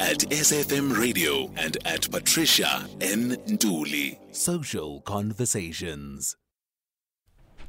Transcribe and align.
at 0.00 0.18
SFM 0.30 0.98
Radio 0.98 1.50
and 1.56 1.78
at 1.86 2.10
Patricia 2.10 2.86
N. 3.00 3.36
Nduli. 3.46 4.18
Social 4.30 5.00
Conversations. 5.00 6.36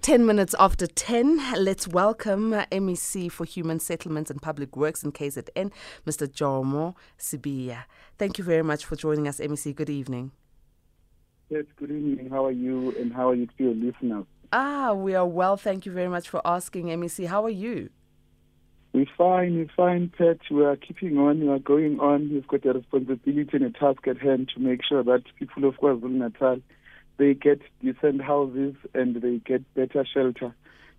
10 0.02 0.26
minutes 0.26 0.54
after 0.60 0.88
10, 0.88 1.64
let's 1.64 1.88
welcome 1.88 2.52
MEC 2.72 3.32
for 3.32 3.46
Human 3.46 3.80
Settlements 3.80 4.30
and 4.30 4.42
Public 4.42 4.76
Works 4.76 5.04
in 5.04 5.12
KZN, 5.12 5.72
Mr. 6.06 6.28
Jomo 6.28 6.96
Sibiya. 7.18 7.84
Thank 8.18 8.38
you 8.38 8.44
very 8.44 8.64
much 8.64 8.86
for 8.86 8.96
joining 8.96 9.28
us, 9.28 9.40
MEC. 9.40 9.76
Good 9.76 9.90
evening. 9.90 10.32
Yes, 11.50 11.66
good 11.78 11.92
evening. 11.92 12.30
How 12.30 12.46
are 12.46 12.52
you 12.52 12.94
and 13.00 13.14
how 13.14 13.30
are 13.30 13.36
you 13.36 13.48
to 13.48 13.54
your 13.58 13.74
listeners? 13.74 14.26
Ah, 14.52 14.94
we 14.94 15.16
are 15.16 15.28
well. 15.28 15.58
Thank 15.58 15.86
you 15.86 15.92
very 15.92 16.10
much 16.10 16.30
for 16.30 16.42
asking, 16.46 16.88
MEC. 16.88 17.28
How 17.28 17.44
are 17.44 17.50
you? 17.50 17.90
We're 18.94 19.06
fine, 19.18 19.56
we're 19.58 19.70
fine, 19.76 20.12
Pet. 20.18 20.40
We 20.50 20.66
are 20.66 20.76
keeping 20.76 21.18
on, 21.18 21.42
we 21.42 21.50
are 21.50 21.60
going 21.60 22.00
on. 22.00 22.30
We've 22.32 22.48
got 22.48 22.66
a 22.66 22.74
responsibility 22.74 23.50
and 23.54 23.66
a 23.66 23.72
task 23.72 24.08
at 24.08 24.18
hand 24.18 24.52
to 24.56 24.62
make 24.62 24.82
sure 24.88 25.04
that 25.04 25.24
people 25.38 25.66
of 25.66 25.76
KwaZulu 25.76 26.10
Natal 26.10 26.62
they 27.18 27.34
get 27.34 27.62
decent 27.82 28.22
houses 28.22 28.76
and 28.94 29.16
they 29.16 29.38
get 29.38 29.74
better 29.74 30.06
shelter. 30.06 30.54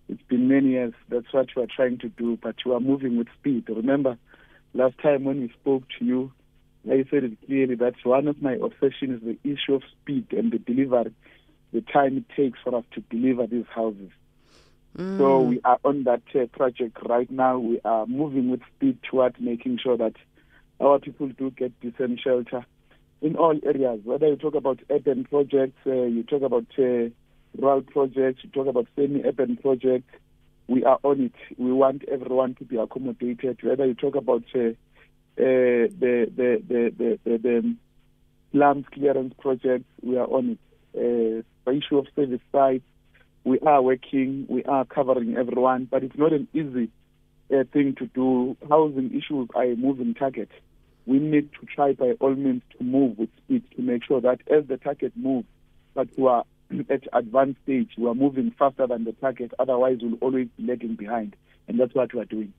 It's 0.08 0.22
been 0.22 0.48
many 0.48 0.70
years. 0.70 0.94
That's 1.08 1.32
what 1.32 1.48
we 1.54 1.62
are 1.62 1.68
trying 1.74 1.98
to 1.98 2.08
do, 2.08 2.38
but 2.42 2.56
we 2.64 2.72
are 2.72 2.80
moving 2.80 3.16
with 3.16 3.28
speed. 3.38 3.64
Remember, 3.68 4.18
last 4.74 4.98
time 4.98 5.24
when 5.24 5.40
we 5.40 5.52
spoke 5.60 5.84
to 5.98 6.04
you, 6.04 6.32
I 6.86 7.04
said 7.10 7.24
it 7.24 7.38
clearly 7.46 7.74
that 7.76 7.94
one 8.04 8.26
of 8.28 8.40
my 8.42 8.54
obsessions 8.54 9.22
is 9.22 9.36
the 9.44 9.50
issue 9.50 9.74
of 9.74 9.82
speed 10.00 10.26
and 10.32 10.50
the 10.50 10.58
delivery, 10.58 11.14
the 11.72 11.82
time 11.82 12.16
it 12.16 12.24
takes 12.34 12.58
for 12.64 12.74
us 12.74 12.84
to 12.94 13.00
deliver 13.10 13.46
these 13.46 13.66
houses. 13.72 14.10
Mm. 14.98 15.18
So 15.18 15.40
we 15.40 15.60
are 15.64 15.78
on 15.84 16.04
that 16.04 16.22
uh, 16.34 16.46
project 16.46 16.98
right 17.08 17.30
now. 17.30 17.58
We 17.58 17.80
are 17.84 18.06
moving 18.06 18.50
with 18.50 18.60
speed 18.76 18.98
towards 19.08 19.36
making 19.38 19.78
sure 19.82 19.96
that 19.96 20.14
our 20.80 20.98
people 20.98 21.28
do 21.28 21.50
get 21.50 21.78
decent 21.80 22.20
shelter 22.20 22.64
in 23.20 23.36
all 23.36 23.58
areas, 23.64 24.00
whether 24.04 24.28
you 24.28 24.36
talk 24.36 24.54
about 24.54 24.80
urban 24.90 25.24
projects, 25.24 25.78
uh, 25.86 25.92
you 25.92 26.22
talk 26.22 26.42
about 26.42 26.66
uh, 26.78 27.10
rural 27.56 27.82
projects, 27.82 28.44
you 28.44 28.50
talk 28.50 28.66
about 28.66 28.86
semi-urban 28.94 29.56
projects, 29.56 30.14
we 30.68 30.84
are 30.84 30.98
on 31.02 31.22
it. 31.22 31.58
We 31.58 31.72
want 31.72 32.04
everyone 32.04 32.54
to 32.56 32.64
be 32.64 32.76
accommodated, 32.76 33.58
whether 33.62 33.86
you 33.86 33.94
talk 33.94 34.14
about 34.14 34.44
uh, 34.54 34.70
uh 35.38 35.86
the, 36.00 36.30
the, 36.36 36.62
the, 36.68 36.92
the, 36.96 37.18
the, 37.24 37.38
the 37.38 37.76
slums 38.52 38.84
clearance 38.92 39.34
projects, 39.40 39.86
we 40.02 40.16
are 40.16 40.26
on 40.26 40.50
it. 40.50 40.58
Uh, 40.94 41.42
the 41.64 41.76
issue 41.76 41.98
of 41.98 42.06
service 42.14 42.40
sites, 42.52 42.84
we 43.48 43.58
are 43.60 43.82
working, 43.82 44.46
we 44.48 44.64
are 44.64 44.84
covering 44.84 45.36
everyone, 45.36 45.86
but 45.90 46.04
it's 46.04 46.16
not 46.18 46.32
an 46.32 46.48
easy 46.52 46.90
uh, 47.52 47.64
thing 47.72 47.94
to 47.98 48.06
do. 48.06 48.56
Housing 48.68 49.10
issues 49.10 49.48
are 49.54 49.64
a 49.64 49.76
moving 49.76 50.14
target 50.14 50.50
we 51.08 51.18
need 51.18 51.48
to 51.58 51.66
try 51.74 51.94
by 51.94 52.12
all 52.20 52.34
means 52.34 52.60
to 52.76 52.84
move 52.84 53.16
with 53.16 53.30
speed 53.38 53.64
to 53.74 53.82
make 53.82 54.04
sure 54.04 54.20
that 54.20 54.40
as 54.54 54.66
the 54.68 54.76
target 54.76 55.12
moves, 55.16 55.48
that 55.94 56.06
we 56.18 56.26
are 56.26 56.44
at 56.90 57.02
advanced 57.14 57.58
stage, 57.62 57.88
we 57.96 58.06
are 58.06 58.14
moving 58.14 58.54
faster 58.58 58.86
than 58.86 59.04
the 59.04 59.12
target. 59.12 59.50
Otherwise, 59.58 59.98
we'll 60.02 60.18
always 60.20 60.48
be 60.58 60.66
lagging 60.66 60.96
behind, 60.96 61.34
and 61.68 61.78
that's 61.78 61.94
what 61.94 62.12
we 62.12 62.20
are 62.20 62.24
doing. 62.24 62.52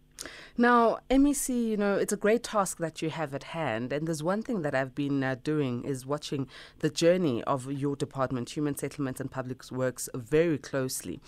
Now, 0.58 1.00
MEC, 1.10 1.70
you 1.70 1.78
know, 1.78 1.96
it's 1.96 2.12
a 2.12 2.18
great 2.18 2.44
task 2.44 2.80
that 2.80 3.02
you 3.02 3.10
have 3.10 3.34
at 3.34 3.44
hand. 3.44 3.94
And 3.94 4.06
there's 4.06 4.22
one 4.22 4.42
thing 4.42 4.62
that 4.64 4.76
I've 4.76 4.94
been 4.94 5.24
uh, 5.24 5.38
doing 5.42 5.86
is 5.86 6.06
watching 6.06 6.50
the 6.80 6.90
journey 6.90 7.42
of 7.46 7.72
your 7.72 7.96
department, 7.96 8.58
Human 8.58 8.76
Settlements 8.76 9.22
and 9.22 9.32
Public 9.32 9.72
Works, 9.72 10.10
very 10.14 10.58
closely. 10.58 11.22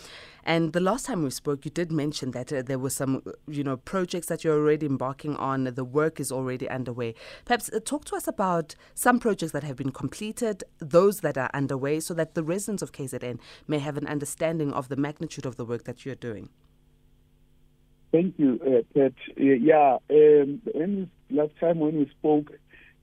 And 0.44 0.73
the 0.73 0.82
last 0.82 1.06
time 1.06 1.23
we 1.23 1.30
spoke, 1.30 1.64
you 1.64 1.72
did 1.72 1.94
mention 1.94 2.32
that 2.32 2.52
uh, 2.52 2.62
there 2.62 2.80
were 2.80 2.90
some, 2.90 3.23
you 3.48 3.64
know, 3.64 3.78
projects 3.78 4.28
that 4.28 4.44
you're 4.44 4.58
already 4.58 4.88
embarking 4.88 5.38
on. 5.38 5.64
The 5.64 5.86
work 5.86 6.20
is 6.20 6.30
already 6.30 6.70
underway. 6.70 7.16
Perhaps 7.45 7.70
uh, 7.72 7.80
talk 7.80 8.04
to 8.06 8.18
us 8.18 8.28
about 8.28 8.76
some 8.95 9.18
projects 9.18 9.54
that 9.54 9.64
have 9.64 9.78
been 9.78 9.92
completed, 9.92 10.66
those 10.80 11.22
that 11.22 11.38
are 11.38 11.50
underway, 11.54 12.02
so 12.02 12.14
that 12.16 12.36
the 12.36 12.44
residents 12.44 12.82
of 12.82 12.92
KZN 12.92 13.40
may 13.66 13.80
have 13.80 13.95
an 13.95 14.08
understanding 14.08 14.73
of 14.73 14.90
the 14.90 14.98
magnitude 14.98 15.45
of 15.45 15.55
the 15.55 15.64
work 15.64 15.86
that 15.86 16.05
you're 16.05 16.16
doing. 16.16 16.50
Thank 18.11 18.38
you, 18.38 18.60
uh, 18.61 18.82
Pat. 18.94 19.14
Uh, 19.39 19.44
yeah, 19.44 19.98
um, 20.10 21.10
last 21.30 21.54
time 21.61 21.80
when 21.80 21.98
we 21.98 22.11
spoke, 22.20 22.52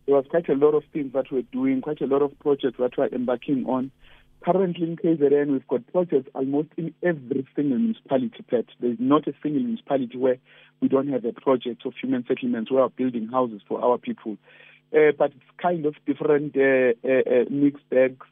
there 0.06 0.16
was 0.16 0.26
quite 0.28 0.48
a 0.50 0.54
lot 0.54 0.74
of 0.74 0.84
things 0.92 1.14
that 1.14 1.32
we're 1.32 1.42
doing, 1.50 1.80
quite 1.80 2.02
a 2.02 2.06
lot 2.06 2.20
of 2.20 2.38
projects 2.40 2.76
that 2.78 2.98
we're 2.98 3.08
embarking 3.08 3.64
on. 3.66 3.90
Currently 4.44 4.86
in 4.86 4.96
KZN, 4.96 5.50
we've 5.50 5.66
got 5.66 5.86
projects 5.92 6.30
almost 6.34 6.68
in 6.76 6.94
every 7.02 7.46
single 7.56 7.78
municipality, 7.78 8.44
Pat. 8.48 8.66
There's 8.80 8.98
not 9.00 9.26
a 9.26 9.32
single 9.42 9.62
municipality 9.62 10.16
where 10.16 10.36
we 10.80 10.88
don't 10.88 11.08
have 11.08 11.24
a 11.24 11.32
project 11.32 11.86
of 11.86 11.94
human 12.00 12.24
settlements 12.28 12.70
where 12.70 12.82
we're 12.82 12.88
building 12.90 13.28
houses 13.28 13.62
for 13.66 13.82
our 13.82 13.98
people. 13.98 14.36
Uh, 14.92 15.12
but 15.18 15.32
it's 15.32 15.60
kind 15.60 15.86
of 15.86 15.94
different 16.06 16.56
uh, 16.56 16.92
uh, 17.06 17.40
uh 17.40 17.44
mixed 17.50 17.88
bags. 17.90 18.26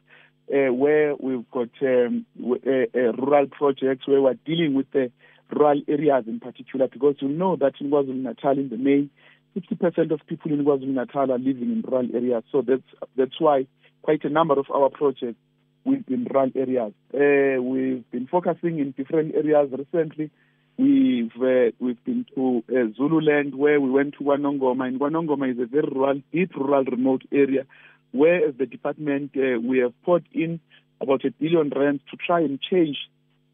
Where 0.49 1.13
we've 1.15 1.49
got 1.51 1.69
um, 1.81 2.25
rural 2.39 3.47
projects 3.47 4.07
where 4.07 4.21
we're 4.21 4.39
dealing 4.45 4.75
with 4.75 4.89
the 4.91 5.11
rural 5.51 5.81
areas 5.87 6.25
in 6.27 6.39
particular, 6.39 6.87
because 6.87 7.15
you 7.19 7.29
know 7.29 7.55
that 7.57 7.73
in 7.79 7.89
KwaZulu 7.89 8.21
Natal 8.21 8.57
in 8.57 8.69
the 8.69 8.77
May, 8.77 9.09
50% 9.57 10.11
of 10.11 10.19
people 10.27 10.51
in 10.51 10.63
KwaZulu 10.63 10.87
Natal 10.87 11.31
are 11.31 11.37
living 11.37 11.71
in 11.71 11.83
rural 11.87 12.07
areas. 12.13 12.43
So 12.51 12.61
that's 12.61 12.83
that's 13.15 13.39
why 13.39 13.67
quite 14.01 14.23
a 14.23 14.29
number 14.29 14.59
of 14.59 14.65
our 14.73 14.89
projects 14.89 15.39
will 15.83 16.01
be 16.07 16.13
in 16.13 16.27
rural 16.31 16.51
areas. 16.55 16.93
Uh, 17.13 17.61
we've 17.61 18.09
been 18.11 18.27
focusing 18.29 18.79
in 18.79 18.91
different 18.91 19.35
areas 19.35 19.69
recently. 19.71 20.29
We've 20.77 21.31
uh, 21.41 21.71
we've 21.79 22.03
been 22.03 22.25
to 22.35 22.63
uh, 22.69 22.93
Zululand 22.95 23.55
where 23.55 23.81
we 23.81 23.89
went 23.89 24.13
to 24.19 24.23
KwaNongoma, 24.23 24.87
and 24.87 24.99
KwaNongoma 24.99 25.53
is 25.53 25.59
a 25.59 25.65
very 25.65 25.89
rural, 25.91 26.21
deep 26.31 26.55
rural, 26.55 26.83
remote 26.83 27.23
area 27.31 27.65
where, 28.11 28.47
as 28.47 28.55
the 28.57 28.65
department, 28.65 29.31
uh, 29.35 29.59
we 29.59 29.79
have 29.79 29.93
put 30.03 30.23
in 30.33 30.59
about 31.01 31.25
a 31.25 31.31
billion 31.31 31.69
rand 31.75 31.99
to 32.11 32.17
try 32.17 32.39
and 32.39 32.59
change 32.61 32.97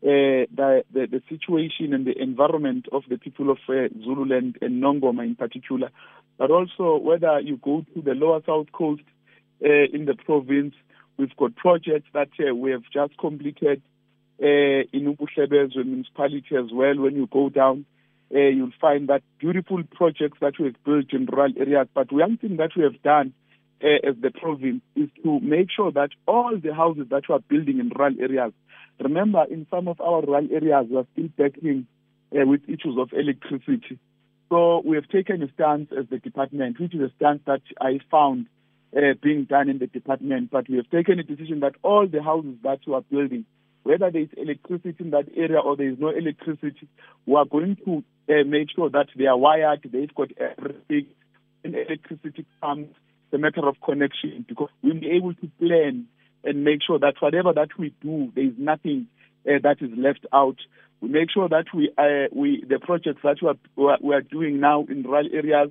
uh, 0.04 0.44
the, 0.54 0.84
the, 0.94 1.08
the 1.08 1.22
situation 1.30 1.94
and 1.94 2.06
the 2.06 2.22
environment 2.22 2.88
of 2.92 3.04
the 3.10 3.18
people 3.18 3.50
of 3.50 3.58
uh, 3.70 3.88
Zululand 4.04 4.58
and 4.62 4.84
Nongoma 4.84 5.24
in 5.24 5.36
particular, 5.36 5.90
but 6.38 6.52
also 6.52 6.98
whether 6.98 7.40
you 7.40 7.58
go 7.58 7.86
to 7.94 8.02
the 8.02 8.12
lower 8.12 8.42
south 8.46 8.72
coast 8.74 9.04
uh, 9.64 9.68
in 9.94 10.06
the 10.06 10.16
province, 10.16 10.76
we've 11.18 11.36
got 11.38 11.56
projects 11.56 12.10
that 12.14 12.30
uh, 12.40 12.54
we 12.54 12.72
have 12.72 12.84
just 12.92 13.18
completed 13.18 13.82
uh, 14.42 14.84
in 14.92 15.16
Ubuhlebezwe 15.16 15.86
municipality 15.86 16.58
as 16.58 16.70
well. 16.74 17.00
When 17.00 17.16
you 17.16 17.28
go 17.32 17.48
down, 17.48 17.86
uh, 18.34 18.40
you'll 18.40 18.72
find 18.82 19.08
that 19.08 19.22
beautiful 19.40 19.84
projects 19.84 20.40
that 20.42 20.54
we 20.60 20.66
have 20.66 20.84
built 20.84 21.14
in 21.14 21.28
rural 21.28 21.54
areas. 21.58 21.88
But 21.94 22.12
one 22.12 22.38
thing 22.38 22.58
that 22.58 22.72
we 22.76 22.84
have 22.84 23.02
done 23.04 23.34
uh, 23.82 24.10
as 24.10 24.16
the 24.22 24.32
province 24.32 24.82
is 24.96 25.10
to 25.24 25.40
make 25.40 25.70
sure 25.74 25.92
that 25.92 26.10
all 26.28 26.58
the 26.62 26.74
houses 26.74 27.08
that 27.10 27.24
we 27.30 27.36
are 27.36 27.40
building 27.48 27.80
in 27.80 27.90
rural 27.96 28.16
areas 28.20 28.52
Remember, 29.00 29.46
in 29.50 29.68
some 29.70 29.88
of 29.88 30.00
our 30.00 30.22
rural 30.22 30.48
areas, 30.52 30.88
we 30.90 30.98
are 30.98 31.08
still 31.14 31.30
battling 31.38 31.88
uh, 32.34 32.46
with 32.46 32.62
issues 32.68 32.98
of 32.98 33.10
electricity. 33.14 34.00
So 34.50 34.82
we 34.86 34.96
have 34.96 35.08
taken 35.08 35.42
a 35.42 35.52
stance 35.54 35.90
as 35.98 36.06
the 36.10 36.20
department, 36.20 36.80
which 36.80 36.94
is 36.94 37.02
a 37.02 37.12
stance 37.16 37.42
that 37.48 37.62
I 37.82 38.00
found 38.12 38.48
uh, 38.96 39.14
being 39.22 39.46
done 39.46 39.70
in 39.70 39.80
the 39.80 39.88
department. 39.88 40.52
But 40.52 40.70
we 40.70 40.78
have 40.78 40.90
taken 40.90 41.20
a 41.20 41.24
decision 41.24 41.62
that 41.62 41.76
all 41.82 42.08
the 42.08 42.22
houses 42.22 42.56
that 42.64 42.80
we 42.86 42.94
are 42.94 43.02
building, 43.02 43.46
whether 43.84 44.12
there 44.12 44.22
is 44.22 44.30
electricity 44.38 44.96
in 45.00 45.10
that 45.12 45.26
area 45.36 45.60
or 45.60 45.76
there 45.76 45.90
is 45.90 45.98
no 46.00 46.10
electricity, 46.10 46.88
we 47.26 47.36
are 47.36 47.46
going 47.46 47.78
to 47.86 48.04
uh, 48.30 48.44
make 48.46 48.70
sure 48.76 48.90
that 48.90 49.08
they 49.18 49.26
are 49.26 49.38
wired, 49.38 49.90
they've 49.92 50.14
got 50.14 50.30
everything. 50.38 51.08
When 51.62 51.76
electricity 51.76 52.46
comes, 52.62 52.90
it's 52.90 53.34
a 53.34 53.38
matter 53.38 53.68
of 53.68 53.76
connection 53.84 54.46
because 54.48 54.70
we'll 54.82 55.00
be 55.00 55.12
able 55.12 55.34
to 55.34 55.52
plan 55.60 56.08
and 56.44 56.64
make 56.64 56.82
sure 56.86 57.00
that 57.00 57.16
whatever 57.20 57.54
that 57.54 57.70
we 57.78 57.94
do, 58.02 58.32
there 58.36 58.46
is 58.46 58.54
nothing 58.58 59.08
uh, 59.48 59.60
that 59.64 59.78
is 59.82 59.92
left 59.98 60.26
out. 60.34 60.58
We 61.02 61.10
make 61.10 61.32
sure 61.32 61.50
that 61.50 61.66
we, 61.74 61.92
uh, 61.98 62.28
we 62.32 62.64
the 62.68 62.80
projects 62.80 63.22
that 63.24 63.38
we 63.76 63.86
are, 63.88 63.98
we 64.02 64.16
are 64.16 64.22
doing 64.22 64.60
now 64.60 64.86
in 64.86 65.04
rural 65.04 65.28
areas, 65.34 65.70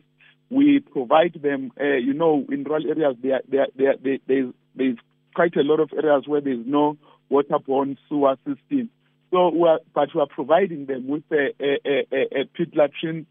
we 0.51 0.81
provide 0.81 1.39
them. 1.43 1.73
Uh, 1.81 1.97
you 1.97 2.13
know, 2.13 2.45
in 2.51 2.65
rural 2.65 2.87
areas, 2.87 3.17
there, 3.23 3.41
there, 3.49 3.67
there, 3.77 3.95
there, 4.03 4.19
there's, 4.27 4.55
there's 4.75 4.99
quite 5.35 5.57
a 5.57 5.63
lot 5.63 5.81
of 5.81 5.91
areas 5.93 6.25
where 6.27 6.41
there's 6.41 6.67
no 6.67 6.97
waterborne 7.31 7.97
sewer 8.09 8.37
system. 8.47 8.91
So, 9.31 9.49
we 9.49 9.67
are, 9.67 9.81
but 9.95 10.11
we 10.15 10.21
are 10.21 10.27
providing 10.27 10.85
them 10.85 11.09
with 11.09 11.23
a, 11.33 11.55
a, 11.59 12.07
a, 12.13 12.41
a 12.41 12.45
pit 12.55 12.75
latrine 12.75 13.27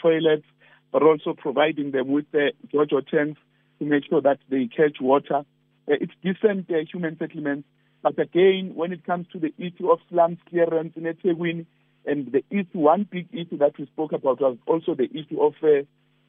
toilets, 0.00 0.46
but 0.92 1.02
also 1.02 1.34
providing 1.36 1.90
them 1.90 2.12
with 2.12 2.26
the 2.30 2.52
Jojo 2.72 3.04
tanks 3.04 3.40
to 3.80 3.84
make 3.84 4.04
sure 4.08 4.20
that 4.20 4.38
they 4.48 4.68
catch 4.68 5.00
water 5.00 5.38
uh, 5.38 5.42
it's 5.86 6.12
decent 6.22 6.70
uh, 6.70 6.84
human 6.90 7.16
settlements. 7.18 7.68
But 8.02 8.18
again, 8.18 8.72
when 8.74 8.92
it 8.92 9.04
comes 9.04 9.26
to 9.32 9.38
the 9.38 9.52
issue 9.58 9.90
of 9.90 10.00
slums 10.08 10.38
clearance 10.48 10.94
in 10.96 11.04
eThekwini, 11.04 11.66
and 12.04 12.32
the 12.32 12.42
issue, 12.50 12.78
one 12.78 13.06
big 13.08 13.28
issue 13.32 13.58
that 13.58 13.78
we 13.78 13.86
spoke 13.86 14.12
about 14.12 14.40
was 14.40 14.56
also 14.66 14.94
the 14.94 15.08
issue 15.10 15.40
of 15.40 15.54
uh, 15.62 15.82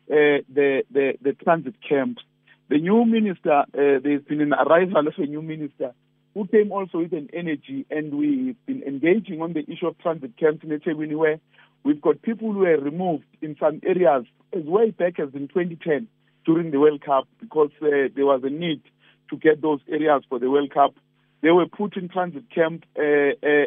uh, 0.09 0.45
the, 0.53 0.83
the, 0.91 1.13
the 1.21 1.33
transit 1.33 1.75
camps. 1.87 2.21
The 2.69 2.77
new 2.77 3.05
minister, 3.05 3.61
uh, 3.61 3.65
there's 3.73 4.23
been 4.23 4.41
an 4.41 4.53
arrival 4.53 5.07
of 5.07 5.13
a 5.17 5.25
new 5.25 5.41
minister 5.41 5.93
who 6.35 6.47
came 6.47 6.71
also 6.71 6.99
with 6.99 7.13
an 7.13 7.29
energy, 7.33 7.85
and 7.89 8.13
we've 8.13 8.55
been 8.65 8.83
engaging 8.83 9.41
on 9.41 9.53
the 9.53 9.61
issue 9.61 9.87
of 9.87 9.97
transit 9.99 10.37
camps 10.37 10.63
in 10.63 10.69
eThekwini, 10.69 11.15
where 11.15 11.39
we've 11.83 12.01
got 12.01 12.21
people 12.21 12.53
who 12.53 12.59
were 12.59 12.77
removed 12.77 13.25
in 13.41 13.55
some 13.59 13.81
areas 13.83 14.25
as 14.55 14.63
way 14.63 14.91
back 14.91 15.19
as 15.19 15.29
in 15.33 15.47
2010 15.47 16.07
during 16.45 16.71
the 16.71 16.79
World 16.79 17.03
Cup 17.03 17.27
because 17.39 17.71
uh, 17.81 18.09
there 18.15 18.25
was 18.25 18.41
a 18.43 18.49
need 18.49 18.81
to 19.29 19.37
get 19.37 19.61
those 19.61 19.79
areas 19.89 20.23
for 20.29 20.39
the 20.39 20.49
World 20.49 20.73
Cup. 20.73 20.95
They 21.41 21.51
were 21.51 21.67
put 21.67 21.97
in 21.97 22.09
transit 22.09 22.49
camp 22.53 22.85
uh, 22.97 23.01
uh, 23.01 23.65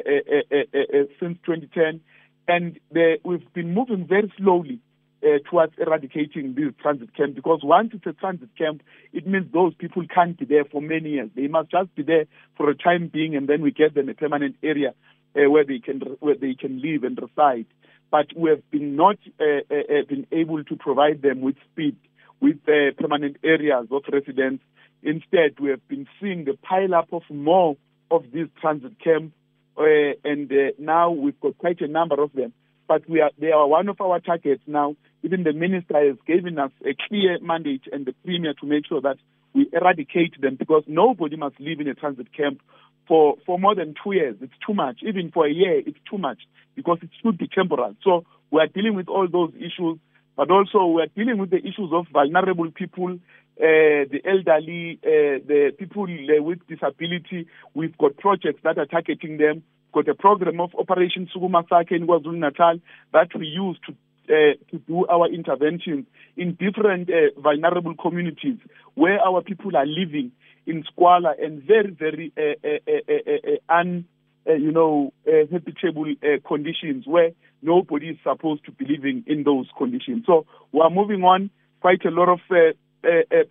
uh, 0.50 1.04
since 1.20 1.38
2010, 1.44 2.00
and 2.48 2.78
they, 2.90 3.18
we've 3.24 3.52
been 3.52 3.74
moving 3.74 4.06
very 4.06 4.32
slowly 4.38 4.80
uh, 5.22 5.38
towards 5.48 5.72
eradicating 5.78 6.54
this 6.54 6.72
transit 6.80 7.14
camp 7.16 7.34
because 7.34 7.60
once 7.62 7.90
it's 7.94 8.06
a 8.06 8.12
transit 8.12 8.50
camp, 8.56 8.82
it 9.12 9.26
means 9.26 9.52
those 9.52 9.74
people 9.74 10.04
can't 10.12 10.38
be 10.38 10.44
there 10.44 10.64
for 10.64 10.80
many 10.80 11.10
years. 11.10 11.30
They 11.34 11.48
must 11.48 11.70
just 11.70 11.94
be 11.94 12.02
there 12.02 12.26
for 12.56 12.70
a 12.70 12.74
time 12.74 13.10
being, 13.12 13.34
and 13.36 13.48
then 13.48 13.62
we 13.62 13.70
get 13.70 13.94
them 13.94 14.08
a 14.08 14.14
permanent 14.14 14.56
area 14.62 14.94
uh, 15.34 15.50
where 15.50 15.64
they 15.64 15.78
can 15.78 16.00
where 16.20 16.36
they 16.36 16.54
can 16.54 16.80
live 16.80 17.04
and 17.04 17.18
reside. 17.20 17.66
But 18.10 18.26
we 18.36 18.50
have 18.50 18.70
been 18.70 18.96
not 18.96 19.16
uh, 19.40 19.44
uh, 19.70 19.74
uh 19.74 20.04
been 20.08 20.26
able 20.32 20.62
to 20.64 20.76
provide 20.76 21.22
them 21.22 21.40
with 21.40 21.56
speed, 21.72 21.96
with 22.40 22.58
uh, 22.68 22.92
permanent 22.98 23.38
areas 23.42 23.88
of 23.90 24.02
residence. 24.12 24.60
Instead, 25.06 25.58
we 25.60 25.70
have 25.70 25.86
been 25.88 26.06
seeing 26.20 26.44
the 26.44 26.58
pile 26.62 26.94
up 26.94 27.12
of 27.12 27.22
more 27.30 27.76
of 28.10 28.24
these 28.32 28.48
transit 28.60 28.92
camps, 29.02 29.34
uh, 29.78 30.12
and 30.24 30.52
uh, 30.52 30.72
now 30.78 31.10
we've 31.10 31.40
got 31.40 31.56
quite 31.58 31.80
a 31.80 31.88
number 31.88 32.22
of 32.22 32.32
them 32.34 32.52
but 32.88 33.08
we 33.08 33.20
are 33.20 33.30
they 33.38 33.50
are 33.50 33.66
one 33.66 33.88
of 33.88 34.00
our 34.00 34.20
targets 34.20 34.62
now. 34.66 34.96
Even 35.22 35.42
the 35.42 35.52
minister 35.52 35.94
has 36.06 36.16
given 36.26 36.58
us 36.58 36.70
a 36.84 36.94
clear 37.08 37.38
mandate 37.40 37.82
and 37.92 38.06
the 38.06 38.14
premier 38.24 38.54
to 38.54 38.66
make 38.66 38.86
sure 38.86 39.00
that 39.00 39.16
we 39.54 39.68
eradicate 39.72 40.40
them 40.40 40.56
because 40.56 40.84
nobody 40.86 41.36
must 41.36 41.58
live 41.58 41.80
in 41.80 41.88
a 41.88 41.94
transit 41.94 42.32
camp 42.36 42.60
for, 43.08 43.36
for 43.46 43.58
more 43.58 43.74
than 43.74 43.94
two 44.02 44.12
years. 44.12 44.36
It's 44.40 44.52
too 44.66 44.74
much. 44.74 45.00
Even 45.02 45.30
for 45.32 45.46
a 45.46 45.50
year, 45.50 45.78
it's 45.78 45.98
too 46.08 46.18
much 46.18 46.38
because 46.74 46.98
it 47.02 47.10
should 47.22 47.38
be 47.38 47.48
temporal. 47.48 47.94
So 48.04 48.24
we 48.50 48.60
are 48.60 48.66
dealing 48.66 48.94
with 48.94 49.08
all 49.08 49.26
those 49.26 49.52
issues, 49.56 49.98
but 50.36 50.50
also 50.50 50.86
we 50.86 51.02
are 51.02 51.08
dealing 51.16 51.38
with 51.38 51.50
the 51.50 51.58
issues 51.58 51.90
of 51.92 52.06
vulnerable 52.12 52.70
people, 52.70 53.18
uh, 53.58 54.04
the 54.10 54.20
elderly, 54.24 54.98
uh, 55.02 55.40
the 55.46 55.72
people 55.78 56.04
uh, 56.04 56.42
with 56.42 56.58
disability. 56.66 57.46
We've 57.74 57.96
got 57.96 58.16
projects 58.18 58.60
that 58.64 58.78
are 58.78 58.86
targeting 58.86 59.38
them 59.38 59.62
got 59.96 60.08
a 60.08 60.14
program 60.14 60.60
of 60.60 60.70
Operation 60.78 61.26
Sukuma 61.34 61.66
Sakhe 61.68 61.92
in 61.92 62.06
KwaZulu 62.06 62.38
Natal 62.38 62.78
that 63.14 63.28
we 63.34 63.46
use 63.46 63.78
to 63.86 63.94
uh, 64.28 64.54
to 64.70 64.78
do 64.86 65.06
our 65.06 65.26
interventions 65.32 66.04
in 66.36 66.54
different 66.60 67.08
uh, 67.08 67.40
vulnerable 67.40 67.94
communities 67.94 68.58
where 68.94 69.20
our 69.20 69.40
people 69.40 69.74
are 69.74 69.86
living 69.86 70.32
in 70.66 70.84
squalor 70.92 71.32
and 71.40 71.62
very 71.62 71.90
very 71.92 72.32
uh 72.36 73.72
un 73.72 74.04
you 74.46 74.72
know 74.72 75.12
habitable 75.24 76.12
conditions 76.46 77.06
where 77.06 77.30
nobody 77.62 78.08
is 78.08 78.18
supposed 78.22 78.64
to 78.64 78.72
be 78.72 78.84
living 78.84 79.24
in 79.26 79.44
those 79.44 79.66
conditions. 79.78 80.24
So 80.26 80.44
we 80.72 80.80
are 80.80 80.90
moving 80.90 81.22
on. 81.22 81.50
Quite 81.80 82.04
a 82.04 82.10
lot 82.10 82.28
of 82.28 82.40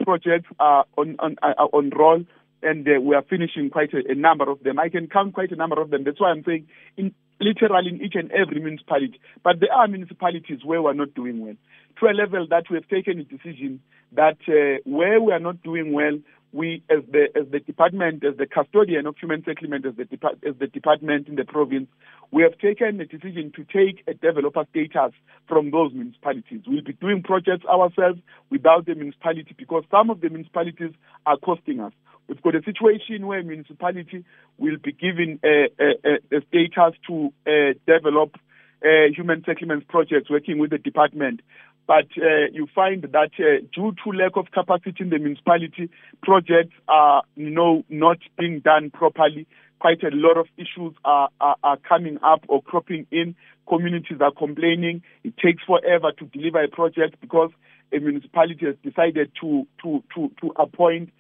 projects 0.04 0.50
are 0.60 0.86
on 0.98 1.16
on, 1.20 1.36
are 1.42 1.70
on 1.74 1.90
roll 1.90 2.24
and 2.66 2.88
uh, 2.88 3.00
we 3.00 3.16
are 3.16 3.22
finishing 3.22 3.70
quite 3.70 3.94
a, 3.94 4.12
a, 4.12 4.16
number 4.16 4.50
of 4.50 4.64
them. 4.64 4.80
I 4.80 4.90
can 4.90 5.08
count 5.08 5.34
quite 5.34 5.52
a 5.52 5.56
number 5.56 5.80
of 5.80 5.92
them. 5.92 6.04
That's 6.04 6.20
why 6.20 6.32
I'm 6.32 6.44
saying 6.44 6.68
in 6.98 7.14
literally 7.40 7.92
in 7.92 8.02
each 8.02 8.16
and 8.16 8.32
every 8.32 8.60
municipality. 8.60 9.20
But 9.44 9.60
there 9.60 9.72
are 9.72 9.88
municipalities 9.88 10.60
where 10.64 10.82
we're 10.82 10.94
not 10.94 11.14
doing 11.14 11.42
well. 11.42 11.56
To 12.00 12.08
a 12.08 12.14
level 12.14 12.46
that 12.50 12.66
we 12.70 12.76
have 12.76 12.88
taken 12.88 13.20
a 13.20 13.24
decision 13.24 13.82
that 14.14 14.38
uh, 14.48 14.82
where 14.86 15.22
we 15.22 15.32
are 15.32 15.40
not 15.40 15.62
doing 15.64 15.94
well, 15.94 16.18
we 16.56 16.82
as 16.90 17.04
the 17.12 17.28
as 17.36 17.46
the 17.52 17.60
department, 17.60 18.24
as 18.24 18.38
the 18.38 18.48
custodian 18.48 19.06
of 19.06 19.18
human 19.18 19.44
settlement, 19.44 19.86
as 19.86 19.96
the 19.98 20.08
as 20.48 20.56
the 20.58 20.68
department 20.68 21.28
in 21.28 21.36
the 21.36 21.44
province, 21.44 21.88
we 22.32 22.44
have 22.44 22.58
taken 22.60 23.02
a 23.02 23.06
decision 23.06 23.52
to 23.58 23.66
take 23.66 24.04
a 24.08 24.14
developer 24.14 24.66
status 24.72 25.12
from 25.50 25.72
those 25.72 25.92
municipalities. 25.94 26.62
We'll 26.66 26.82
be 26.82 26.94
doing 26.94 27.24
projects 27.24 27.66
ourselves 27.66 28.20
without 28.50 28.86
the 28.86 28.96
municipality 28.96 29.54
because 29.58 29.84
some 29.92 30.10
of 30.10 30.22
the 30.22 30.30
municipalities 30.30 30.94
are 31.26 31.38
costing 31.38 31.82
us. 31.82 31.92
We've 32.28 32.42
got 32.42 32.56
a 32.56 32.64
situation 32.64 33.28
where 33.28 33.44
municipality 33.44 34.24
will 34.58 34.78
be 34.82 34.94
given 34.94 35.40
a, 35.44 35.68
a, 35.78 36.38
a 36.38 36.42
status 36.48 36.98
to 37.08 37.34
uh, 37.46 37.74
develop 37.86 38.38
uh, 38.84 39.10
human 39.16 39.44
settlements 39.46 39.86
projects 39.90 40.30
working 40.30 40.60
with 40.60 40.70
the 40.70 40.78
department. 40.78 41.42
But 41.88 42.08
uh, 42.18 42.50
you 42.52 42.68
find 42.74 43.04
that 43.04 43.32
uh, 43.40 43.62
due 43.74 43.94
to 44.04 44.12
lack 44.12 44.38
of 44.38 44.52
capacity 44.52 44.96
in 45.00 45.10
the 45.10 45.20
municipality, 45.20 45.90
projects 46.24 46.74
are 46.88 47.24
you 47.36 47.50
know, 47.50 47.84
not 47.90 48.18
being 48.38 48.60
done 48.62 48.90
properly. 48.90 49.46
Quite 49.80 50.04
a 50.04 50.10
lot 50.12 50.38
of 50.38 50.48
issues 50.58 50.96
are, 51.04 51.30
are, 51.40 51.58
are 51.64 51.78
coming 51.78 52.18
up 52.24 52.44
or 52.48 52.64
cropping 52.64 53.06
in. 53.12 53.36
Communities 53.68 54.18
are 54.22 54.32
complaining. 54.32 55.04
It 55.24 55.38
takes 55.38 55.64
forever 55.64 56.12
to 56.18 56.26
deliver 56.26 56.64
a 56.64 56.70
project 56.70 57.22
because 57.22 57.52
a 57.94 58.00
municipality 58.00 58.66
has 58.66 58.76
decided 58.84 59.32
to, 59.42 59.68
to, 59.84 60.04
to, 60.16 60.32
to 60.42 60.54
appoint 60.56 61.12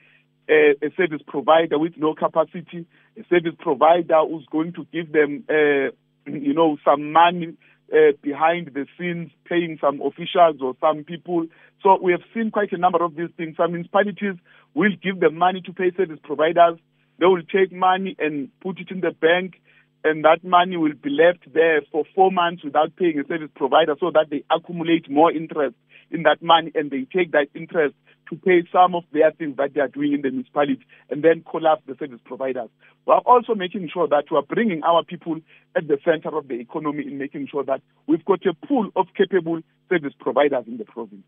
a, 0.50 0.73
a, 0.81 0.89
service 0.95 1.21
provider 1.27 1.77
with 1.77 1.94
no 1.97 2.13
capacity, 2.13 2.85
a 3.18 3.23
service 3.29 3.56
provider 3.59 4.19
who's 4.27 4.45
going 4.51 4.73
to 4.73 4.85
give 4.91 5.11
them, 5.11 5.44
uh, 5.50 5.91
you 6.25 6.53
know, 6.53 6.77
some 6.83 7.11
money 7.11 7.56
uh, 7.93 8.11
behind 8.21 8.71
the 8.73 8.85
scenes, 8.97 9.31
paying 9.45 9.77
some 9.79 10.01
officials 10.01 10.57
or 10.61 10.75
some 10.81 11.03
people. 11.03 11.47
So 11.83 11.99
we 12.01 12.11
have 12.11 12.21
seen 12.33 12.51
quite 12.51 12.71
a 12.71 12.77
number 12.77 13.03
of 13.03 13.15
these 13.15 13.29
things. 13.37 13.57
Some 13.57 13.71
municipalities 13.71 14.35
will 14.73 14.91
give 15.01 15.19
the 15.19 15.29
money 15.29 15.61
to 15.61 15.73
pay 15.73 15.91
service 15.95 16.19
providers. 16.23 16.79
They 17.19 17.25
will 17.25 17.43
take 17.43 17.71
money 17.71 18.15
and 18.19 18.49
put 18.61 18.79
it 18.79 18.91
in 18.91 19.01
the 19.01 19.11
bank, 19.11 19.61
and 20.03 20.25
that 20.25 20.43
money 20.43 20.77
will 20.77 20.93
be 20.93 21.09
left 21.09 21.51
there 21.53 21.81
for 21.91 22.03
four 22.13 22.31
months 22.31 22.63
without 22.63 22.95
paying 22.95 23.19
a 23.19 23.27
service 23.27 23.49
provider 23.55 23.95
so 23.99 24.11
that 24.11 24.29
they 24.29 24.43
accumulate 24.51 25.09
more 25.09 25.31
interest 25.31 25.75
in 26.11 26.23
that 26.23 26.41
money 26.41 26.71
and 26.75 26.91
they 26.91 27.07
take 27.15 27.31
that 27.31 27.47
interest 27.55 27.95
to 28.30 28.36
pay 28.36 28.63
some 28.72 28.95
of 28.95 29.04
their 29.12 29.31
things 29.31 29.57
that 29.57 29.74
they 29.74 29.81
are 29.81 29.88
doing 29.88 30.13
in 30.13 30.22
the 30.22 30.31
municipality 30.31 30.86
and 31.10 31.24
then 31.24 31.44
collapse 31.50 31.83
the 31.88 31.95
service 32.00 32.19
providers. 32.25 32.69
We 33.06 33.13
are 33.13 33.22
also 33.25 33.56
making 33.56 33.89
sure 33.94 34.07
that 34.07 34.25
we 34.31 34.38
are 34.38 34.44
bringing 34.44 34.83
our 34.83 35.04
people 35.04 35.39
at 35.75 35.88
the 35.88 35.98
center 36.04 36.36
of 36.36 36.48
the 36.48 36.56
economy 36.56 37.06
in 37.06 37.18
making 37.18 37.48
sure 37.48 37.63
that 37.63 37.81
we've 38.07 38.25
got 38.25 38.45
a 38.45 38.54
pool 38.68 38.89
of 38.95 39.07
capable 39.16 39.62
service 39.89 40.13
providers 40.19 40.66
in 40.68 40.77
the 40.77 40.86
province. 40.86 41.24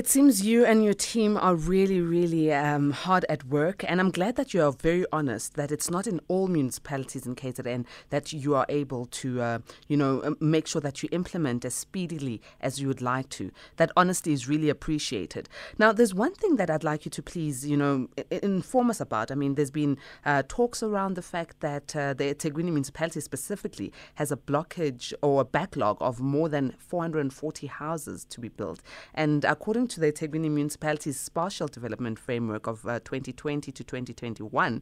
It 0.00 0.08
seems 0.08 0.46
you 0.46 0.64
and 0.64 0.82
your 0.82 0.94
team 0.94 1.36
are 1.36 1.54
really, 1.54 2.00
really 2.00 2.54
um, 2.54 2.90
hard 2.90 3.26
at 3.28 3.44
work, 3.44 3.84
and 3.86 4.00
I'm 4.00 4.10
glad 4.10 4.36
that 4.36 4.54
you 4.54 4.62
are 4.62 4.72
very 4.72 5.04
honest 5.12 5.56
that 5.56 5.70
it's 5.70 5.90
not 5.90 6.06
in 6.06 6.22
all 6.26 6.48
municipalities 6.48 7.26
in 7.26 7.34
KZN 7.34 7.84
that 8.08 8.32
you 8.32 8.54
are 8.54 8.64
able 8.70 9.04
to, 9.04 9.42
uh, 9.42 9.58
you 9.88 9.98
know, 9.98 10.22
um, 10.24 10.38
make 10.40 10.66
sure 10.66 10.80
that 10.80 11.02
you 11.02 11.10
implement 11.12 11.66
as 11.66 11.74
speedily 11.74 12.40
as 12.62 12.80
you 12.80 12.88
would 12.88 13.02
like 13.02 13.28
to. 13.28 13.50
That 13.76 13.90
honesty 13.94 14.32
is 14.32 14.48
really 14.48 14.70
appreciated. 14.70 15.50
Now, 15.76 15.92
there's 15.92 16.14
one 16.14 16.32
thing 16.32 16.56
that 16.56 16.70
I'd 16.70 16.82
like 16.82 17.04
you 17.04 17.10
to 17.10 17.22
please, 17.22 17.66
you 17.66 17.76
know, 17.76 18.08
inform 18.30 18.88
us 18.88 19.02
about. 19.02 19.30
I 19.30 19.34
mean, 19.34 19.54
there's 19.54 19.70
been 19.70 19.98
uh, 20.24 20.44
talks 20.48 20.82
around 20.82 21.12
the 21.12 21.20
fact 21.20 21.60
that 21.60 21.94
uh, 21.94 22.14
the 22.14 22.34
eThekwini 22.34 22.72
municipality 22.72 23.20
specifically 23.20 23.92
has 24.14 24.32
a 24.32 24.38
blockage 24.38 25.12
or 25.20 25.42
a 25.42 25.44
backlog 25.44 25.98
of 26.00 26.20
more 26.20 26.48
than 26.48 26.74
440 26.78 27.66
houses 27.66 28.24
to 28.30 28.40
be 28.40 28.48
built, 28.48 28.80
and 29.12 29.44
according 29.44 29.89
to 29.90 30.00
the 30.00 30.12
eThekwini 30.12 30.50
Municipality's 30.50 31.18
Spatial 31.18 31.66
Development 31.66 32.18
Framework 32.18 32.66
of 32.68 32.86
uh, 32.86 33.00
2020 33.00 33.72
to 33.72 33.84
2021, 33.84 34.80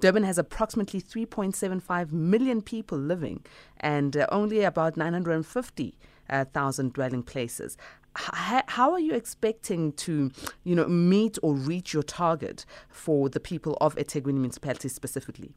Durban 0.00 0.24
has 0.24 0.36
approximately 0.36 1.00
3.75 1.00 2.10
million 2.10 2.60
people 2.60 2.98
living 2.98 3.44
and 3.78 4.16
uh, 4.16 4.26
only 4.32 4.62
about 4.64 4.96
950,000 4.96 6.86
uh, 6.86 6.92
dwelling 6.92 7.22
places. 7.22 7.76
How 8.14 8.92
are 8.92 8.98
you 8.98 9.14
expecting 9.14 9.92
to, 9.92 10.32
you 10.64 10.74
know, 10.74 10.88
meet 10.88 11.38
or 11.40 11.54
reach 11.54 11.94
your 11.94 12.02
target 12.02 12.64
for 12.88 13.28
the 13.28 13.38
people 13.38 13.78
of 13.80 13.94
eThekwini 13.94 14.34
municipality 14.34 14.88
specifically? 14.88 15.54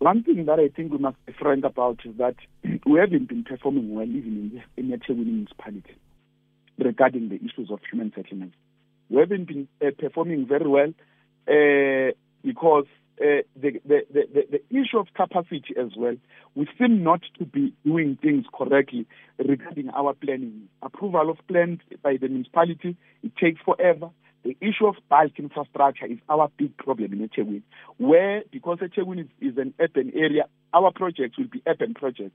One 0.00 0.22
thing 0.24 0.44
that 0.44 0.58
I 0.58 0.68
think 0.68 0.92
we 0.92 0.98
must 0.98 1.16
be 1.24 1.32
frank 1.32 1.64
about 1.64 2.00
is 2.04 2.14
that 2.18 2.34
we 2.86 2.98
haven't 2.98 3.28
been 3.28 3.44
performing 3.44 3.94
well 3.94 4.04
even 4.04 4.62
in 4.76 4.90
in 4.90 4.98
eThekwini 4.98 5.24
municipality 5.24 5.96
regarding 6.82 7.28
the 7.28 7.36
issues 7.36 7.70
of 7.70 7.80
human 7.90 8.12
settlements. 8.14 8.56
We 9.10 9.20
haven't 9.20 9.46
been 9.48 9.68
uh, 9.84 9.90
performing 9.98 10.46
very 10.46 10.68
well 10.68 10.92
uh, 11.48 12.12
because 12.44 12.86
uh, 13.20 13.44
the, 13.60 13.80
the, 13.84 14.00
the, 14.12 14.42
the, 14.50 14.76
issue 14.76 14.98
of 14.98 15.06
capacity 15.14 15.74
as 15.78 15.90
well, 15.96 16.16
we 16.54 16.66
seem 16.78 17.02
not 17.02 17.20
to 17.38 17.44
be 17.44 17.72
doing 17.84 18.18
things 18.20 18.46
correctly 18.52 19.06
regarding 19.38 19.90
our 19.90 20.14
planning. 20.14 20.68
Approval 20.82 21.30
of 21.30 21.36
plans 21.46 21.80
by 22.02 22.16
the 22.16 22.28
municipality, 22.28 22.96
it 23.22 23.36
takes 23.36 23.60
forever. 23.62 24.10
The 24.44 24.56
issue 24.60 24.86
of 24.86 24.96
bulk 25.08 25.32
infrastructure 25.38 26.06
is 26.06 26.18
our 26.28 26.50
big 26.56 26.76
problem 26.76 27.12
in 27.12 27.28
eThekwini, 27.28 27.62
where 27.98 28.42
because 28.50 28.78
eThekwini 28.78 29.20
is, 29.20 29.52
is 29.52 29.58
an 29.58 29.74
urban 29.78 30.10
area, 30.16 30.46
our 30.74 30.90
projects 30.90 31.38
will 31.38 31.46
be 31.46 31.62
urban 31.66 31.94
projects 31.94 32.34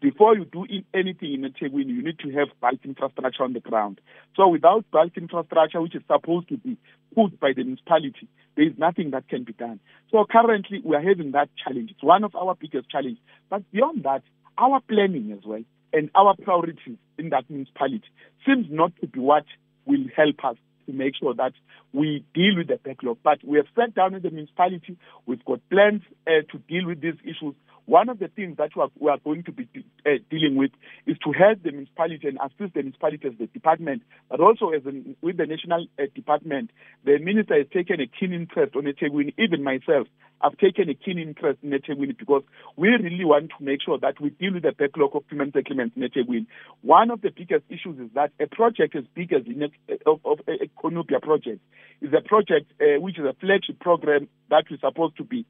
before 0.00 0.36
you 0.36 0.44
do 0.44 0.64
anything 0.94 1.32
in 1.32 1.42
eThekwini, 1.42 1.88
you 1.88 2.02
need 2.02 2.18
to 2.20 2.30
have 2.30 2.48
bulk 2.60 2.78
infrastructure 2.84 3.42
on 3.42 3.52
the 3.52 3.60
ground. 3.60 4.00
So 4.36 4.48
without 4.48 4.88
bulk 4.90 5.16
infrastructure, 5.16 5.80
which 5.80 5.96
is 5.96 6.02
supposed 6.06 6.48
to 6.50 6.56
be 6.56 6.76
put 7.14 7.38
by 7.40 7.52
the 7.56 7.64
municipality, 7.64 8.28
there 8.56 8.66
is 8.66 8.78
nothing 8.78 9.10
that 9.10 9.28
can 9.28 9.44
be 9.44 9.52
done. 9.52 9.80
So 10.10 10.24
currently, 10.30 10.80
we 10.84 10.94
are 10.94 11.02
having 11.02 11.32
that 11.32 11.48
challenge. 11.62 11.90
It's 11.90 12.02
one 12.02 12.24
of 12.24 12.34
our 12.36 12.54
biggest 12.54 12.90
challenges. 12.90 13.22
But 13.50 13.70
beyond 13.72 14.04
that, 14.04 14.22
our 14.56 14.80
planning 14.80 15.32
as 15.32 15.44
well 15.44 15.62
and 15.92 16.10
our 16.14 16.34
priorities 16.36 16.98
in 17.16 17.30
that 17.30 17.48
municipality 17.48 18.04
seems 18.46 18.66
not 18.70 18.92
to 19.00 19.06
be 19.06 19.20
what 19.20 19.44
will 19.86 20.04
help 20.16 20.44
us 20.44 20.56
to 20.86 20.92
make 20.92 21.14
sure 21.16 21.34
that 21.34 21.52
we 21.92 22.24
deal 22.34 22.56
with 22.56 22.68
the 22.68 22.76
backlog. 22.76 23.18
But 23.22 23.38
we 23.44 23.58
have 23.58 23.66
sat 23.76 23.94
down 23.94 24.14
in 24.14 24.22
the 24.22 24.30
municipality, 24.30 24.96
we've 25.26 25.44
got 25.44 25.60
plans 25.70 26.02
uh, 26.26 26.42
to 26.50 26.58
deal 26.68 26.86
with 26.86 27.00
these 27.00 27.18
issues. 27.24 27.54
One 27.88 28.10
of 28.10 28.18
the 28.18 28.28
things 28.28 28.58
that 28.58 28.72
we 29.00 29.08
are, 29.08 29.16
going 29.16 29.44
to 29.44 29.52
be 29.52 29.66
uh, 30.04 30.10
dealing 30.30 30.56
with 30.56 30.72
is 31.06 31.16
to 31.24 31.32
help 31.32 31.62
the 31.62 31.72
municipality 31.72 32.28
and 32.28 32.36
assist 32.36 32.74
the 32.74 32.82
municipality 32.82 33.26
as 33.26 33.38
the 33.38 33.46
department, 33.46 34.02
but 34.28 34.40
also 34.40 34.68
as 34.72 34.82
in, 34.84 35.16
with 35.22 35.38
the 35.38 35.46
national 35.46 35.86
uh, 35.98 36.02
department. 36.14 36.70
The 37.06 37.18
minister 37.18 37.56
has 37.56 37.66
taken 37.72 37.98
a 38.02 38.06
keen 38.06 38.34
interest 38.34 38.76
on 38.76 38.82
eThekwini, 38.82 39.32
even 39.38 39.64
myself. 39.64 40.06
I've 40.42 40.58
taken 40.58 40.90
a 40.90 40.94
keen 40.94 41.18
interest 41.18 41.60
in 41.62 41.70
eThekwini 41.70 42.18
because 42.18 42.42
we 42.76 42.90
really 42.90 43.24
want 43.24 43.52
to 43.58 43.64
make 43.64 43.80
sure 43.80 43.98
that 43.98 44.20
we 44.20 44.30
deal 44.30 44.52
with 44.52 44.64
the 44.64 44.72
backlog 44.72 45.16
of 45.16 45.24
human 45.30 45.50
settlements 45.50 45.96
in 45.96 46.02
eThekwini. 46.02 46.44
One 46.82 47.10
of 47.10 47.22
the 47.22 47.30
biggest 47.30 47.64
issues 47.70 47.98
is 47.98 48.10
that 48.14 48.32
a 48.38 48.48
project 48.48 48.96
as 48.96 49.04
big 49.14 49.32
as 49.32 49.44
the 49.46 49.70
of, 50.04 50.20
of 50.26 50.40
a 50.46 50.68
Cornubia 50.78 51.22
project 51.22 51.60
is 52.02 52.12
a 52.12 52.20
project 52.20 52.70
uh, 52.82 53.00
which 53.00 53.18
is 53.18 53.24
a 53.24 53.34
flagship 53.40 53.80
program 53.80 54.28
that 54.50 54.66
we're 54.70 54.76
supposed 54.78 55.16
to 55.16 55.24
be 55.24 55.46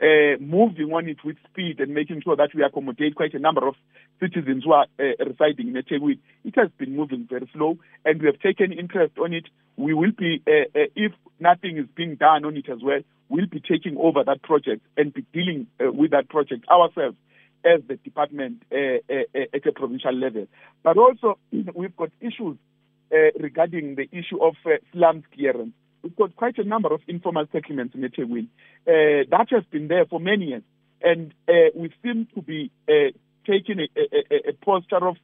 uh, 0.00 0.36
moving 0.40 0.92
on 0.92 1.08
it 1.08 1.18
with 1.24 1.36
speed 1.50 1.78
and 1.78 1.92
making 1.92 2.22
sure 2.22 2.36
that 2.36 2.54
we 2.54 2.62
accommodate 2.62 3.14
quite 3.14 3.34
a 3.34 3.38
number 3.38 3.66
of 3.68 3.74
citizens 4.18 4.64
who 4.64 4.72
are 4.72 4.86
uh, 4.98 5.24
residing 5.24 5.68
in 5.68 5.74
eThekwini. 5.74 6.18
It 6.44 6.54
has 6.56 6.70
been 6.78 6.96
moving 6.96 7.26
very 7.28 7.48
slow, 7.52 7.78
and 8.04 8.20
we 8.20 8.26
have 8.26 8.40
taken 8.40 8.72
interest 8.72 9.18
on 9.18 9.34
it. 9.34 9.44
We 9.76 9.92
will 9.92 10.12
be, 10.16 10.42
uh, 10.46 10.80
if 10.96 11.12
nothing 11.38 11.76
is 11.76 11.86
being 11.94 12.14
done 12.16 12.46
on 12.46 12.56
it 12.56 12.68
as 12.70 12.78
well, 12.82 13.00
we'll 13.28 13.46
be 13.46 13.60
taking 13.60 13.96
over 13.98 14.24
that 14.24 14.42
project 14.42 14.82
and 14.96 15.12
be 15.12 15.24
dealing 15.32 15.66
with 15.78 16.12
that 16.12 16.28
project 16.28 16.66
ourselves 16.68 17.16
as 17.64 17.80
the 17.86 17.96
department 17.96 18.62
at 18.72 19.66
a 19.66 19.72
provincial 19.74 20.14
level. 20.14 20.46
But 20.82 20.96
also, 20.96 21.38
we've 21.74 21.96
got 21.96 22.10
issues 22.20 22.56
regarding 23.10 23.96
the 23.96 24.08
issue 24.12 24.42
of 24.42 24.54
slums 24.92 25.24
clearance 25.34 25.72
we've 26.02 26.16
got 26.16 26.36
quite 26.36 26.58
a 26.58 26.64
number 26.64 26.92
of 26.92 27.00
informal 27.08 27.46
settlements 27.52 27.94
in 27.94 28.02
eThekwini. 28.02 28.48
Uh, 28.86 29.24
that 29.30 29.46
has 29.50 29.64
been 29.70 29.88
there 29.88 30.06
for 30.06 30.20
many 30.20 30.46
years. 30.46 30.62
And 31.02 31.32
uh, 31.48 31.70
we 31.74 31.92
seem 32.02 32.28
to 32.34 32.42
be 32.42 32.70
uh, 32.88 33.12
taking 33.46 33.80
a, 33.80 33.88
a, 33.96 34.50
a, 34.50 34.52
posture 34.64 35.06
of 35.06 35.16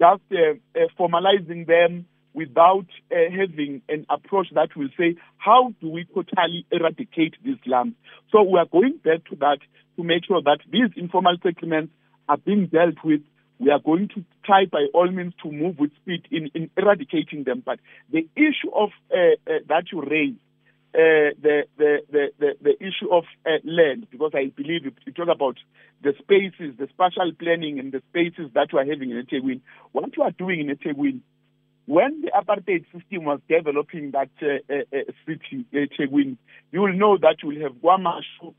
just 0.00 0.22
uh, 0.32 0.54
uh, 0.74 0.86
formalizing 0.98 1.66
them 1.66 2.06
without 2.32 2.86
uh, 3.12 3.16
having 3.30 3.82
an 3.88 4.06
approach 4.08 4.46
that 4.54 4.74
will 4.76 4.88
say, 4.98 5.16
how 5.36 5.74
do 5.80 5.90
we 5.90 6.06
totally 6.06 6.64
eradicate 6.70 7.34
these 7.44 7.56
slums? 7.64 7.94
So 8.32 8.42
we 8.42 8.58
are 8.58 8.66
going 8.66 8.98
back 9.04 9.24
to 9.30 9.36
that 9.36 9.58
to 9.96 10.04
make 10.04 10.24
sure 10.26 10.40
that 10.42 10.60
these 10.70 10.90
informal 10.96 11.36
settlements 11.42 11.92
are 12.28 12.38
being 12.38 12.66
dealt 12.66 12.96
with 13.04 13.20
we 13.60 13.70
are 13.70 13.78
going 13.78 14.08
to 14.08 14.24
try 14.42 14.64
by 14.64 14.86
all 14.94 15.10
means 15.10 15.34
to 15.42 15.52
move 15.52 15.78
with 15.78 15.94
speed 16.02 16.26
in, 16.30 16.50
in 16.54 16.70
eradicating 16.76 17.44
them. 17.44 17.62
But 17.64 17.78
the 18.10 18.26
issue 18.34 18.72
of 18.74 18.88
uh, 19.12 19.36
uh, 19.46 19.58
that 19.68 19.92
you 19.92 20.00
raise, 20.02 20.34
uh, 20.94 21.36
the, 21.40 21.64
the, 21.76 21.98
the, 22.10 22.26
the, 22.38 22.50
the 22.62 22.74
issue 22.80 23.12
of 23.12 23.24
uh, 23.46 23.58
land, 23.64 24.06
because 24.10 24.32
I 24.34 24.46
believe 24.56 24.86
you, 24.86 24.92
you 25.04 25.12
talk 25.12 25.28
about 25.28 25.58
the 26.02 26.14
spaces, 26.18 26.74
the 26.78 26.88
spatial 26.88 27.32
planning 27.38 27.78
and 27.78 27.92
the 27.92 28.02
spaces 28.08 28.50
that 28.54 28.72
we 28.72 28.80
are 28.80 28.86
having 28.86 29.10
in 29.10 29.24
eThekwini. 29.24 29.60
What 29.92 30.16
you 30.16 30.22
are 30.22 30.32
doing 30.32 30.60
in 30.60 30.74
eThekwini, 30.74 31.20
when 31.84 32.22
the 32.22 32.30
apartheid 32.32 32.86
system 32.92 33.24
was 33.24 33.40
developing 33.46 34.12
that 34.12 34.30
uh, 34.42 34.72
uh, 34.72 35.12
city, 35.26 35.66
eThekwini, 35.74 36.38
you 36.72 36.80
will 36.80 36.94
know 36.94 37.18
that 37.18 37.36
you 37.42 37.50
will 37.50 37.60
have 37.60 37.72
KwaMashu 37.74 38.54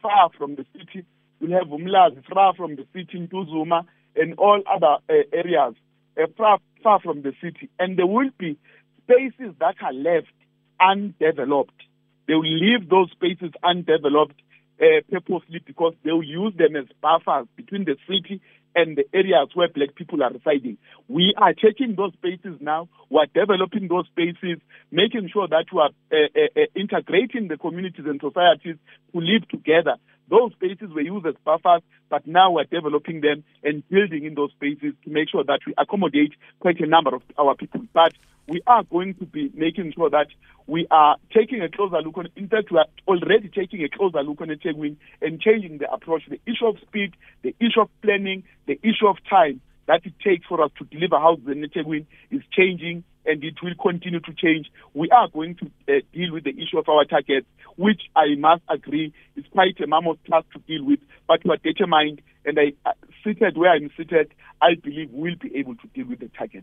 far 0.00 0.30
from 0.38 0.54
the 0.54 0.64
city, 0.72 1.04
you 1.40 1.48
will 1.48 1.58
have 1.58 1.68
Umlazi 1.68 2.24
far 2.32 2.54
from 2.54 2.76
the 2.76 2.86
city, 2.94 3.28
Ntuzuma, 3.28 3.84
and 4.18 4.34
all 4.38 4.62
other 4.70 4.96
uh, 5.08 5.22
areas 5.32 5.74
uh, 6.20 6.26
far, 6.36 6.58
far 6.82 7.00
from 7.00 7.22
the 7.22 7.32
city. 7.42 7.68
And 7.78 7.98
there 7.98 8.06
will 8.06 8.30
be 8.38 8.58
spaces 9.04 9.54
that 9.60 9.76
are 9.82 9.92
left 9.92 10.32
undeveloped. 10.80 11.82
They 12.26 12.34
will 12.34 12.42
leave 12.42 12.88
those 12.88 13.10
spaces 13.12 13.52
undeveloped 13.62 14.40
uh, 14.80 15.00
purposely 15.10 15.60
because 15.64 15.94
they 16.04 16.12
will 16.12 16.22
use 16.22 16.54
them 16.56 16.76
as 16.76 16.86
buffers 17.00 17.46
between 17.56 17.84
the 17.84 17.96
city 18.06 18.40
and 18.74 18.96
the 18.96 19.04
areas 19.12 19.48
where 19.54 19.68
black 19.68 19.94
people 19.94 20.22
are 20.22 20.30
residing. 20.30 20.76
We 21.08 21.34
are 21.36 21.54
taking 21.54 21.96
those 21.96 22.12
spaces 22.12 22.60
now, 22.60 22.88
we 23.10 23.18
are 23.18 23.26
developing 23.26 23.88
those 23.88 24.06
spaces, 24.06 24.60
making 24.92 25.30
sure 25.32 25.48
that 25.48 25.66
we 25.72 25.80
are 25.80 25.90
uh, 26.12 26.28
uh, 26.36 26.60
uh 26.60 26.66
integrating 26.76 27.48
the 27.48 27.56
communities 27.56 28.04
and 28.06 28.20
societies 28.20 28.76
to 29.12 29.18
live 29.20 29.48
together 29.48 29.96
those 30.30 30.52
spaces 30.52 30.90
were 30.94 31.00
used 31.00 31.26
as 31.26 31.34
buffers, 31.44 31.82
but 32.08 32.26
now 32.26 32.50
we're 32.52 32.64
developing 32.64 33.20
them 33.20 33.44
and 33.62 33.86
building 33.88 34.24
in 34.24 34.34
those 34.34 34.50
spaces 34.52 34.94
to 35.04 35.10
make 35.10 35.30
sure 35.30 35.44
that 35.44 35.60
we 35.66 35.74
accommodate 35.78 36.32
quite 36.60 36.80
a 36.80 36.86
number 36.86 37.14
of 37.14 37.22
our 37.38 37.54
people. 37.54 37.82
But 37.92 38.12
we 38.48 38.62
are 38.66 38.82
going 38.84 39.14
to 39.14 39.26
be 39.26 39.50
making 39.54 39.92
sure 39.94 40.10
that 40.10 40.28
we 40.66 40.86
are 40.90 41.16
taking 41.34 41.60
a 41.62 41.68
closer 41.68 42.00
look 42.00 42.16
on 42.16 42.28
In 42.36 42.48
fact, 42.48 42.70
we 42.70 42.78
are 42.78 42.86
already 43.06 43.48
taking 43.48 43.82
a 43.84 43.88
closer 43.88 44.22
look 44.22 44.40
on 44.40 44.48
eThekwini 44.48 44.96
and 45.20 45.40
changing 45.40 45.78
the 45.78 45.90
approach. 45.92 46.22
The 46.28 46.40
issue 46.46 46.66
of 46.66 46.78
speed, 46.80 47.14
the 47.42 47.54
issue 47.60 47.80
of 47.80 47.88
planning, 48.02 48.44
the 48.66 48.78
issue 48.82 49.06
of 49.06 49.16
time 49.28 49.60
that 49.88 50.04
it 50.04 50.12
takes 50.22 50.46
for 50.46 50.62
us 50.62 50.70
to 50.78 50.84
deliver 50.84 51.18
houses 51.18 51.48
in 51.48 51.62
eThekwini 51.62 52.06
is 52.30 52.42
changing 52.52 53.02
and 53.26 53.42
it 53.42 53.54
will 53.62 53.74
continue 53.82 54.20
to 54.20 54.32
change. 54.32 54.70
We 54.94 55.10
are 55.10 55.28
going 55.28 55.56
to 55.56 55.66
uh, 55.88 56.00
deal 56.12 56.32
with 56.32 56.44
the 56.44 56.50
issue 56.50 56.78
of 56.78 56.88
our 56.88 57.04
targets, 57.04 57.46
which 57.76 58.02
I 58.14 58.34
must 58.38 58.62
agree 58.68 59.12
is 59.36 59.44
quite 59.50 59.80
a 59.80 59.86
mammoth 59.86 60.18
task 60.30 60.46
to 60.52 60.60
deal 60.60 60.84
with, 60.84 61.00
but 61.26 61.40
we 61.44 61.50
are 61.50 61.56
determined, 61.56 62.22
and 62.44 62.58
I, 62.58 62.72
uh, 62.88 62.92
seated 63.24 63.56
where 63.56 63.72
I'm 63.72 63.90
seated, 63.96 64.32
I 64.62 64.74
believe 64.82 65.10
we'll 65.10 65.36
be 65.36 65.56
able 65.56 65.74
to 65.76 65.86
deal 65.88 66.06
with 66.06 66.20
the 66.20 66.30
target. 66.36 66.57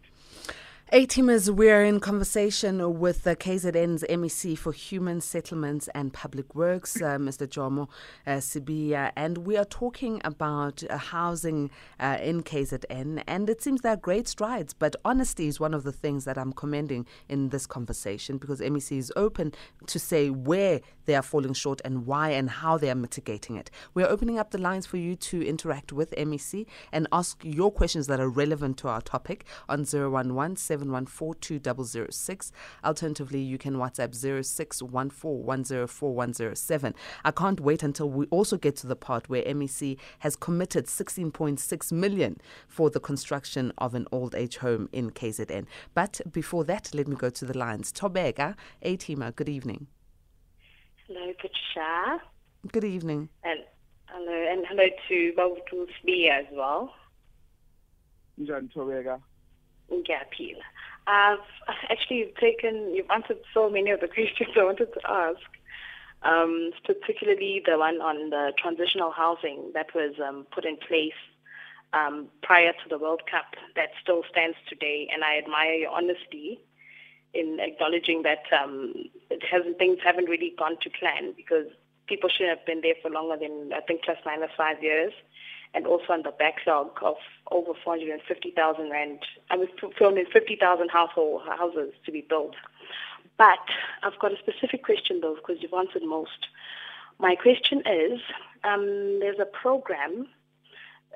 A-teamers, 0.95 1.49
we're 1.49 1.83
in 1.83 1.99
conversation 1.99 3.01
with 3.01 3.23
the 3.23 3.35
KZN's 3.35 4.05
MEC 4.09 4.57
for 4.57 4.71
Human 4.71 5.19
Settlements 5.19 5.89
and 5.93 6.13
Public 6.13 6.55
Works, 6.55 6.95
uh, 7.01 7.17
Mr. 7.17 7.45
Jomo 7.45 7.89
uh, 8.25 8.37
Sibiya, 8.37 9.11
and 9.17 9.39
we 9.39 9.57
are 9.57 9.65
talking 9.65 10.21
about 10.23 10.85
uh, 10.89 10.97
housing 10.97 11.69
uh, 11.99 12.17
in 12.21 12.43
KZN. 12.43 13.23
And 13.27 13.49
it 13.49 13.61
seems 13.61 13.81
there 13.81 13.91
are 13.91 13.97
great 13.97 14.29
strides, 14.29 14.73
but 14.73 14.95
honesty 15.03 15.47
is 15.47 15.59
one 15.59 15.73
of 15.73 15.83
the 15.83 15.91
things 15.91 16.23
that 16.23 16.37
I'm 16.37 16.53
commending 16.53 17.05
in 17.27 17.49
this 17.49 17.65
conversation 17.67 18.37
because 18.37 18.61
MEC 18.61 18.97
is 18.97 19.11
open 19.17 19.51
to 19.87 19.99
say 19.99 20.29
where 20.29 20.79
they 21.05 21.15
are 21.15 21.21
falling 21.21 21.53
short 21.53 21.79
and 21.85 22.05
why 22.05 22.31
and 22.31 22.49
how 22.49 22.77
they 22.77 22.89
are 22.89 22.95
mitigating 22.95 23.55
it. 23.55 23.71
We 23.93 24.03
are 24.03 24.09
opening 24.09 24.37
up 24.39 24.51
the 24.51 24.57
lines 24.57 24.85
for 24.85 24.97
you 24.97 25.15
to 25.15 25.41
interact 25.45 25.93
with 25.93 26.11
MEC 26.11 26.65
and 26.91 27.07
ask 27.11 27.41
your 27.43 27.71
questions 27.71 28.07
that 28.07 28.19
are 28.19 28.29
relevant 28.29 28.77
to 28.77 28.87
our 28.87 29.01
topic 29.01 29.45
on 29.69 29.85
011 29.85 30.55
07142006. 30.55 32.51
Alternatively, 32.83 33.41
you 33.41 33.57
can 33.57 33.75
WhatsApp 33.75 34.11
0614104107. 34.11 36.93
I 37.23 37.31
can't 37.31 37.59
wait 37.59 37.83
until 37.83 38.09
we 38.09 38.25
also 38.27 38.57
get 38.57 38.75
to 38.77 38.87
the 38.87 38.95
part 38.95 39.29
where 39.29 39.43
MEC 39.43 39.97
has 40.19 40.35
committed 40.35 40.87
16.6 40.87 41.91
million 41.91 42.39
for 42.67 42.89
the 42.89 42.99
construction 42.99 43.71
of 43.77 43.93
an 43.95 44.07
old 44.11 44.35
age 44.35 44.57
home 44.57 44.89
in 44.91 45.11
KZN. 45.11 45.65
But 45.93 46.19
before 46.31 46.63
that, 46.65 46.89
let 46.93 47.07
me 47.07 47.15
go 47.15 47.29
to 47.29 47.45
the 47.45 47.57
lines. 47.57 47.91
Thobeka, 47.91 48.55
A-Teamer, 48.81 49.35
good 49.35 49.49
evening. 49.49 49.87
Hello, 51.07 51.31
Patricia. 51.33 52.19
Good 52.71 52.83
evening. 52.83 53.29
And 53.43 53.59
hello, 54.07 54.51
and 54.51 54.65
hello 54.67 54.85
to 55.07 55.33
Babutu 55.37 55.85
Sbiya 56.01 56.39
as 56.39 56.45
well. 56.51 56.95
Njani 58.41 58.73
Thobeka? 58.73 59.21
ngiyaphila 59.91 60.65
I've 61.05 61.45
actually 61.91 62.33
taken, 62.41 62.95
you've 62.95 63.11
answered 63.11 63.37
so 63.53 63.69
many 63.69 63.91
of 63.91 63.99
the 63.99 64.07
questions 64.15 64.49
I 64.59 64.63
wanted 64.63 64.91
to 64.95 64.99
ask, 65.07 65.45
um, 66.23 66.71
particularly 66.83 67.61
the 67.63 67.77
one 67.77 68.01
on 68.01 68.31
the 68.31 68.53
transitional 68.57 69.11
housing 69.11 69.71
that 69.75 69.93
was 69.93 70.15
um, 70.27 70.47
put 70.51 70.65
in 70.65 70.77
place 70.77 71.21
um, 71.93 72.29
prior 72.41 72.71
to 72.71 72.89
the 72.89 72.97
World 72.97 73.21
Cup 73.29 73.53
that 73.75 73.89
still 74.01 74.23
stands 74.31 74.57
today. 74.67 75.07
And 75.13 75.23
I 75.23 75.37
admire 75.37 75.75
your 75.75 75.91
honesty 75.91 76.59
in 77.35 77.59
acknowledging 77.59 78.23
that 78.23 78.43
um, 78.57 78.93
things 79.77 79.99
haven't 80.03 80.29
really 80.29 80.53
gone 80.57 80.77
to 80.81 80.89
plan 80.89 81.33
because 81.35 81.67
people 82.07 82.29
shouldn't 82.29 82.57
have 82.57 82.65
been 82.65 82.81
there 82.81 82.95
for 83.01 83.09
longer 83.09 83.37
than, 83.37 83.71
I 83.73 83.81
think, 83.81 84.03
plus 84.03 84.17
minus 84.25 84.51
five 84.57 84.81
years 84.81 85.13
and 85.73 85.85
also 85.85 86.13
on 86.13 86.23
the 86.23 86.31
backlog 86.31 86.91
of 87.01 87.17
over 87.51 87.73
450,000 87.83 88.89
rand. 88.89 89.19
I 89.51 89.57
filming 89.97 90.25
50,000 90.31 90.89
household 90.89 91.41
houses 91.45 91.93
to 92.05 92.11
be 92.11 92.21
built. 92.21 92.55
But 93.37 93.59
I've 94.01 94.17
got 94.19 94.31
a 94.31 94.37
specific 94.37 94.83
question 94.83 95.19
though, 95.21 95.35
because 95.35 95.61
you've 95.61 95.73
answered 95.73 96.03
most. 96.03 96.47
My 97.19 97.35
question 97.35 97.83
is, 97.85 98.19
um, 98.63 99.19
there's 99.19 99.39
a 99.39 99.45
program 99.45 100.27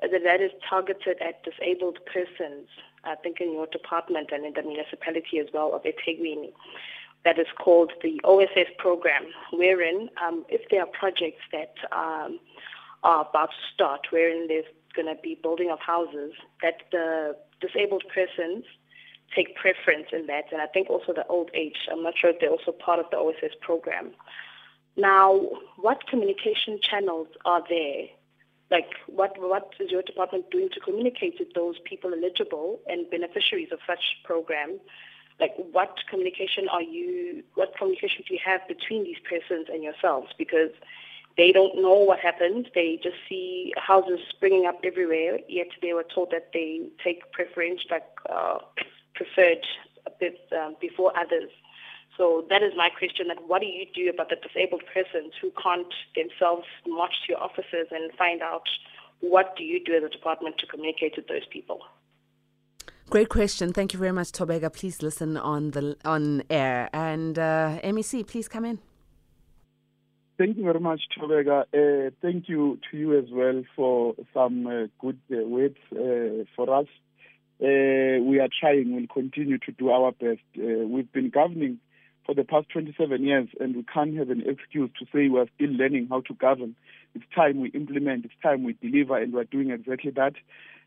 that, 0.00 0.10
that 0.24 0.40
is 0.40 0.50
targeted 0.68 1.16
at 1.20 1.42
disabled 1.44 1.98
persons, 2.06 2.68
I 3.04 3.14
think 3.16 3.40
in 3.40 3.52
your 3.52 3.66
department 3.66 4.30
and 4.32 4.44
in 4.44 4.52
the 4.54 4.62
municipality 4.62 5.38
as 5.38 5.46
well 5.52 5.74
of 5.74 5.82
eThekwini, 5.82 6.52
that 7.24 7.38
is 7.38 7.46
called 7.58 7.92
the 8.02 8.20
OSS 8.24 8.70
program, 8.78 9.24
wherein 9.52 10.08
um, 10.24 10.44
if 10.48 10.68
there 10.70 10.80
are 10.80 10.86
projects 10.86 11.42
that 11.52 11.74
um, 11.92 12.40
are 13.02 13.26
about 13.28 13.50
to 13.50 13.74
start, 13.74 14.06
wherein 14.10 14.48
there's 14.48 14.64
going 14.94 15.14
to 15.14 15.20
be 15.22 15.38
building 15.42 15.70
of 15.70 15.78
houses, 15.80 16.32
that 16.62 16.82
the 16.92 17.36
disabled 17.60 18.04
persons 18.12 18.64
take 19.34 19.54
preference 19.54 20.08
in 20.12 20.26
that. 20.26 20.44
And 20.50 20.60
I 20.60 20.66
think 20.66 20.90
also 20.90 21.12
the 21.12 21.26
old 21.26 21.50
age, 21.54 21.76
I'm 21.90 22.02
not 22.02 22.14
sure 22.18 22.30
if 22.30 22.40
they're 22.40 22.50
also 22.50 22.72
part 22.72 22.98
of 22.98 23.06
the 23.10 23.18
OSS 23.18 23.54
program. 23.60 24.10
Now, 24.96 25.40
what 25.76 26.06
communication 26.08 26.80
channels 26.82 27.28
are 27.44 27.62
there? 27.68 28.06
Like, 28.70 28.90
what, 29.06 29.36
what 29.38 29.72
is 29.80 29.90
your 29.90 30.02
department 30.02 30.50
doing 30.50 30.68
to 30.74 30.80
communicate 30.80 31.36
with 31.38 31.54
those 31.54 31.76
people 31.84 32.12
eligible 32.14 32.80
and 32.86 33.10
beneficiaries 33.10 33.72
of 33.72 33.80
such 33.86 34.18
program? 34.24 34.78
Like, 35.40 35.54
what 35.72 35.96
communication 36.08 36.68
are 36.68 36.82
you, 36.82 37.42
what 37.54 37.76
communication 37.76 38.24
do 38.28 38.34
you 38.34 38.40
have 38.44 38.60
between 38.68 39.04
these 39.04 39.18
persons 39.28 39.66
and 39.72 39.82
yourselves? 39.82 40.28
Because 40.38 40.70
they 41.36 41.52
don't 41.52 41.80
know 41.80 41.94
what 41.94 42.20
happened. 42.20 42.70
They 42.74 43.00
just 43.02 43.16
see 43.28 43.72
houses 43.76 44.20
springing 44.28 44.66
up 44.66 44.80
everywhere, 44.84 45.38
yet 45.48 45.68
they 45.80 45.92
were 45.92 46.04
told 46.14 46.30
that 46.30 46.50
they 46.52 46.82
take 47.02 47.32
preference, 47.32 47.80
like 47.90 48.06
uh, 48.28 48.58
preferred 49.14 49.64
a 50.06 50.10
bit 50.10 50.38
um, 50.52 50.76
before 50.80 51.16
others. 51.18 51.50
So 52.20 52.44
that 52.50 52.62
is 52.62 52.72
my 52.76 52.90
question, 52.90 53.28
that 53.28 53.38
what 53.48 53.62
do 53.62 53.66
you 53.66 53.86
do 53.94 54.10
about 54.10 54.28
the 54.28 54.36
disabled 54.36 54.82
persons 54.92 55.32
who 55.40 55.50
can't 55.52 55.94
themselves 56.14 56.66
march 56.86 57.14
to 57.24 57.32
your 57.32 57.42
offices 57.42 57.86
and 57.90 58.12
find 58.12 58.42
out 58.42 58.68
what 59.20 59.56
do 59.56 59.64
you 59.64 59.82
do 59.82 59.94
as 59.94 60.02
a 60.02 60.10
department 60.10 60.58
to 60.58 60.66
communicate 60.66 61.14
with 61.16 61.28
those 61.28 61.46
people? 61.50 61.80
Great 63.08 63.30
question. 63.30 63.72
Thank 63.72 63.94
you 63.94 63.98
very 63.98 64.12
much, 64.12 64.32
Thobeka. 64.32 64.70
Please 64.70 65.00
listen 65.00 65.38
on 65.38 65.70
the 65.70 65.96
on 66.04 66.42
air. 66.50 66.90
And 66.92 67.38
uh, 67.38 67.80
MEC, 67.82 68.26
please 68.26 68.48
come 68.48 68.66
in. 68.66 68.80
Thank 70.36 70.58
you 70.58 70.64
very 70.64 70.80
much, 70.80 71.00
Thobeka. 71.18 71.62
Uh, 71.72 72.10
thank 72.20 72.50
you 72.50 72.78
to 72.90 72.98
you 72.98 73.18
as 73.18 73.30
well 73.32 73.62
for 73.74 74.14
some 74.34 74.66
uh, 74.66 74.86
good 74.98 75.18
uh, 75.32 75.36
words 75.48 75.78
uh, 75.92 76.44
for 76.54 76.80
us. 76.80 76.86
Uh, 77.62 78.20
we 78.22 78.40
are 78.40 78.50
trying, 78.60 78.94
we'll 78.94 79.06
continue 79.06 79.56
to 79.56 79.72
do 79.72 79.88
our 79.88 80.12
best. 80.12 80.40
Uh, 80.58 80.86
we've 80.86 81.10
been 81.12 81.30
governing 81.30 81.78
for 82.26 82.34
the 82.34 82.44
past 82.44 82.68
27 82.70 83.24
years, 83.24 83.48
and 83.58 83.76
we 83.76 83.82
can't 83.82 84.16
have 84.16 84.30
an 84.30 84.42
excuse 84.46 84.90
to 84.98 85.06
say 85.06 85.28
we're 85.28 85.46
still 85.56 85.70
learning 85.70 86.08
how 86.10 86.20
to 86.22 86.34
govern. 86.34 86.76
It's 87.14 87.24
time 87.34 87.60
we 87.60 87.70
implement, 87.70 88.24
it's 88.24 88.34
time 88.42 88.62
we 88.62 88.74
deliver, 88.74 89.16
and 89.16 89.32
we're 89.32 89.44
doing 89.44 89.70
exactly 89.70 90.12
that. 90.12 90.34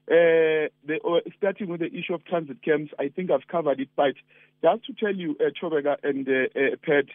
Uh, 0.05 0.67
the, 0.85 0.99
uh, 1.05 1.21
starting 1.37 1.69
with 1.69 1.79
the 1.79 1.87
issue 1.87 2.13
of 2.13 2.25
transit 2.25 2.61
camps, 2.61 2.93
I 2.99 3.09
think 3.09 3.31
I've 3.31 3.47
covered 3.47 3.79
it, 3.79 3.89
but 3.95 4.15
just 4.61 4.85
to 4.85 4.93
tell 4.93 5.15
you, 5.15 5.35
uh, 5.39 5.49
Thobeka 5.61 5.97
and 6.03 6.27
uh, 6.27 6.59
uh, 6.59 6.75
Pat, 6.83 7.05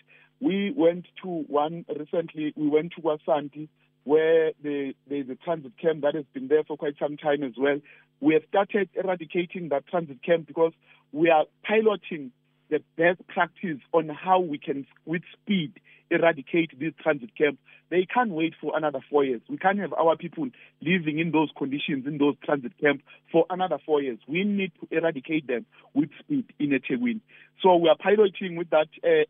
we 0.40 0.72
went 0.76 1.06
to 1.22 1.28
one 1.28 1.84
recently, 1.88 2.52
we 2.56 2.68
went 2.68 2.92
to 2.96 3.02
Wasanti, 3.02 3.68
where 4.04 4.52
the, 4.62 4.94
there's 5.08 5.28
a 5.28 5.34
transit 5.34 5.72
camp 5.78 6.00
that 6.02 6.14
has 6.14 6.24
been 6.32 6.48
there 6.48 6.64
for 6.64 6.76
quite 6.76 6.94
some 6.98 7.16
time 7.16 7.42
as 7.42 7.52
well. 7.58 7.78
We 8.20 8.34
have 8.34 8.42
started 8.48 8.88
eradicating 8.94 9.68
that 9.68 9.86
transit 9.86 10.22
camp 10.22 10.46
because 10.46 10.72
we 11.12 11.30
are 11.30 11.44
piloting 11.62 12.32
the 12.70 12.82
best 12.96 13.26
practice 13.28 13.78
on 13.92 14.08
how 14.08 14.40
we 14.40 14.58
can, 14.58 14.86
with 15.04 15.22
speed, 15.32 15.80
eradicate 16.10 16.78
these 16.78 16.92
transit 17.02 17.36
camps. 17.36 17.58
They 17.90 18.06
can't 18.06 18.30
wait 18.30 18.54
for 18.60 18.76
another 18.76 19.00
four 19.10 19.24
years. 19.24 19.40
We 19.48 19.56
can't 19.56 19.78
have 19.78 19.92
our 19.94 20.16
people 20.16 20.48
living 20.80 21.18
in 21.18 21.30
those 21.30 21.50
conditions 21.56 22.06
in 22.06 22.18
those 22.18 22.36
transit 22.44 22.72
camps 22.80 23.04
for 23.32 23.46
another 23.50 23.78
four 23.84 24.02
years. 24.02 24.18
We 24.26 24.44
need 24.44 24.72
to 24.80 24.96
eradicate 24.96 25.46
them 25.46 25.66
with 25.94 26.10
speed 26.18 26.52
in 26.58 26.70
eThekwini. 26.70 27.20
So 27.62 27.76
we 27.76 27.88
are 27.88 27.96
piloting 27.96 28.56
with 28.56 28.70
that 28.70 28.88
uh, 29.02 29.24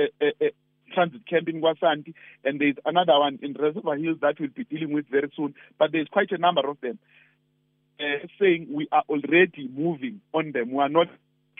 uh, 0.00 0.44
uh, 0.46 0.48
transit 0.94 1.26
camp 1.26 1.48
in 1.48 1.60
Wasanti, 1.60 2.14
and 2.44 2.60
there's 2.60 2.76
another 2.84 3.18
one 3.18 3.38
in 3.42 3.54
Reservoir 3.54 3.96
Hills 3.96 4.18
that 4.22 4.40
we'll 4.40 4.50
be 4.50 4.64
dealing 4.64 4.92
with 4.92 5.06
very 5.10 5.30
soon. 5.36 5.54
But 5.78 5.92
there's 5.92 6.08
quite 6.08 6.32
a 6.32 6.38
number 6.38 6.68
of 6.68 6.80
them. 6.80 6.98
Uh, 8.00 8.28
saying 8.38 8.68
we 8.70 8.86
are 8.92 9.02
already 9.08 9.68
moving 9.76 10.20
on 10.32 10.52
them. 10.52 10.70
We 10.70 10.78
are 10.78 10.88
not 10.88 11.08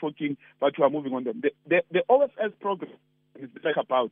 talking, 0.00 0.36
but 0.60 0.72
we 0.78 0.84
are 0.84 0.90
moving 0.90 1.14
on 1.14 1.24
them. 1.24 1.42
The, 1.42 1.50
the, 1.68 1.82
the 1.90 2.02
OSS 2.08 2.54
program 2.60 2.92
is 3.38 3.48
like 3.64 3.76
about 3.76 4.10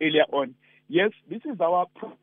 earlier 0.00 0.24
on. 0.32 0.54
Yes, 0.88 1.10
this 1.28 1.40
is 1.44 1.60
our 1.60 1.86
pro- 1.94 2.16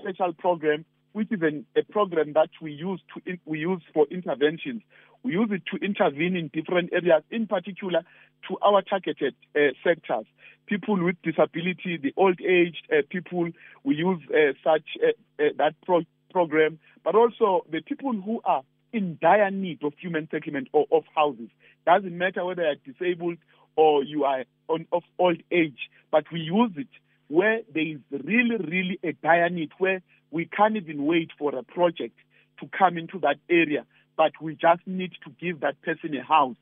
special 0.00 0.32
program, 0.34 0.84
which 1.12 1.30
is 1.30 1.40
an, 1.42 1.66
a 1.76 1.82
program 1.82 2.32
that 2.34 2.50
we 2.60 2.72
use 2.72 3.00
to 3.14 3.38
we 3.44 3.60
use 3.60 3.82
for 3.94 4.06
interventions. 4.10 4.82
We 5.22 5.32
use 5.32 5.50
it 5.52 5.62
to 5.72 5.84
intervene 5.84 6.36
in 6.36 6.50
different 6.52 6.92
areas, 6.92 7.22
in 7.30 7.46
particular 7.46 8.02
to 8.48 8.58
our 8.60 8.82
targeted 8.82 9.34
uh, 9.54 9.70
sectors. 9.84 10.26
People 10.66 11.02
with 11.02 11.16
disability, 11.22 11.98
the 12.02 12.12
old 12.16 12.40
aged 12.40 12.86
uh, 12.90 13.02
people, 13.08 13.48
we 13.84 13.94
use 13.94 14.20
uh, 14.30 14.52
such 14.64 14.84
uh, 15.02 15.42
uh, 15.42 15.48
that 15.58 15.74
pro- 15.84 16.02
program, 16.30 16.78
but 17.04 17.14
also 17.14 17.64
the 17.70 17.80
people 17.80 18.12
who 18.12 18.40
are 18.44 18.62
in 18.92 19.18
dire 19.20 19.50
need 19.50 19.82
of 19.82 19.92
human 19.98 20.28
settlement 20.30 20.68
or 20.72 20.86
of 20.90 21.04
houses. 21.14 21.48
Doesn't 21.86 22.16
matter 22.16 22.44
whether 22.44 22.62
you're 22.62 22.92
disabled 22.94 23.38
or 23.76 24.04
you 24.04 24.24
are 24.24 24.44
on, 24.68 24.86
of 24.92 25.02
old 25.18 25.42
age, 25.50 25.90
but 26.10 26.24
we 26.32 26.40
use 26.40 26.72
it 26.76 26.88
where 27.28 27.60
there 27.72 27.86
is 27.86 27.98
really, 28.10 28.56
really 28.56 28.98
a 29.02 29.12
dire 29.12 29.48
need, 29.48 29.70
where 29.78 30.02
we 30.30 30.44
can't 30.44 30.76
even 30.76 31.06
wait 31.06 31.30
for 31.38 31.54
a 31.54 31.62
project 31.62 32.14
to 32.60 32.68
come 32.78 32.98
into 32.98 33.18
that 33.20 33.36
area, 33.48 33.86
but 34.16 34.32
we 34.40 34.54
just 34.54 34.86
need 34.86 35.12
to 35.24 35.30
give 35.40 35.60
that 35.60 35.80
person 35.82 36.14
a 36.14 36.22
house 36.22 36.56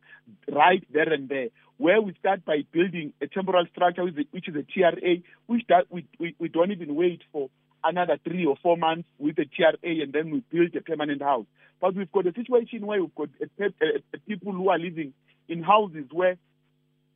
right 0.51 0.87
there 0.93 1.13
and 1.13 1.29
there. 1.29 1.49
Where 1.79 2.01
we 2.01 2.15
start 2.21 2.45
by 2.45 2.65
building 2.73 3.13
a 3.21 3.27
temporal 3.27 3.67
structure, 3.73 4.05
which 4.05 4.49
is 4.49 4.55
a 4.55 4.63
TRA, 4.63 5.17
which 5.47 5.63
that 5.69 5.87
we, 5.91 6.07
we, 6.19 6.37
we 6.39 6.49
don't 6.49 6.71
even 6.71 6.95
wait 6.95 7.23
for 7.33 7.49
another 7.85 8.19
three 8.25 8.47
or 8.47 8.57
four 8.63 8.77
months 8.77 9.09
with 9.19 9.39
a 9.39 9.45
TRA 9.45 10.03
and 10.03 10.13
then 10.13 10.31
we 10.31 10.43
build 10.51 10.75
a 10.77 10.81
permanent 10.81 11.23
house. 11.23 11.47
But 11.81 11.95
we've 11.95 12.13
got 12.13 12.27
a 12.27 12.33
situation 12.33 12.87
where 12.87 13.01
we've 13.01 13.15
got 13.15 13.29
a, 13.41 13.65
a, 13.65 13.87
a 14.15 14.19
people 14.29 14.53
who 14.53 14.69
are 14.69 14.79
living 14.79 15.13
in 15.49 15.63
houses 15.63 16.07
where 16.13 16.37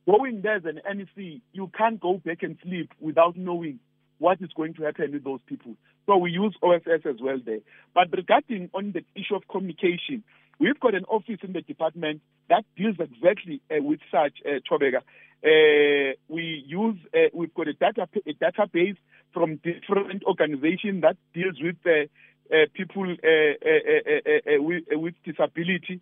going 0.05 0.41
there 0.41 0.57
as 0.57 0.65
an 0.65 0.81
MEC, 0.87 1.41
you 1.53 1.71
can't 1.75 1.99
go 1.99 2.17
back 2.17 2.43
and 2.43 2.57
sleep 2.63 2.91
without 2.99 3.35
knowing 3.35 3.79
what 4.19 4.41
is 4.41 4.49
going 4.55 4.73
to 4.75 4.83
happen 4.83 5.11
with 5.11 5.23
those 5.23 5.39
people. 5.47 5.73
So 6.05 6.17
we 6.17 6.31
use 6.31 6.55
OSS 6.61 7.05
as 7.05 7.15
well 7.19 7.39
there. 7.43 7.59
But 7.93 8.11
regarding 8.11 8.69
on 8.73 8.91
the 8.91 9.03
issue 9.19 9.35
of 9.35 9.47
communication, 9.47 10.23
we've 10.59 10.79
got 10.79 10.93
an 10.93 11.05
office 11.05 11.39
in 11.41 11.53
the 11.53 11.61
department 11.61 12.21
that 12.49 12.63
deals 12.77 12.95
exactly 12.99 13.61
uh, 13.71 13.81
with 13.81 13.99
such, 14.11 14.33
uh, 14.45 14.59
Thobeka. 14.69 15.01
Uh, 15.43 16.13
we 16.27 16.63
use, 16.65 16.97
uh, 17.13 17.29
we've 17.33 17.53
got 17.53 17.67
a, 17.67 17.73
data, 17.73 18.07
a 18.25 18.33
database 18.33 18.97
from 19.35 19.57
different 19.57 20.23
organizations 20.23 21.01
that 21.01 21.17
deals 21.33 21.57
with 21.61 21.75
uh, 21.85 22.07
uh, 22.51 22.65
people 22.73 23.03
uh, 23.03 23.27
uh, 23.27 23.69
uh, 23.91 24.55
uh 24.55 24.63
with, 24.63 24.83
with, 24.91 25.13
disability. 25.25 25.99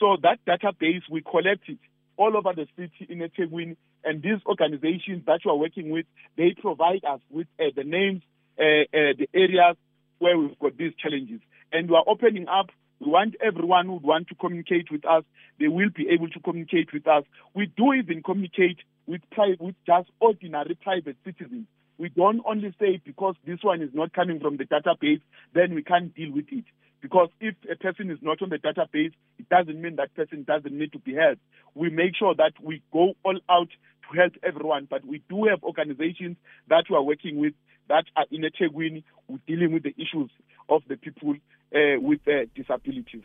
so 0.00 0.16
that 0.22 0.38
database, 0.46 1.02
we 1.10 1.22
collect 1.22 1.68
it 1.68 1.78
all 2.16 2.36
over 2.36 2.52
the 2.52 2.66
city 2.76 3.06
in 3.08 3.18
eThekwini, 3.20 3.76
and 4.04 4.22
these 4.22 4.40
organizations 4.46 5.24
that 5.26 5.44
you 5.44 5.50
are 5.50 5.56
working 5.56 5.90
with, 5.90 6.06
they 6.36 6.54
provide 6.60 7.04
us 7.04 7.20
with 7.30 7.46
the 7.58 7.84
names, 7.84 8.22
the 8.56 9.28
areas 9.32 9.76
where 10.18 10.36
we've 10.36 10.58
got 10.58 10.76
these 10.76 10.94
challenges. 10.98 11.40
And 11.72 11.90
we 11.90 11.96
are 11.96 12.04
opening 12.06 12.48
up 12.48 12.70
we 12.98 13.10
want 13.10 13.34
everyone 13.44 13.86
who 13.86 13.94
would 13.94 14.02
want 14.02 14.28
to 14.28 14.34
communicate 14.34 14.90
with 14.90 15.04
us, 15.04 15.22
they 15.60 15.68
will 15.68 15.90
be 15.94 16.08
able 16.08 16.28
to 16.30 16.40
communicate 16.40 16.92
with 16.92 17.06
us. 17.06 17.24
We 17.54 17.66
do 17.76 17.92
even 17.92 18.22
communicate 18.22 18.78
with, 19.06 19.20
pri- 19.30 19.56
with 19.60 19.74
just 19.86 20.08
ordinary 20.18 20.78
private 20.82 21.16
citizens. 21.24 21.66
We 21.98 22.10
don't 22.10 22.42
only 22.44 22.74
say 22.78 23.00
because 23.04 23.34
this 23.46 23.58
one 23.62 23.82
is 23.82 23.90
not 23.94 24.12
coming 24.12 24.40
from 24.40 24.56
the 24.56 24.64
database, 24.64 25.20
then 25.54 25.74
we 25.74 25.82
can't 25.82 26.14
deal 26.14 26.32
with 26.32 26.46
it. 26.50 26.64
Because 27.00 27.28
if 27.40 27.54
a 27.70 27.76
person 27.76 28.10
is 28.10 28.18
not 28.20 28.42
on 28.42 28.48
the 28.50 28.58
database, 28.58 29.12
it 29.38 29.48
doesn't 29.48 29.80
mean 29.80 29.96
that 29.96 30.14
person 30.14 30.44
doesn't 30.44 30.76
need 30.76 30.92
to 30.92 30.98
be 30.98 31.14
helped. 31.14 31.40
We 31.74 31.90
make 31.90 32.16
sure 32.16 32.34
that 32.34 32.52
we 32.60 32.82
go 32.92 33.14
all 33.24 33.38
out 33.48 33.68
to 33.68 34.18
help 34.18 34.32
everyone, 34.42 34.86
but 34.90 35.04
we 35.04 35.22
do 35.28 35.44
have 35.44 35.62
organizations 35.62 36.36
that 36.68 36.84
we 36.90 36.96
are 36.96 37.02
working 37.02 37.38
with 37.38 37.54
that 37.88 38.04
are 38.16 38.26
in 38.30 38.42
eThekwini 38.42 39.04
dealing 39.46 39.72
with 39.72 39.84
the 39.84 39.94
issues 39.96 40.30
of 40.68 40.82
the 40.88 40.96
people 40.96 41.34
uh, 41.74 42.00
with 42.00 42.20
uh, 42.26 42.46
disabilities. 42.54 43.22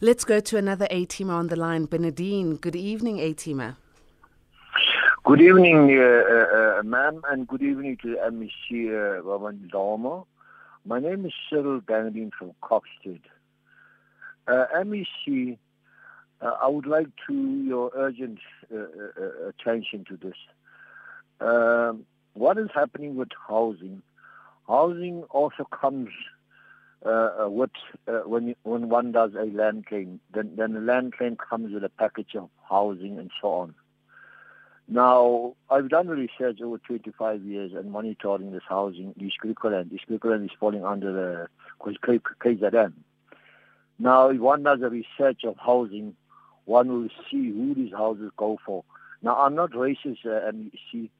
Let's 0.00 0.24
go 0.24 0.40
to 0.40 0.56
another 0.56 0.86
A-teamer 0.90 1.34
on 1.34 1.48
the 1.48 1.56
line, 1.56 1.86
Bernadine. 1.86 2.60
Good 2.60 2.76
evening, 2.76 3.18
A-teamer. 3.18 3.76
Good 5.28 5.42
evening, 5.42 5.94
uh, 5.94 6.02
uh, 6.02 6.78
uh, 6.78 6.82
ma'am, 6.84 7.20
and 7.28 7.46
good 7.46 7.60
evening 7.60 7.98
to 8.00 8.16
MEC 8.32 9.20
uh, 9.20 10.24
My 10.86 11.00
name 11.00 11.26
is 11.26 11.34
Cyril 11.50 11.82
Bernadine 11.82 12.30
from 12.38 12.52
Kokstad. 12.62 13.20
Uh, 14.46 14.64
MEC, 14.82 15.58
uh, 16.40 16.52
I 16.62 16.68
would 16.68 16.86
like 16.86 17.08
to 17.26 17.34
your 17.34 17.90
urgent 17.94 18.38
uh, 18.74 19.48
attention 19.50 20.06
to 20.08 20.16
this. 20.16 20.32
Um, 21.42 22.06
what 22.32 22.56
is 22.56 22.70
happening 22.74 23.16
with 23.16 23.28
housing? 23.46 24.00
Housing 24.66 25.24
also 25.24 25.64
comes 25.64 26.08
with 27.04 27.70
when 28.24 28.54
when 28.62 28.88
one 28.88 29.12
does 29.12 29.32
a 29.38 29.44
land 29.44 29.84
claim. 29.84 30.20
Then 30.32 30.56
then 30.56 30.72
the 30.72 30.80
land 30.80 31.12
claim 31.18 31.36
comes 31.36 31.74
with 31.74 31.84
a 31.84 31.90
package 31.90 32.34
of 32.34 32.48
housing 32.66 33.18
and 33.18 33.30
so 33.42 33.48
on. 33.48 33.74
Now, 34.90 35.54
I've 35.68 35.90
done 35.90 36.08
research 36.08 36.62
over 36.62 36.78
25 36.78 37.42
years 37.42 37.72
and 37.74 37.92
monitoring 37.92 38.52
this 38.52 38.62
housing, 38.66 39.14
East 39.18 39.36
Griqualand. 39.44 39.92
East 39.92 40.04
Griqualand 40.10 40.46
is 40.46 40.50
falling 40.58 40.82
under 40.82 41.12
the 41.12 41.48
KZN. 41.84 42.94
Now, 43.98 44.30
if 44.30 44.40
one 44.40 44.62
does 44.62 44.80
a 44.80 44.88
research 44.88 45.44
of 45.44 45.56
housing, 45.58 46.14
one 46.64 46.88
will 46.88 47.08
see 47.30 47.50
who 47.50 47.74
these 47.74 47.92
houses 47.92 48.30
go 48.38 48.58
for. 48.64 48.82
Now, 49.20 49.36
I'm 49.36 49.54
not 49.54 49.72
racist, 49.72 50.24
uh, 50.24 50.50
MEC, 50.52 51.10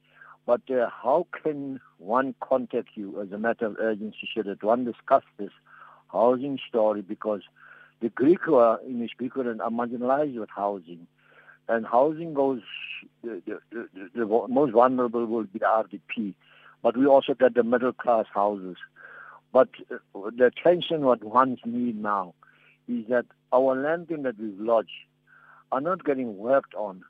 but 0.47 0.61
uh, 0.71 0.89
how 0.89 1.27
can 1.43 1.79
one 1.99 2.33
contact 2.41 2.89
you 2.95 3.21
as 3.21 3.31
a 3.31 3.37
matter 3.37 3.67
of 3.67 3.77
urgency 3.79 4.27
should 4.33 4.63
one 4.63 4.85
discuss 4.85 5.23
this 5.37 5.51
housing 6.11 6.57
story 6.67 7.01
because 7.01 7.41
the 8.01 8.09
Griqua 8.09 8.79
in 8.83 9.07
Griqualand 9.19 9.59
are 9.59 9.69
marginalized 9.69 10.39
with 10.39 10.49
housing. 10.49 11.05
And 11.69 11.85
housing 11.85 12.33
goes, 12.33 12.61
the, 13.23 13.41
the, 13.45 13.59
the, 13.71 14.09
the, 14.15 14.25
most 14.25 14.73
vulnerable 14.73 15.25
will 15.25 15.43
be 15.43 15.59
the 15.59 15.65
RDP. 15.65 16.33
But 16.81 16.97
we 16.97 17.05
also 17.05 17.35
get 17.35 17.53
the 17.53 17.63
middle 17.63 17.93
class 17.93 18.25
houses. 18.33 18.77
But 19.53 19.69
uh, 19.91 20.29
the 20.35 20.45
attention 20.45 21.01
what 21.01 21.23
ones 21.23 21.59
need 21.65 22.01
now 22.01 22.33
is 22.87 23.05
that 23.09 23.25
our 23.53 23.75
land 23.75 24.07
that 24.09 24.39
we've 24.39 24.59
lodged 24.59 24.89
are 25.71 25.81
not 25.81 26.03
getting 26.03 26.37
worked 26.37 26.73
on. 26.73 27.03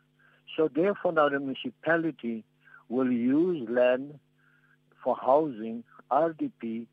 So 0.58 0.70
therefore 0.74 1.14
now 1.14 1.30
the 1.30 1.40
municipality 1.40 2.44
will 2.90 3.12
use 3.12 3.68
land 3.70 4.20
for 5.04 5.16
housing, 5.16 5.86
RDP, 6.12 6.88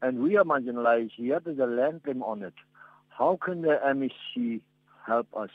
and 0.00 0.20
we 0.20 0.36
are 0.38 0.44
marginalized. 0.44 1.12
Yet 1.18 1.44
there's 1.44 1.58
a 1.58 1.66
land 1.66 2.04
claim 2.04 2.22
on 2.22 2.42
it. 2.42 2.54
How 3.08 3.38
can 3.42 3.62
the 3.62 3.78
MEC 3.84 4.60
help 5.06 5.26
us 5.36 5.50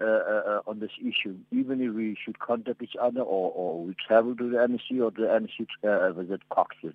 uh, 0.00 0.04
uh, 0.04 0.42
uh, 0.46 0.60
on 0.66 0.80
this 0.80 0.90
issue, 1.00 1.36
even 1.50 1.80
if 1.80 1.94
we 1.94 2.16
should 2.24 2.38
contact 2.38 2.82
each 2.82 2.96
other 3.00 3.20
or, 3.20 3.52
or 3.52 3.84
we 3.84 3.94
travel 4.06 4.34
to 4.36 4.50
the 4.50 4.56
MEC 4.56 5.02
or 5.02 5.10
the 5.10 5.26
MEC 5.28 5.66
uh, 5.84 6.12
visit 6.12 6.40
Kokstad? 6.50 6.94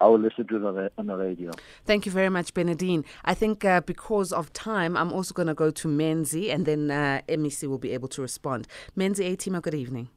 I 0.00 0.06
will 0.06 0.18
listen 0.18 0.48
to 0.48 0.56
it 0.80 0.92
on 0.98 1.06
the 1.06 1.16
radio. 1.16 1.52
Thank 1.84 2.06
you 2.06 2.12
very 2.12 2.28
much, 2.28 2.54
Benadine. 2.54 3.04
I 3.24 3.34
think 3.34 3.64
uh, 3.64 3.82
because 3.82 4.32
of 4.32 4.52
time, 4.52 4.96
I'm 4.96 5.12
also 5.12 5.32
going 5.32 5.46
to 5.46 5.54
go 5.54 5.70
to 5.70 5.88
Menzi 5.88 6.52
and 6.52 6.66
then 6.66 6.90
uh, 6.90 7.20
MEC 7.28 7.68
will 7.68 7.78
be 7.78 7.92
able 7.92 8.08
to 8.08 8.22
respond. 8.22 8.66
Menzi, 8.96 9.32
A-Team, 9.32 9.60
good 9.60 9.74
evening. 9.74 10.08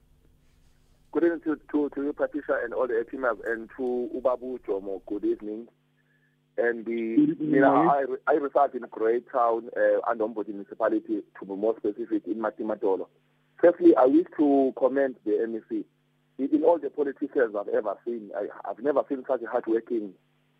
Good 1.11 1.25
evening 1.25 1.41
to, 1.41 1.59
to, 1.71 1.89
to 1.95 2.03
you, 2.03 2.13
Patricia, 2.13 2.57
and 2.63 2.73
all 2.73 2.87
the 2.87 2.99
A-Teamers, 2.99 3.37
and 3.45 3.69
to 3.77 4.09
Ubabu 4.15 4.59
Jomo, 4.67 5.01
good 5.05 5.23
evening. 5.23 5.67
And 6.57 6.85
the, 6.85 7.35
you 7.39 7.59
know, 7.59 7.89
I, 7.89 8.05
I 8.31 8.35
reside 8.35 8.75
in 8.75 8.81
Greytown, 8.83 9.67
uh, 9.75 10.09
Andombodi 10.09 10.49
municipality, 10.49 11.21
to 11.39 11.45
be 11.45 11.53
more 11.53 11.75
specific, 11.77 12.23
in 12.27 12.35
Matimatolo. 12.35 13.07
Firstly, 13.59 13.93
I 13.95 14.05
wish 14.05 14.27
to 14.37 14.73
commend 14.77 15.15
the 15.25 15.31
MEC 15.31 15.83
in 16.37 16.63
all 16.63 16.77
the 16.77 16.89
politicians 16.89 17.55
I've 17.57 17.67
ever 17.69 17.95
seen, 18.05 18.31
I, 18.35 18.47
have 18.67 18.79
never 18.79 19.03
seen 19.07 19.23
such 19.27 19.41
a 19.41 19.47
hardworking 19.47 20.13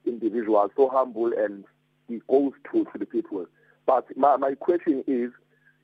individual, 0.06 0.70
so 0.76 0.90
humble, 0.90 1.32
and 1.38 1.66
he 2.08 2.22
goes 2.30 2.54
to, 2.72 2.86
to 2.86 2.98
the 2.98 3.06
people. 3.06 3.46
But 3.86 4.06
my, 4.18 4.38
my 4.38 4.54
question 4.56 5.04
is, 5.08 5.32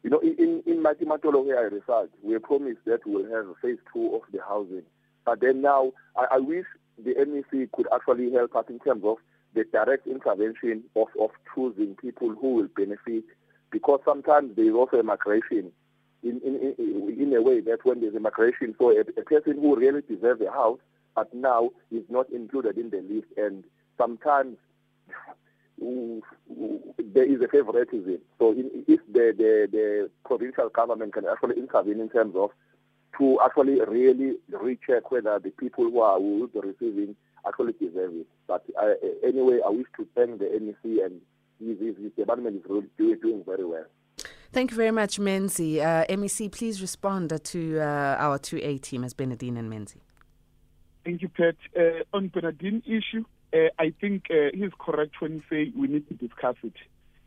you 0.03 0.09
know, 0.09 0.19
in, 0.19 0.63
in 0.65 0.83
Matimatolo 0.83 1.45
where 1.45 1.59
I 1.59 1.63
reside, 1.63 2.09
we 2.23 2.37
promised 2.39 2.79
that 2.85 3.01
we'll 3.05 3.29
have 3.29 3.45
phase 3.61 3.77
two 3.93 4.15
of 4.15 4.21
the 4.31 4.39
housing. 4.47 4.83
But 5.25 5.41
then 5.41 5.61
now, 5.61 5.91
I, 6.15 6.35
I 6.35 6.39
wish 6.39 6.65
the 6.97 7.13
MEC 7.13 7.71
could 7.71 7.87
actually 7.93 8.31
help 8.31 8.55
us 8.55 8.65
in 8.69 8.79
terms 8.79 9.03
of 9.03 9.17
the 9.53 9.63
direct 9.71 10.07
intervention 10.07 10.83
of, 10.95 11.07
of 11.19 11.31
choosing 11.53 11.95
people 11.95 12.29
who 12.39 12.55
will 12.55 12.67
benefit, 12.75 13.23
because 13.71 13.99
sometimes 14.05 14.55
there 14.55 14.65
is 14.65 14.73
also 14.73 14.97
a 14.97 15.03
migration 15.03 15.71
in, 16.23 16.39
in, 16.45 16.75
in, 16.77 17.17
in 17.19 17.33
a 17.35 17.41
way 17.41 17.61
that 17.61 17.79
when 17.83 18.01
there's 18.01 18.15
a 18.15 18.19
migration 18.19 18.75
for 18.77 18.91
a, 18.91 19.01
a 19.01 19.23
person 19.23 19.59
who 19.59 19.75
really 19.75 20.01
deserves 20.01 20.41
a 20.41 20.51
house, 20.51 20.79
but 21.15 21.33
now 21.33 21.71
is 21.91 22.03
not 22.09 22.29
included 22.31 22.77
in 22.77 22.89
the 22.89 23.01
list, 23.01 23.27
and 23.37 23.63
sometimes 23.97 24.57
there 25.79 27.25
is 27.25 27.41
a 27.41 27.47
favoritism. 27.47 28.19
So 28.39 28.53
if 28.55 28.99
the, 29.11 29.33
the, 29.35 29.67
the 29.71 30.09
provincial 30.25 30.69
government 30.69 31.13
can 31.13 31.25
actually 31.25 31.57
intervene 31.57 31.99
in 31.99 32.09
terms 32.09 32.35
of 32.35 32.51
to 33.17 33.39
actually 33.43 33.81
really 33.81 34.35
recheck 34.49 35.11
whether 35.11 35.37
the 35.39 35.49
people 35.51 35.85
who 35.85 35.99
are 35.99 36.17
who 36.17 36.39
will 36.39 36.47
be 36.47 36.67
receiving 36.67 37.15
actually 37.47 37.73
deserve 37.73 38.13
it. 38.13 38.27
But 38.47 38.63
uh, 38.81 38.93
anyway, 39.25 39.59
I 39.65 39.69
wish 39.69 39.87
to 39.97 40.07
thank 40.15 40.39
the 40.39 40.45
MEC 40.45 41.05
and 41.05 41.21
his, 41.59 41.79
his, 41.79 41.95
his 41.97 42.11
department 42.13 42.57
is 42.57 42.63
really 42.69 42.87
doing, 42.97 43.19
doing 43.21 43.43
very 43.45 43.65
well. 43.65 43.85
Thank 44.51 44.71
you 44.71 44.77
very 44.77 44.91
much, 44.91 45.17
Menzi. 45.17 45.79
Uh, 45.79 46.05
MEC, 46.09 46.51
please 46.51 46.81
respond 46.81 47.31
to 47.41 47.79
uh, 47.79 48.17
our 48.19 48.37
2A 48.37 48.81
team 48.81 49.03
as 49.03 49.13
Benadine 49.13 49.57
and 49.57 49.71
Menzi. 49.71 50.01
Thank 51.05 51.21
you, 51.21 51.29
Pat. 51.29 51.55
Uh, 51.75 52.03
on 52.13 52.29
Benadine 52.29 52.81
issue, 52.85 53.23
uh, 53.53 53.69
I 53.79 53.93
think 54.01 54.25
uh, 54.29 54.49
he's 54.53 54.71
correct 54.77 55.21
when 55.21 55.35
he 55.35 55.41
say 55.49 55.71
we 55.75 55.87
need 55.87 56.07
to 56.09 56.13
discuss 56.15 56.55
it. 56.63 56.73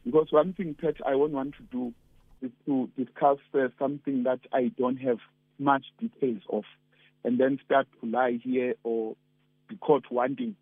Because 0.04 0.28
one 0.30 0.52
thing, 0.52 0.74
Pat, 0.74 0.96
I 1.06 1.14
won't 1.14 1.32
want 1.32 1.54
to 1.54 1.62
do 1.72 1.94
is 2.42 2.50
to 2.66 2.90
discuss 2.96 3.38
uh, 3.54 3.68
something 3.78 4.24
that 4.24 4.40
I 4.52 4.70
don't 4.78 4.98
have 4.98 5.18
much 5.58 5.86
details 5.98 6.42
of 6.50 6.64
and 7.24 7.40
then 7.40 7.58
start 7.64 7.86
to 8.00 8.10
lie 8.10 8.38
here 8.42 8.74
or 8.84 9.16
be 9.68 9.76
caught 9.76 10.04
wanting. 10.10 10.56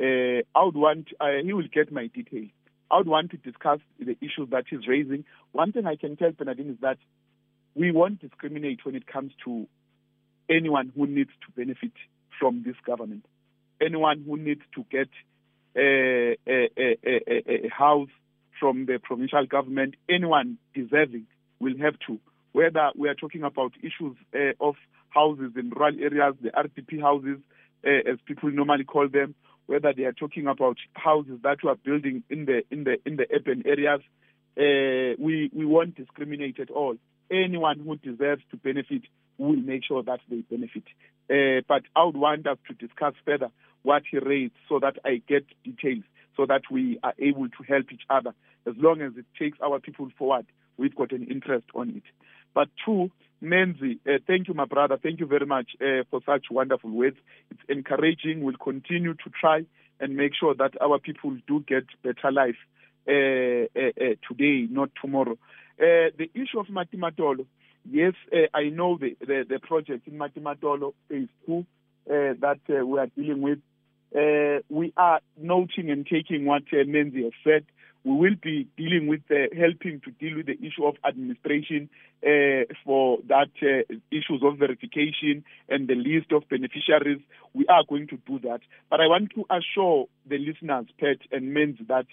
Uh, 0.00 0.42
I 0.54 0.64
would 0.64 0.76
want, 0.76 1.08
uh, 1.20 1.42
he 1.42 1.52
will 1.52 1.68
get 1.72 1.92
my 1.92 2.08
details. 2.08 2.48
I 2.90 2.98
would 2.98 3.08
want 3.08 3.30
to 3.30 3.36
discuss 3.36 3.80
the 3.98 4.16
issues 4.20 4.50
that 4.50 4.64
he's 4.68 4.86
raising. 4.86 5.24
One 5.52 5.72
thing 5.72 5.86
I 5.86 5.96
can 5.96 6.16
tell 6.16 6.30
Benadine 6.30 6.72
is 6.72 6.78
that 6.80 6.98
we 7.74 7.90
won't 7.90 8.20
discriminate 8.20 8.84
when 8.84 8.94
it 8.94 9.06
comes 9.06 9.32
to 9.44 9.66
anyone 10.48 10.92
who 10.94 11.06
needs 11.06 11.30
to 11.46 11.52
benefit 11.56 11.92
from 12.38 12.62
this 12.64 12.76
government, 12.86 13.24
anyone 13.80 14.24
who 14.26 14.36
needs 14.36 14.62
to 14.74 14.84
get 14.90 15.08
uh, 15.76 16.36
a, 16.46 16.70
a, 16.76 16.98
a, 17.06 17.66
a 17.66 17.68
house 17.68 18.10
from 18.60 18.86
the 18.86 18.98
provincial 19.02 19.46
government, 19.46 19.94
anyone 20.08 20.58
deserving 20.74 21.26
will 21.58 21.76
have 21.78 21.94
to. 22.06 22.20
Whether 22.52 22.90
we 22.96 23.08
are 23.08 23.14
talking 23.14 23.42
about 23.42 23.72
issues 23.80 24.16
uh, 24.34 24.52
of 24.60 24.76
houses 25.08 25.52
in 25.56 25.70
rural 25.70 25.96
areas, 26.00 26.34
the 26.40 26.50
RDP 26.50 27.00
houses, 27.00 27.38
uh, 27.86 28.10
as 28.12 28.18
people 28.26 28.50
normally 28.50 28.84
call 28.84 29.08
them, 29.08 29.34
whether 29.66 29.92
they 29.96 30.04
are 30.04 30.12
talking 30.12 30.46
about 30.46 30.76
houses 30.94 31.38
that 31.42 31.58
we 31.62 31.70
are 31.70 31.76
building 31.76 32.22
in 32.28 32.44
the 32.44 32.62
in 32.70 32.84
the 32.84 32.96
in 33.06 33.16
the 33.16 33.26
urban 33.34 33.62
areas, 33.66 34.00
uh, 34.58 35.16
we 35.22 35.50
we 35.54 35.64
won't 35.64 35.94
discriminate 35.94 36.60
at 36.60 36.70
all. 36.70 36.96
Anyone 37.30 37.80
who 37.80 37.96
deserves 37.96 38.42
to 38.50 38.56
benefit 38.56 39.02
will 39.38 39.56
make 39.56 39.84
sure 39.84 40.02
that 40.02 40.20
they 40.28 40.42
benefit. 40.42 40.84
Uh, 41.30 41.62
but 41.66 41.82
I 41.96 42.04
would 42.04 42.16
want 42.16 42.46
us 42.46 42.58
to 42.68 42.74
discuss 42.74 43.14
further 43.24 43.50
what 43.82 44.02
he 44.10 44.18
raised 44.18 44.52
so 44.68 44.78
that 44.80 44.98
I 45.04 45.22
get 45.26 45.46
details 45.64 46.04
so 46.36 46.46
that 46.46 46.62
we 46.70 46.98
are 47.02 47.14
able 47.18 47.48
to 47.48 47.62
help 47.66 47.92
each 47.92 48.02
other. 48.10 48.34
As 48.66 48.74
long 48.76 49.00
as 49.00 49.12
it 49.16 49.26
takes 49.38 49.58
our 49.60 49.78
people 49.78 50.08
forward, 50.18 50.46
we've 50.76 50.94
got 50.94 51.12
an 51.12 51.24
interest 51.24 51.66
on 51.74 51.90
it. 51.90 52.02
But 52.54 52.68
two, 52.84 53.10
Menzi, 53.42 53.98
uh, 54.06 54.18
thank 54.26 54.48
you, 54.48 54.54
my 54.54 54.64
brother. 54.64 54.98
Thank 55.02 55.20
you 55.20 55.26
very 55.26 55.46
much 55.46 55.70
uh, 55.80 56.04
for 56.10 56.20
such 56.24 56.46
wonderful 56.50 56.90
words. 56.90 57.16
It's 57.50 57.60
encouraging. 57.68 58.42
We'll 58.42 58.56
continue 58.56 59.14
to 59.14 59.30
try 59.38 59.66
and 60.00 60.16
make 60.16 60.32
sure 60.38 60.54
that 60.54 60.80
our 60.80 60.98
people 60.98 61.36
do 61.46 61.64
get 61.66 61.84
better 62.02 62.32
life 62.32 62.56
uh, 63.06 63.12
uh, 63.78 63.90
uh 64.00 64.14
today, 64.26 64.66
not 64.70 64.90
tomorrow. 65.00 65.36
The 65.78 66.30
issue 66.34 66.58
of 66.60 66.66
Matimatolo, 66.66 67.46
yes, 67.90 68.14
I 68.54 68.64
know 68.70 68.96
the, 68.96 69.16
the, 69.20 69.44
the, 69.48 69.58
project 69.58 70.06
in 70.06 70.18
Matimatolo 70.18 70.94
phase 71.08 71.28
two 71.44 71.66
that 72.06 72.60
we 72.68 72.98
are 72.98 73.08
dealing 73.08 73.42
with. 73.42 73.58
we 74.70 74.92
are 74.96 75.20
noting 75.36 75.90
and 75.90 76.06
taking 76.06 76.44
what 76.46 76.64
Menzi 76.66 77.24
has 77.24 77.32
said 77.42 77.64
we 78.04 78.12
will 78.12 78.36
be 78.40 78.68
dealing 78.76 79.06
with 79.06 79.22
uh, 79.30 79.48
helping 79.58 80.00
to 80.00 80.10
deal 80.10 80.36
with 80.36 80.46
the 80.46 80.58
issue 80.60 80.84
of 80.84 80.94
administration 81.06 81.88
uh, 82.22 82.68
for 82.84 83.18
that 83.28 83.48
uh, 83.62 83.94
issues 84.10 84.42
of 84.42 84.58
verification 84.58 85.42
and 85.70 85.88
the 85.88 85.94
list 85.94 86.30
of 86.30 86.46
beneficiaries. 86.50 87.20
We 87.54 87.66
are 87.66 87.82
going 87.88 88.08
to 88.08 88.18
do 88.26 88.38
that. 88.40 88.60
But 88.90 89.00
I 89.00 89.06
want 89.06 89.30
to 89.36 89.46
assure 89.50 90.06
the 90.28 90.36
listeners, 90.36 90.86
Pat 91.00 91.16
and 91.32 91.56
Menz, 91.56 91.86
that 91.88 92.06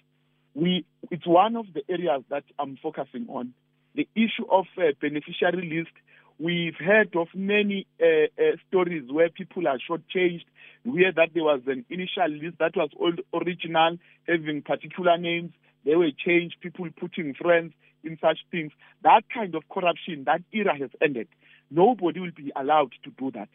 we 0.56 0.86
it's 1.10 1.28
one 1.28 1.58
of 1.58 1.66
the 1.74 1.84
areas 1.90 2.24
that 2.30 2.46
I'm 2.58 2.78
focusing 2.82 3.28
on. 3.28 3.54
The 3.96 4.08
issue 4.16 4.48
of 4.50 4.66
uh, 4.78 4.92
beneficiary 5.02 5.70
list. 5.70 5.92
We've 6.40 6.74
heard 6.74 7.16
of 7.16 7.28
many 7.36 7.86
uh, 8.02 8.06
uh, 8.42 8.56
stories 8.68 9.04
where 9.12 9.30
people 9.30 9.68
are 9.68 9.78
shortchanged. 9.78 10.46
We 10.84 11.04
heard 11.04 11.16
that 11.18 11.36
there 11.36 11.44
was 11.44 11.62
an 11.68 11.86
initial 11.90 12.30
list 12.30 12.58
that 12.58 12.76
was 12.76 12.90
all 12.98 13.14
original, 13.40 13.98
having 14.28 14.64
particular 14.64 15.18
names 15.20 15.52
they 15.86 15.96
were 15.96 16.12
changed, 16.12 16.58
people 16.62 16.88
putting 17.00 17.34
friends 17.34 17.74
in 18.04 18.18
such 18.22 18.40
things. 18.50 18.72
That 19.04 19.24
kind 19.34 19.56
of 19.56 19.64
corruption, 19.70 20.24
that 20.26 20.42
era 20.52 20.78
has 20.78 20.90
ended. 21.02 21.28
Nobody 21.70 22.20
will 22.20 22.32
be 22.36 22.52
allowed 22.56 22.92
to 23.04 23.12
do 23.12 23.32
that. 23.32 23.50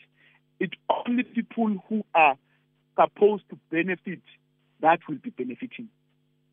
It's 0.59 0.75
only 1.07 1.23
people 1.23 1.77
who 1.89 2.05
are 2.15 2.37
supposed 2.99 3.45
to 3.51 3.59
benefit 3.71 4.23
that 4.81 5.01
will 5.09 5.19
be 5.19 5.31
benefiting. 5.31 5.89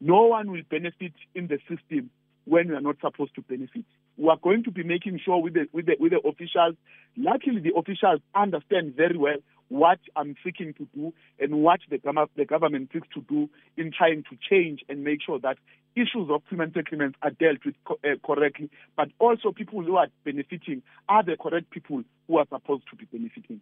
No 0.02 0.24
one 0.24 0.52
will 0.52 0.64
benefit 0.70 1.14
in 1.34 1.48
the 1.48 1.60
system 1.70 2.10
when 2.46 2.68
we 2.68 2.76
are 2.76 2.82
not 2.82 2.98
supposed 3.02 3.36
to 3.36 3.42
benefit. 3.42 3.86
We 4.18 4.28
are 4.30 4.38
going 4.42 4.64
to 4.66 4.72
be 4.72 4.84
making 4.84 5.20
sure 5.24 5.42
with 5.42 5.54
the, 5.54 5.68
with 5.72 5.86
the, 5.86 5.96
with 6.00 6.12
the 6.12 6.20
officials, 6.20 6.76
luckily 7.18 7.62
the 7.62 7.74
officials 7.76 8.20
understand 8.36 8.96
very 8.96 9.18
well 9.18 9.38
what 9.70 10.00
I'm 10.16 10.36
seeking 10.44 10.74
to 10.76 10.88
do 10.96 11.14
and 11.40 11.64
what 11.64 11.80
the, 11.90 12.00
the 12.36 12.46
government 12.46 12.90
seeks 12.94 13.08
to 13.16 13.22
do 13.22 13.50
in 13.78 13.92
trying 13.92 14.24
to 14.30 14.38
change 14.50 14.82
and 14.90 15.04
make 15.04 15.20
sure 15.26 15.40
that 15.40 15.58
issues 15.96 16.30
of 16.30 16.42
human 16.50 16.74
settlements 16.74 17.18
are 17.22 17.32
dealt 17.32 17.60
with 17.66 17.76
co- 17.86 18.00
uh, 18.04 18.16
correctly, 18.26 18.70
but 18.96 19.10
also 19.20 19.52
people 19.52 19.84
who 19.84 19.96
are 19.96 20.08
benefiting 20.26 20.82
are 21.10 21.24
the 21.24 21.38
correct 21.38 21.70
people 21.70 22.04
who 22.28 22.38
are 22.38 22.46
supposed 22.50 22.84
to 22.90 22.96
be 22.96 23.06
benefiting. 23.12 23.62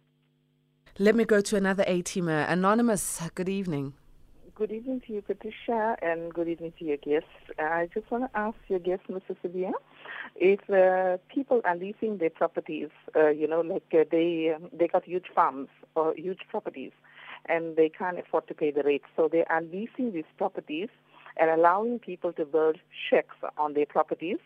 Let 0.98 1.14
me 1.14 1.24
go 1.24 1.40
to 1.40 1.56
another 1.56 1.84
A 1.86 2.02
teamer. 2.02 2.48
Anonymous, 2.50 3.20
good 3.34 3.48
evening. 3.48 3.94
Good 4.54 4.70
evening 4.70 5.00
to 5.06 5.14
you, 5.14 5.22
Patricia, 5.22 5.96
and 6.02 6.30
good 6.34 6.46
evening 6.46 6.74
to 6.78 6.84
your 6.84 6.98
guests. 6.98 7.30
I 7.58 7.88
just 7.94 8.10
want 8.10 8.30
to 8.30 8.38
ask 8.38 8.54
your 8.68 8.80
guest, 8.80 9.00
Mr. 9.10 9.34
Sibiya, 9.42 9.72
if 10.36 10.60
uh, 10.68 11.16
people 11.34 11.62
are 11.64 11.74
leasing 11.74 12.18
their 12.18 12.28
properties, 12.28 12.90
uh, 13.16 13.30
you 13.30 13.48
know, 13.48 13.62
like 13.62 13.86
uh, 13.94 14.04
they 14.10 14.52
um, 14.54 14.68
they 14.70 14.88
got 14.88 15.04
huge 15.04 15.24
farms 15.34 15.68
or 15.94 16.14
huge 16.16 16.40
properties, 16.50 16.92
and 17.46 17.76
they 17.76 17.88
can't 17.88 18.18
afford 18.18 18.46
to 18.48 18.54
pay 18.54 18.70
the 18.70 18.82
rate, 18.82 19.04
so 19.16 19.26
they 19.26 19.42
are 19.44 19.62
leasing 19.62 20.12
these 20.12 20.30
properties 20.36 20.90
and 21.38 21.48
allowing 21.48 21.98
people 21.98 22.34
to 22.34 22.44
build 22.44 22.76
shacks 23.08 23.36
on 23.56 23.72
their 23.72 23.86
properties 23.86 24.36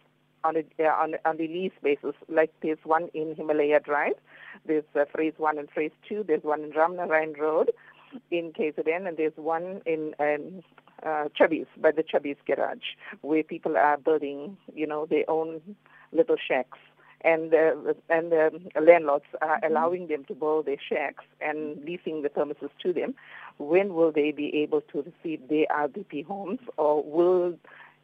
on 0.44 0.54
a 0.56 0.62
uh, 0.78 0.92
on, 1.02 1.16
on 1.24 1.36
the 1.36 1.48
lease 1.48 1.72
basis. 1.82 2.14
Like 2.28 2.52
there's 2.62 2.78
one 2.84 3.08
in 3.12 3.34
Himalaya 3.34 3.80
Drive, 3.80 4.14
there's 4.66 4.84
uh, 4.94 5.04
phase 5.16 5.34
one 5.36 5.58
and 5.58 5.68
phase 5.68 5.90
two, 6.08 6.24
there's 6.24 6.44
one 6.44 6.62
in 6.62 6.70
Ramnarayan 6.70 7.36
Road 7.36 7.72
in 8.30 8.52
KZN, 8.52 9.08
and 9.08 9.16
there's 9.16 9.36
one 9.36 9.82
in 9.86 10.14
um, 10.18 10.62
uh, 11.04 11.28
Chubby's, 11.34 11.66
by 11.76 11.92
the 11.92 12.02
Chubby's 12.02 12.36
garage, 12.46 12.94
where 13.22 13.42
people 13.42 13.76
are 13.76 13.96
building, 13.98 14.56
you 14.74 14.86
know, 14.86 15.06
their 15.06 15.28
own 15.28 15.60
little 16.12 16.36
shacks. 16.36 16.78
And 17.22 17.52
uh, 17.54 17.94
and 18.10 18.32
uh, 18.32 18.50
landlords 18.80 19.24
are 19.40 19.56
mm-hmm. 19.56 19.72
allowing 19.72 20.06
them 20.08 20.24
to 20.26 20.34
build 20.34 20.66
their 20.66 20.76
shacks 20.78 21.24
and 21.40 21.82
leasing 21.84 22.22
the 22.22 22.28
premises 22.28 22.70
to 22.82 22.92
them. 22.92 23.14
When 23.58 23.94
will 23.94 24.12
they 24.12 24.32
be 24.32 24.54
able 24.58 24.82
to 24.92 24.98
receive 25.02 25.48
their 25.48 25.66
RDP 25.70 26.26
homes, 26.26 26.60
or 26.76 27.02
will 27.02 27.54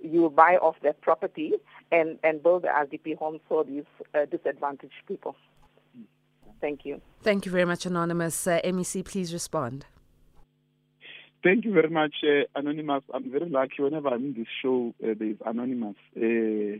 you 0.02 0.30
buy 0.30 0.56
off 0.56 0.76
that 0.82 1.00
property 1.02 1.52
and, 1.92 2.18
and 2.24 2.42
build 2.42 2.62
the 2.62 2.68
RDP 2.68 3.18
homes 3.18 3.40
for 3.48 3.64
these 3.64 3.84
uh, 4.14 4.24
disadvantaged 4.24 4.94
people? 5.06 5.36
Thank 6.62 6.86
you. 6.86 7.02
Thank 7.22 7.44
you 7.44 7.52
very 7.52 7.66
much, 7.66 7.84
Anonymous. 7.84 8.46
Uh, 8.46 8.60
MEC, 8.64 9.04
please 9.04 9.32
respond. 9.32 9.84
Thank 11.42 11.64
you 11.64 11.72
very 11.72 11.90
much, 11.90 12.14
uh, 12.22 12.44
Anonymous. 12.54 13.02
I'm 13.12 13.30
very 13.30 13.50
lucky 13.50 13.82
whenever 13.82 14.08
I'm 14.08 14.26
in 14.26 14.34
this 14.34 14.46
show, 14.62 14.94
uh, 15.02 15.14
there's 15.18 15.36
Anonymous. 15.44 15.96
Uh, 16.16 16.78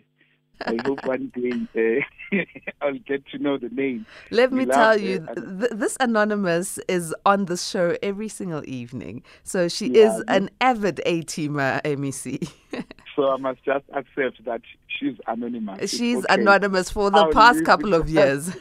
I 0.64 0.76
hope 0.86 1.04
one 1.04 1.32
day 1.34 2.04
uh, 2.32 2.38
I'll 2.80 2.98
get 2.98 3.26
to 3.32 3.38
know 3.38 3.58
the 3.58 3.70
name. 3.70 4.06
Let 4.30 4.52
we 4.52 4.60
me 4.60 4.66
tell 4.66 4.96
you, 4.96 5.26
uh, 5.28 5.34
th- 5.34 5.72
this 5.72 5.96
Anonymous 5.98 6.78
is 6.88 7.12
on 7.26 7.46
the 7.46 7.56
show 7.56 7.96
every 8.04 8.28
single 8.28 8.62
evening. 8.68 9.24
So 9.42 9.66
she 9.68 9.88
yeah, 9.88 10.16
is 10.16 10.24
an 10.28 10.48
avid 10.60 11.00
A 11.06 11.22
teamer, 11.22 11.82
MEC. 11.82 12.48
so 13.16 13.30
I 13.30 13.36
must 13.36 13.64
just 13.64 13.84
accept 13.92 14.44
that 14.44 14.60
she's 14.86 15.16
anonymous. 15.26 15.90
She's 15.90 16.18
okay. 16.18 16.40
anonymous 16.40 16.88
for 16.90 17.10
the 17.10 17.18
I'll 17.18 17.32
past 17.32 17.64
couple 17.64 17.94
of 17.94 18.08
years. 18.08 18.56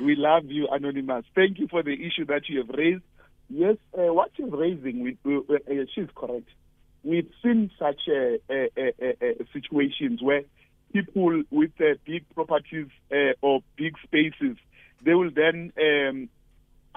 We 0.00 0.14
love 0.14 0.44
you, 0.46 0.68
Anonymous. 0.70 1.24
Thank 1.34 1.58
you 1.58 1.68
for 1.68 1.82
the 1.82 1.92
issue 1.92 2.26
that 2.26 2.48
you 2.48 2.58
have 2.58 2.68
raised. 2.68 3.02
Yes, 3.48 3.76
uh, 3.96 4.12
what 4.12 4.30
she's 4.36 4.50
raising, 4.50 5.02
we, 5.02 5.18
we, 5.24 5.36
uh, 5.36 5.84
she's 5.94 6.08
correct. 6.14 6.48
We've 7.04 7.30
seen 7.42 7.70
such 7.78 8.00
situations 9.52 10.20
where 10.20 10.42
people 10.92 11.42
with 11.50 11.70
uh, 11.80 11.94
big 12.04 12.24
properties 12.34 12.88
uh, 13.12 13.32
or 13.40 13.60
big 13.76 13.94
spaces, 14.02 14.56
they 15.04 15.14
will 15.14 15.30
then 15.34 15.72
um, 15.80 16.28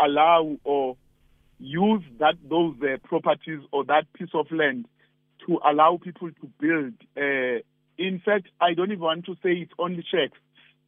allow 0.03 0.57
or 0.63 0.97
use 1.59 2.03
that 2.19 2.35
those 2.49 2.75
uh, 2.81 2.97
properties 3.07 3.59
or 3.71 3.85
that 3.85 4.12
piece 4.13 4.33
of 4.33 4.47
land 4.51 4.88
to 5.45 5.59
allow 5.69 5.99
people 6.01 6.29
to 6.31 6.47
build. 6.59 6.93
in 7.97 8.21
fact, 8.25 8.47
I 8.59 8.73
don't 8.73 8.91
even 8.91 9.03
want 9.03 9.25
to 9.25 9.35
say 9.35 9.51
it's 9.51 9.73
only 9.77 10.03
shacks 10.09 10.38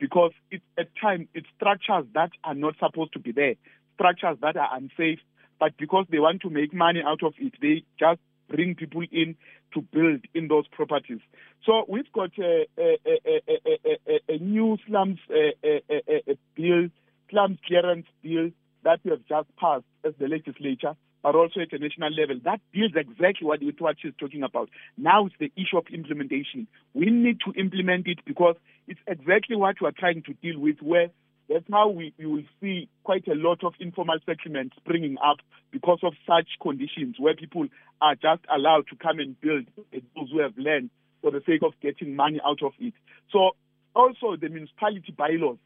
because 0.02 0.32
it's 0.50 0.64
at 0.80 0.88
times 1.00 1.28
it's 1.36 1.48
structures 1.56 2.06
that 2.16 2.32
are 2.44 2.56
not 2.56 2.74
supposed 2.80 3.14
to 3.14 3.20
be 3.20 3.32
there, 3.32 3.54
structures 3.94 4.38
that 4.42 4.58
are 4.58 4.76
unsafe, 4.76 5.20
but 5.60 5.78
because 5.78 6.08
they 6.10 6.20
want 6.20 6.42
to 6.42 6.50
make 6.50 6.74
money 6.74 7.02
out 7.06 7.24
of 7.24 7.34
it, 7.38 7.54
they 7.62 7.84
just 8.00 8.20
bring 8.50 8.74
people 8.76 9.04
in 9.12 9.36
to 9.74 9.82
build 9.82 10.22
in 10.34 10.48
those 10.48 10.68
properties. 10.70 11.20
So 11.66 11.86
we've 11.88 12.12
got 12.12 12.32
a, 12.40 12.66
a, 12.78 12.98
a, 13.06 14.20
a 14.28 14.38
new 14.40 14.78
slums 14.88 15.20
bill, 15.30 16.90
slums 17.30 17.60
clearance 17.66 18.08
bill 18.24 18.50
that 18.84 19.00
we 19.04 19.12
have 19.12 19.26
just 19.30 19.56
passed 19.56 19.86
as 20.04 20.14
the 20.20 20.28
legislature, 20.28 20.96
but 21.23 21.36
also 21.36 21.60
at 21.60 21.73
a 21.73 21.77
national 21.77 22.12
level. 22.13 22.39
That 22.43 22.62
deals 22.73 22.91
exactly 22.95 23.47
what, 23.47 23.60
what 23.79 23.97
she's 24.01 24.13
talking 24.19 24.43
about. 24.43 24.69
Now 24.97 25.25
it's 25.25 25.36
the 25.39 25.51
issue 25.55 25.77
of 25.77 25.86
implementation. 25.93 26.67
We 26.93 27.07
need 27.07 27.39
to 27.45 27.60
implement 27.60 28.07
it 28.07 28.19
because 28.25 28.55
it's 28.88 28.99
exactly 29.07 29.55
what 29.55 29.75
we 29.81 29.88
are 29.88 29.93
trying 29.97 30.23
to 30.23 30.34
deal 30.41 30.60
with, 30.60 30.81
where 30.81 31.10
that's 31.49 31.65
how 31.71 31.89
we, 31.89 32.13
we 32.17 32.25
will 32.25 32.43
see 32.62 32.88
quite 33.03 33.27
a 33.27 33.36
lot 33.36 33.63
of 33.63 33.73
informal 33.79 34.17
settlements 34.25 34.75
springing 34.77 35.17
up 35.23 35.38
because 35.71 35.99
of 36.03 36.13
such 36.25 36.47
conditions 36.62 37.15
where 37.19 37.36
people 37.36 37.67
are 38.01 38.15
just 38.15 38.41
allowed 38.53 38.88
to 38.89 38.95
come 38.95 39.19
and 39.19 39.39
build 39.41 39.65
those 39.91 40.31
who 40.31 40.39
have 40.39 40.57
land 40.57 40.89
for 41.21 41.31
the 41.31 41.41
sake 41.45 41.62
of 41.63 41.73
getting 41.81 42.15
money 42.15 42.39
out 42.45 42.63
of 42.63 42.71
it. 42.79 42.93
So 43.31 43.51
also 43.95 44.38
the 44.39 44.49
municipality 44.49 45.13
bylaws, 45.15 45.57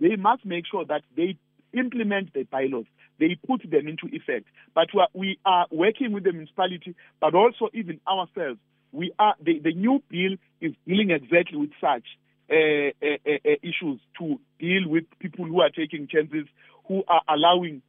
they 0.00 0.16
must 0.16 0.44
make 0.44 0.64
sure 0.70 0.84
that 0.86 1.02
they 1.16 1.36
implement 1.72 2.32
the 2.32 2.44
bylaws. 2.44 2.86
They 3.18 3.36
put 3.46 3.62
them 3.70 3.88
into 3.88 4.06
effect. 4.12 4.46
But 4.74 4.88
we 5.14 5.38
are 5.44 5.66
working 5.70 6.12
with 6.12 6.24
the 6.24 6.32
municipality, 6.32 6.94
but 7.20 7.34
also 7.34 7.68
even 7.72 8.00
ourselves. 8.08 8.58
We 8.92 9.12
are 9.18 9.34
the, 9.40 9.58
the 9.58 9.72
new 9.72 10.02
bill 10.10 10.36
is 10.60 10.72
dealing 10.86 11.10
exactly 11.10 11.58
with 11.58 11.70
such. 11.80 12.04
Uh, 12.50 12.92
uh, 13.02 13.16
uh, 13.26 13.56
issues 13.62 13.98
to 14.18 14.38
deal 14.60 14.86
with 14.86 15.04
people 15.18 15.46
who 15.46 15.62
are 15.62 15.70
taking 15.70 16.06
chances, 16.06 16.46
who 16.86 17.02
are 17.08 17.22
allowing 17.26 17.80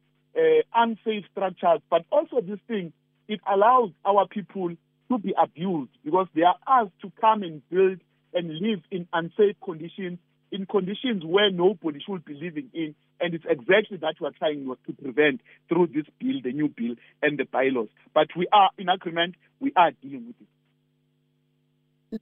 unsafe 0.74 1.24
structures. 1.30 1.80
But 1.90 2.06
also, 2.10 2.40
this 2.40 2.58
thing, 2.66 2.94
it 3.28 3.40
allows 3.46 3.90
our 4.02 4.26
people 4.26 4.74
to 5.10 5.18
be 5.18 5.34
abused 5.38 5.90
because 6.02 6.26
they 6.34 6.42
are 6.42 6.56
asked 6.66 6.98
to 7.02 7.12
come 7.20 7.42
and 7.42 7.60
build 7.68 8.00
and 8.32 8.48
live 8.48 8.80
in 8.90 9.06
unsafe 9.12 9.56
conditions, 9.62 10.18
in 10.50 10.64
conditions 10.64 11.22
where 11.22 11.50
nobody 11.50 12.00
should 12.00 12.24
be 12.24 12.32
living 12.32 12.70
in. 12.72 12.94
And 13.20 13.34
it's 13.34 13.44
exactly 13.48 13.96
that 13.98 14.16
we 14.20 14.26
are 14.26 14.32
trying 14.32 14.66
to 14.66 14.92
prevent 14.92 15.40
through 15.68 15.88
this 15.88 16.04
bill, 16.18 16.40
the 16.42 16.52
new 16.52 16.68
bill, 16.68 16.94
and 17.22 17.38
the 17.38 17.44
bylaws. 17.44 17.88
But 18.14 18.28
we 18.36 18.46
are 18.52 18.70
in 18.78 18.88
agreement, 18.88 19.36
we 19.60 19.72
are 19.76 19.92
dealing 20.02 20.26
with 20.26 20.36
it. 20.42 22.20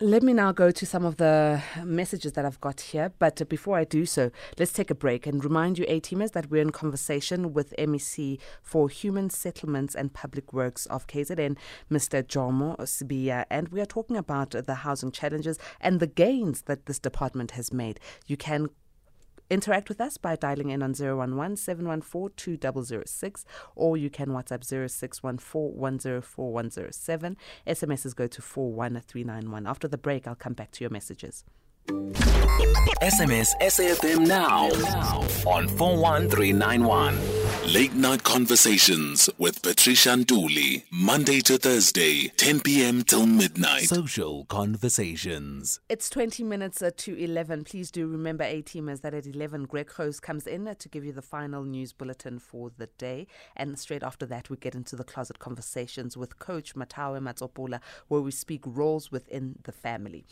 Let 0.00 0.22
me 0.22 0.32
now 0.32 0.50
go 0.50 0.70
to 0.70 0.86
some 0.86 1.04
of 1.04 1.18
the 1.18 1.60
messages 1.84 2.32
that 2.32 2.46
I've 2.46 2.60
got 2.62 2.80
here. 2.80 3.12
But 3.18 3.46
before 3.50 3.76
I 3.76 3.84
do 3.84 4.06
so, 4.06 4.30
let's 4.58 4.72
take 4.72 4.90
a 4.90 4.94
break 4.94 5.26
and 5.26 5.44
remind 5.44 5.78
you, 5.78 5.84
A 5.88 6.00
teamers, 6.00 6.32
that 6.32 6.50
we're 6.50 6.62
in 6.62 6.70
conversation 6.70 7.52
with 7.52 7.74
MEC 7.78 8.40
for 8.62 8.88
Human 8.88 9.28
Settlements 9.28 9.94
and 9.94 10.14
Public 10.14 10.54
Works 10.54 10.86
of 10.86 11.06
KZN, 11.06 11.58
Mr. 11.90 12.22
Jomo 12.22 12.78
Sibiya. 12.78 13.44
And 13.50 13.68
we 13.68 13.82
are 13.82 13.86
talking 13.86 14.16
about 14.16 14.52
the 14.52 14.74
housing 14.74 15.12
challenges 15.12 15.58
and 15.82 16.00
the 16.00 16.06
gains 16.06 16.62
that 16.62 16.86
this 16.86 16.98
department 16.98 17.50
has 17.50 17.70
made. 17.70 18.00
You 18.26 18.38
can 18.38 18.70
Interact 19.54 19.88
with 19.88 20.00
us 20.00 20.16
by 20.16 20.34
dialing 20.34 20.70
in 20.70 20.82
on 20.82 20.94
011 20.98 21.56
714 21.56 22.34
2006 22.34 23.44
or 23.76 23.96
you 23.96 24.10
can 24.10 24.30
WhatsApp 24.30 24.64
0614 24.64 25.78
104 25.78 26.52
107. 26.52 27.36
SMSs 27.64 28.16
go 28.16 28.26
to 28.26 28.42
41391. 28.42 29.68
After 29.68 29.86
the 29.86 29.96
break, 29.96 30.26
I'll 30.26 30.34
come 30.34 30.54
back 30.54 30.72
to 30.72 30.82
your 30.82 30.90
messages. 30.90 31.44
SMS 31.86 33.48
SAFM 33.60 34.26
now, 34.26 34.68
now 34.68 35.20
on 35.50 35.68
41391. 35.68 37.18
Late 37.72 37.94
night 37.94 38.22
conversations 38.22 39.28
with 39.38 39.62
Patricia 39.62 40.10
Nduli. 40.10 40.84
Monday 40.90 41.40
to 41.40 41.58
Thursday, 41.58 42.28
10 42.36 42.60
p.m. 42.60 43.02
till 43.02 43.26
midnight. 43.26 43.84
Social 43.84 44.44
conversations. 44.46 45.80
It's 45.88 46.08
20 46.10 46.44
minutes 46.44 46.82
uh, 46.82 46.90
to 46.98 47.16
11. 47.16 47.64
Please 47.64 47.90
do 47.90 48.06
remember, 48.06 48.44
A 48.44 48.62
teamers, 48.62 49.00
that 49.00 49.14
at 49.14 49.26
11, 49.26 49.64
Greg 49.64 49.90
Host 49.92 50.22
comes 50.22 50.46
in 50.46 50.68
uh, 50.68 50.74
to 50.78 50.88
give 50.88 51.04
you 51.04 51.12
the 51.12 51.22
final 51.22 51.64
news 51.64 51.92
bulletin 51.92 52.38
for 52.38 52.70
the 52.76 52.86
day. 52.98 53.26
And 53.56 53.78
straight 53.78 54.02
after 54.02 54.26
that, 54.26 54.50
we 54.50 54.56
get 54.56 54.74
into 54.74 54.94
the 54.94 55.04
closet 55.04 55.38
conversations 55.38 56.16
with 56.16 56.38
Coach 56.38 56.74
Matawe 56.74 57.20
Matsopula, 57.20 57.80
where 58.08 58.20
we 58.20 58.30
speak 58.30 58.62
roles 58.66 59.10
within 59.10 59.56
the 59.64 59.72
family. 59.72 60.24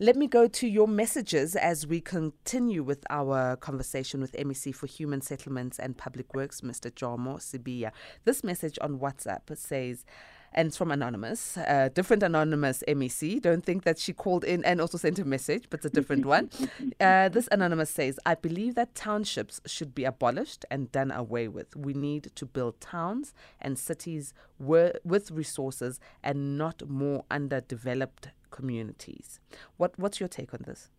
Let 0.00 0.14
me 0.14 0.28
go 0.28 0.46
to 0.46 0.68
your 0.68 0.86
messages 0.86 1.56
as 1.56 1.84
we 1.84 2.00
continue 2.00 2.84
with 2.84 3.04
our 3.10 3.56
conversation 3.56 4.20
with 4.20 4.30
MEC 4.30 4.72
for 4.72 4.86
Human 4.86 5.20
Settlements 5.20 5.80
and 5.80 5.98
Public 5.98 6.36
Works, 6.36 6.60
Mr. 6.60 6.88
Jomo 6.88 7.38
Sibiya. 7.40 7.90
This 8.24 8.44
message 8.44 8.78
on 8.80 9.00
WhatsApp 9.00 9.56
says, 9.56 10.04
and 10.52 10.68
it's 10.68 10.76
from 10.76 10.90
Anonymous, 10.90 11.56
uh, 11.56 11.88
different 11.94 12.22
Anonymous 12.22 12.82
MEC. 12.88 13.40
Don't 13.42 13.64
think 13.64 13.84
that 13.84 13.98
she 13.98 14.12
called 14.12 14.44
in 14.44 14.64
and 14.64 14.80
also 14.80 14.98
sent 14.98 15.18
a 15.18 15.24
message, 15.24 15.66
but 15.70 15.78
it's 15.78 15.86
a 15.86 15.90
different 15.90 16.26
one. 16.26 16.50
Uh, 17.00 17.28
this 17.28 17.48
Anonymous 17.52 17.90
says, 17.90 18.18
I 18.26 18.34
believe 18.34 18.74
that 18.74 18.94
townships 18.94 19.60
should 19.66 19.94
be 19.94 20.04
abolished 20.04 20.64
and 20.70 20.90
done 20.90 21.10
away 21.10 21.46
with. 21.46 21.76
We 21.76 21.94
need 21.94 22.30
to 22.34 22.46
build 22.46 22.80
towns 22.80 23.34
and 23.60 23.78
cities 23.78 24.34
with 24.58 25.30
resources 25.30 26.00
and 26.22 26.58
not 26.58 26.88
more 26.88 27.24
underdeveloped 27.30 28.30
communities. 28.50 29.38
What, 29.76 29.98
what's 29.98 30.18
your 30.18 30.28
take 30.28 30.52
on 30.54 30.60
this? 30.66 30.90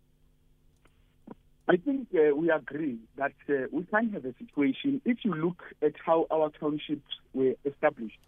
I 1.68 1.76
think 1.76 2.08
uh, 2.14 2.34
we 2.34 2.50
agree 2.50 2.98
that 3.16 3.32
uh, 3.48 3.66
we 3.70 3.84
can 3.84 4.10
have 4.10 4.24
a 4.24 4.34
situation. 4.38 5.00
If 5.04 5.18
you 5.24 5.34
look 5.34 5.62
at 5.82 5.92
how 6.04 6.26
our 6.30 6.50
townships 6.58 7.06
were 7.32 7.54
established, 7.64 8.18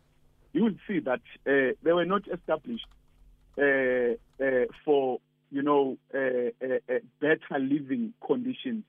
you 0.53 0.65
will 0.65 0.77
see 0.87 1.01
that 1.01 1.21
uh, 1.47 1.75
they 1.83 1.93
were 1.93 2.05
not 2.05 2.23
established 2.29 2.87
uh, 3.59 4.15
uh, 4.43 4.67
for 4.85 5.19
you 5.51 5.63
know 5.63 5.97
uh, 6.15 6.69
better 7.21 7.59
living 7.59 8.15
conditions 8.27 8.85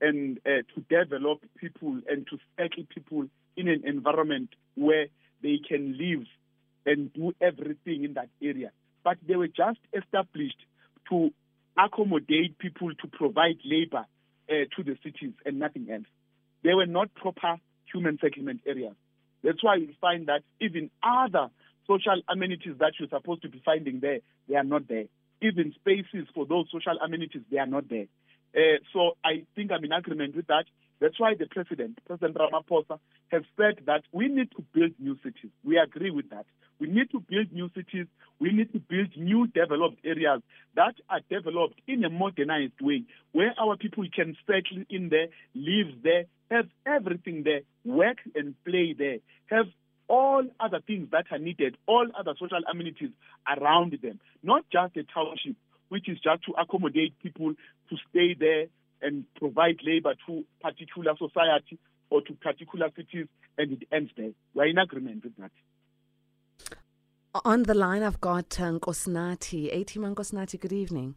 and 0.00 0.38
to 0.44 0.80
develop 0.90 1.40
people 1.56 1.98
and 2.08 2.26
to 2.26 2.38
settle 2.56 2.84
people 2.94 3.26
in 3.56 3.68
an 3.68 3.82
environment 3.86 4.50
where 4.74 5.06
they 5.42 5.58
can 5.66 5.96
live 5.96 6.26
and 6.84 7.12
do 7.14 7.32
everything 7.40 8.04
in 8.04 8.14
that 8.14 8.28
area. 8.42 8.70
But 9.02 9.16
they 9.26 9.36
were 9.36 9.48
just 9.48 9.78
established 9.94 10.58
to 11.10 11.30
accommodate 11.78 12.58
people 12.58 12.90
to 12.94 13.08
provide 13.08 13.56
labor 13.64 14.04
uh, 14.48 14.52
to 14.76 14.82
the 14.84 14.96
cities 15.02 15.32
and 15.44 15.58
nothing 15.58 15.88
else. 15.90 16.06
They 16.62 16.74
were 16.74 16.86
not 16.86 17.14
proper 17.14 17.56
human 17.92 18.18
settlement 18.20 18.60
areas. 18.66 18.94
That's 19.46 19.62
why 19.62 19.76
you 19.76 19.94
find 20.00 20.26
that 20.26 20.42
even 20.60 20.90
other 21.04 21.50
social 21.86 22.20
amenities 22.28 22.74
that 22.80 22.94
you're 22.98 23.08
supposed 23.08 23.42
to 23.42 23.48
be 23.48 23.62
finding 23.64 24.00
there, 24.00 24.18
they 24.48 24.56
are 24.56 24.64
not 24.64 24.88
there. 24.88 25.04
Even 25.40 25.72
spaces 25.74 26.26
for 26.34 26.46
those 26.46 26.66
social 26.72 26.98
amenities, 26.98 27.42
they 27.48 27.58
are 27.58 27.66
not 27.66 27.88
there. 27.88 28.06
Uh, 28.56 28.78
so 28.92 29.12
I 29.24 29.44
think 29.54 29.70
I'm 29.70 29.84
in 29.84 29.92
agreement 29.92 30.34
with 30.34 30.48
that. 30.48 30.64
That's 31.00 31.20
why 31.20 31.34
the 31.38 31.46
president, 31.46 32.00
President 32.06 32.36
Ramaphosa, 32.36 32.98
has 33.28 33.42
said 33.56 33.84
that 33.86 34.02
we 34.10 34.26
need 34.26 34.50
to 34.56 34.64
build 34.74 34.92
new 34.98 35.16
cities. 35.22 35.52
We 35.62 35.78
agree 35.78 36.10
with 36.10 36.30
that. 36.30 36.46
We 36.80 36.88
need 36.88 37.12
to 37.12 37.20
build 37.20 37.52
new 37.52 37.70
cities. 37.72 38.06
We 38.40 38.50
need 38.50 38.72
to 38.72 38.80
build 38.80 39.16
new 39.16 39.46
developed 39.46 39.98
areas 40.04 40.42
that 40.74 40.96
are 41.08 41.20
developed 41.30 41.80
in 41.86 42.04
a 42.04 42.10
modernized 42.10 42.80
way, 42.80 43.04
where 43.30 43.54
our 43.60 43.76
people 43.76 44.04
can 44.12 44.36
settle 44.44 44.84
in 44.90 45.08
there, 45.08 45.28
live 45.54 46.02
there, 46.02 46.24
have 46.50 46.68
everything 46.86 47.42
there, 47.44 47.60
work 47.84 48.18
and 48.34 48.54
play 48.64 48.94
there, 48.96 49.18
have 49.46 49.66
all 50.08 50.44
other 50.60 50.80
things 50.86 51.08
that 51.10 51.26
are 51.30 51.38
needed, 51.38 51.76
all 51.86 52.06
other 52.18 52.34
social 52.38 52.60
amenities 52.70 53.10
around 53.46 53.98
them, 54.02 54.20
not 54.42 54.64
just 54.70 54.96
a 54.96 55.02
township, 55.02 55.56
which 55.88 56.08
is 56.08 56.18
just 56.20 56.44
to 56.44 56.52
accommodate 56.52 57.18
people 57.22 57.52
to 57.90 57.96
stay 58.10 58.34
there 58.38 58.66
and 59.02 59.24
provide 59.36 59.78
labor 59.84 60.14
to 60.26 60.44
particular 60.62 61.14
society 61.18 61.78
or 62.10 62.20
to 62.22 62.32
particular 62.34 62.88
cities, 62.96 63.26
and 63.58 63.72
it 63.72 63.88
ends 63.92 64.10
there. 64.16 64.30
We're 64.54 64.66
in 64.66 64.78
agreement 64.78 65.24
with 65.24 65.36
that. 65.36 65.50
On 67.44 67.64
the 67.64 67.74
line, 67.74 68.02
I've 68.02 68.20
got 68.20 68.58
uh, 68.60 68.70
Nkosinathi. 68.70 69.74
Atima 69.74 70.14
Nkosinathi, 70.14 70.58
good 70.58 70.72
evening. 70.72 71.16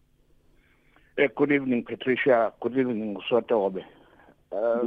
Uh, 1.18 1.28
good 1.36 1.52
evening, 1.52 1.86
Patricia. 1.86 2.52
Good 2.60 2.78
evening, 2.78 3.18
Sotobe. 3.32 3.84
Uh, 4.52 4.80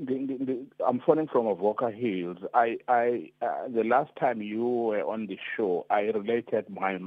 the, 0.00 0.26
the, 0.26 0.44
the, 0.44 0.84
I'm 0.86 1.00
phoning 1.00 1.28
from 1.28 1.46
Avoca 1.46 1.90
Hills. 1.90 2.38
I, 2.54 2.78
I, 2.88 3.30
uh, 3.42 3.68
the 3.68 3.84
last 3.84 4.10
time 4.18 4.40
you 4.40 4.64
were 4.64 5.02
on 5.02 5.26
the 5.26 5.38
show, 5.56 5.86
I 5.90 6.00
related 6.02 6.70
my 6.70 6.98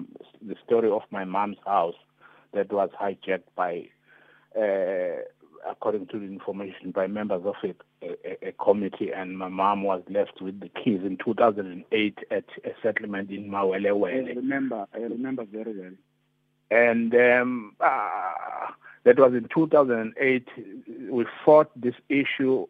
the 0.41 0.55
story 0.65 0.89
of 0.89 1.01
my 1.11 1.25
mom's 1.25 1.57
house 1.65 1.95
that 2.53 2.71
was 2.71 2.89
hijacked 2.99 3.49
by 3.55 3.89
uh, 4.57 5.21
according 5.69 6.07
to 6.07 6.19
the 6.19 6.25
information 6.25 6.91
by 6.91 7.07
members 7.07 7.41
of 7.45 7.55
a, 7.63 7.73
a, 8.05 8.49
a, 8.49 8.51
committee, 8.63 9.11
and 9.15 9.37
my 9.37 9.47
mom 9.47 9.83
was 9.83 10.03
left 10.09 10.41
with 10.41 10.59
the 10.59 10.69
keys 10.69 11.01
in 11.03 11.17
2008 11.23 12.17
at 12.31 12.45
a 12.65 12.69
settlement 12.81 13.31
in 13.31 13.49
Mawelewele. 13.49 14.29
I 14.29 14.33
remember, 14.33 14.85
I 14.93 14.97
remember 14.99 15.45
very 15.45 15.79
well. 15.79 15.91
And 16.69 17.13
um, 17.15 17.75
uh, 17.79 18.71
that 19.03 19.19
was 19.19 19.33
in 19.33 19.47
2008. 19.53 20.47
We 21.09 21.25
fought 21.45 21.69
this 21.79 21.95
issue 22.09 22.67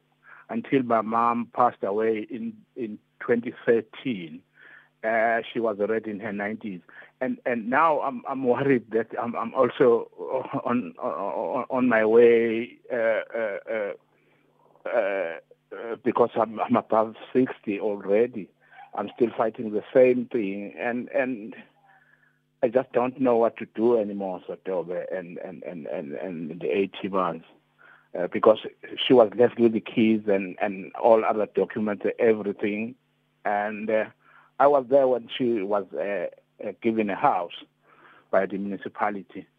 until 0.54 0.84
my 0.84 1.02
mom 1.02 1.48
passed 1.56 1.84
away 1.84 2.28
in, 2.30 2.54
in 2.76 3.00
2013. 3.22 4.40
Uh, 5.04 5.42
she 5.52 5.60
was 5.60 5.78
already 5.82 6.12
in 6.12 6.20
her 6.22 6.32
90s, 6.32 6.82
and 7.20 7.38
and 7.46 7.70
now 7.70 8.00
I'm 8.00 8.22
I'm 8.26 8.46
worried 8.46 8.86
that 8.92 9.08
I'm 9.22 9.36
I'm 9.36 9.54
also 9.54 10.08
on 10.64 10.94
on, 10.98 11.66
on 11.70 11.90
my 11.90 12.06
way 12.06 12.78
uh, 12.90 13.22
uh, 13.38 13.58
uh, 13.76 14.90
uh 14.90 15.96
because 16.06 16.30
I'm 16.40 16.58
I'm 16.62 16.78
above 16.78 17.16
60 17.34 17.82
already. 17.82 18.50
I'm 18.96 19.10
still 19.14 19.32
fighting 19.36 19.72
the 19.72 19.84
same 19.94 20.28
thing, 20.32 20.74
and 20.80 21.10
and 21.10 21.54
I 22.62 22.70
just 22.70 22.94
don't 22.94 23.20
know 23.20 23.36
what 23.36 23.58
to 23.58 23.66
do 23.76 24.00
anymore, 24.00 24.40
Sotobe, 24.48 25.04
and 25.12 25.38
and 25.40 25.64
and 25.64 25.86
and, 25.88 26.14
and 26.14 26.62
the 26.62 26.70
80 26.70 27.10
months. 27.10 27.46
Uh, 28.18 28.28
because 28.28 28.60
she 29.08 29.12
was 29.12 29.32
left 29.36 29.60
with 29.60 29.74
the 29.74 29.80
keys 29.80 30.22
and, 30.28 30.56
and 30.62 30.92
all 31.02 31.26
other 31.26 31.48
documents, 31.56 32.06
everything. 32.20 32.94
And 33.44 33.90
uh, 33.90 34.06
I 34.60 34.68
was 34.68 34.86
there 34.88 35.08
when 35.08 35.30
she 35.36 35.64
was 35.64 35.86
uh, 35.94 36.28
uh, 36.64 36.74
given 36.82 37.10
a 37.10 37.16
house 37.16 37.54
by 38.32 38.46
the 38.46 38.58
municipality. 38.58 39.48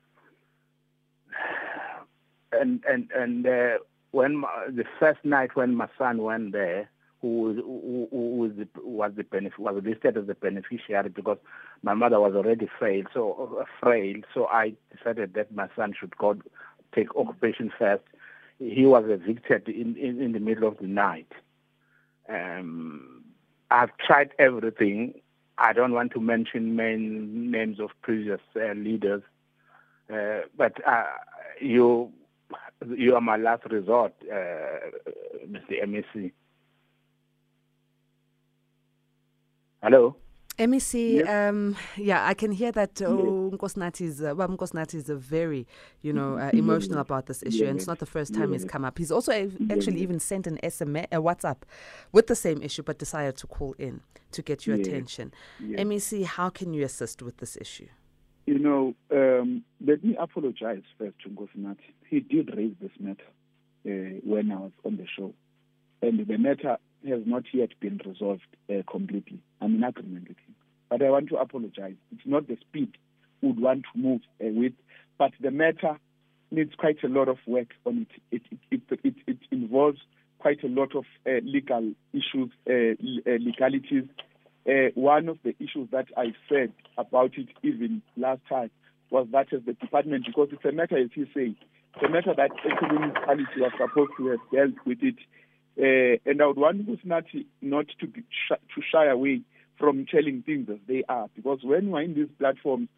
And 2.52 2.84
and 2.88 3.10
and 3.10 3.44
uh, 3.44 3.78
when 4.12 4.36
my, 4.36 4.66
the 4.68 4.84
first 5.00 5.24
night 5.24 5.56
when 5.56 5.74
my 5.74 5.88
son 5.98 6.22
went 6.22 6.52
there, 6.52 6.88
who, 7.20 7.54
who, 7.54 8.08
who 8.12 8.36
was 8.36 8.52
the, 8.56 8.68
was 8.82 9.12
the 9.16 9.24
benef- 9.24 9.58
was 9.58 9.82
listed 9.82 10.16
as 10.16 10.26
the 10.28 10.34
beneficiary 10.34 11.08
because 11.08 11.38
my 11.82 11.94
mother 11.94 12.20
was 12.20 12.34
already 12.34 12.68
frail, 12.78 13.02
so 13.12 13.58
uh, 13.60 13.64
frail. 13.80 14.16
So 14.32 14.46
I 14.46 14.74
decided 14.96 15.34
that 15.34 15.52
my 15.52 15.68
son 15.74 15.94
should 15.98 16.16
go 16.16 16.36
take 16.94 17.16
occupation 17.16 17.72
first. 17.76 18.04
He 18.64 18.86
was 18.86 19.04
evicted 19.06 19.68
in, 19.68 19.96
in, 19.96 20.22
in 20.22 20.32
the 20.32 20.38
middle 20.40 20.66
of 20.66 20.78
the 20.78 20.86
night. 20.86 21.30
Um, 22.28 23.24
I've 23.70 23.94
tried 23.98 24.30
everything. 24.38 25.20
I 25.58 25.74
don't 25.74 25.92
want 25.92 26.12
to 26.12 26.20
mention 26.20 26.74
main 26.74 27.50
names 27.50 27.78
of 27.78 27.90
previous 28.00 28.40
uh, 28.56 28.72
leaders, 28.72 29.22
uh, 30.12 30.40
but 30.56 30.72
uh, 30.86 31.04
you 31.60 32.10
you 32.96 33.14
are 33.14 33.20
my 33.20 33.36
last 33.36 33.64
resort, 33.70 34.14
uh, 34.32 34.34
Mr. 35.46 35.84
MEC. 35.86 36.32
Hello. 39.82 40.16
MEC, 40.58 41.14
yes. 41.14 41.28
um, 41.28 41.76
yeah, 41.96 42.24
I 42.24 42.34
can 42.34 42.52
hear 42.52 42.70
that 42.72 43.02
oh, 43.02 43.50
Nkosinathi 43.52 44.02
is, 44.02 44.22
uh, 44.22 44.34
well, 44.36 44.56
is 44.92 45.08
a 45.08 45.16
very, 45.16 45.66
you 46.02 46.12
know, 46.12 46.38
uh, 46.38 46.50
emotional 46.54 47.00
about 47.00 47.26
this 47.26 47.42
issue, 47.42 47.64
and 47.64 47.76
it's 47.76 47.88
not 47.88 47.98
the 47.98 48.06
first 48.06 48.34
time 48.34 48.52
he's 48.52 48.64
come 48.64 48.84
up. 48.84 48.96
He's 48.98 49.10
also 49.10 49.32
actually 49.70 50.00
even 50.00 50.20
sent 50.20 50.46
an 50.46 50.58
SMS, 50.62 51.06
a 51.10 51.16
WhatsApp, 51.16 51.62
with 52.12 52.28
the 52.28 52.36
same 52.36 52.62
issue, 52.62 52.84
but 52.84 52.98
decided 52.98 53.36
to 53.38 53.48
call 53.48 53.74
in 53.78 54.00
to 54.30 54.42
get 54.42 54.64
your 54.66 54.76
attention. 54.76 55.32
MEC, 55.60 56.24
how 56.24 56.50
can 56.50 56.72
you 56.72 56.84
assist 56.84 57.20
with 57.20 57.38
this 57.38 57.56
issue? 57.60 57.88
You 58.46 58.58
know, 58.58 58.94
um, 59.10 59.64
let 59.84 60.04
me 60.04 60.16
apologize 60.20 60.82
first 60.98 61.16
to 61.24 61.30
Nkosinathi. 61.30 61.78
He 62.08 62.20
did 62.20 62.54
raise 62.56 62.74
this 62.80 62.92
matter 63.00 63.24
uh, 63.86 64.20
when 64.22 64.52
I 64.52 64.56
was 64.56 64.72
on 64.84 64.98
the 64.98 65.06
show, 65.16 65.34
and 66.00 66.24
the 66.24 66.38
matter 66.38 66.76
has 67.10 67.22
not 67.26 67.44
yet 67.52 67.70
been 67.80 68.00
resolved 68.04 68.42
uh, 68.70 68.82
completely. 68.90 69.40
I'm 69.60 69.76
in 69.76 69.84
agreement 69.84 70.28
with 70.28 70.38
him. 70.38 70.54
But 70.88 71.02
I 71.02 71.10
want 71.10 71.28
to 71.30 71.36
apologize. 71.36 71.96
It's 72.12 72.26
not 72.26 72.46
the 72.48 72.56
speed 72.60 72.96
we 73.42 73.48
would 73.48 73.60
want 73.60 73.84
to 73.92 73.98
move 73.98 74.20
uh, 74.40 74.48
with, 74.48 74.72
but 75.18 75.32
the 75.40 75.50
matter 75.50 75.98
needs 76.50 76.72
quite 76.76 77.02
a 77.02 77.08
lot 77.08 77.28
of 77.28 77.38
work 77.46 77.68
on 77.84 78.06
it. 78.30 78.40
It, 78.50 78.58
it, 78.70 78.80
it, 78.88 78.98
it, 79.04 79.14
it 79.26 79.38
involves 79.50 79.98
quite 80.38 80.62
a 80.62 80.68
lot 80.68 80.94
of 80.94 81.04
uh, 81.26 81.40
legal 81.42 81.92
issues, 82.12 82.50
uh, 82.68 82.94
uh, 83.26 83.38
legalities. 83.40 84.04
Uh, 84.66 84.90
one 84.94 85.28
of 85.28 85.38
the 85.42 85.54
issues 85.58 85.88
that 85.90 86.06
I 86.16 86.32
said 86.48 86.72
about 86.96 87.32
it 87.36 87.48
even 87.62 88.02
last 88.16 88.40
time 88.48 88.70
was 89.10 89.26
that 89.32 89.52
as 89.52 89.60
the 89.66 89.72
department, 89.74 90.26
because 90.26 90.48
it's 90.52 90.64
a 90.64 90.72
matter, 90.72 90.96
as 90.98 91.10
you 91.14 91.26
say, 91.34 91.54
it's 91.94 92.04
a 92.04 92.08
matter 92.08 92.34
that 92.36 92.50
the 92.62 92.88
municipality 92.88 93.60
was 93.60 93.72
supposed 93.78 94.10
to 94.18 94.26
have 94.28 94.40
dealt 94.52 94.86
with 94.86 94.98
it 95.02 95.16
uh, 95.78 96.16
and 96.24 96.40
I 96.40 96.46
would 96.46 96.56
want 96.56 96.86
Usnati 96.86 97.46
not 97.60 97.86
to 98.00 98.06
be 98.06 98.22
sh- 98.22 98.74
to 98.74 98.82
shy 98.92 99.06
away 99.06 99.42
from 99.78 100.06
telling 100.06 100.42
things 100.42 100.68
as 100.70 100.78
they 100.86 101.02
are, 101.08 101.28
because 101.34 101.60
when 101.62 101.90
we're 101.90 102.02
in 102.02 102.14
these 102.14 102.28
platforms 102.38 102.88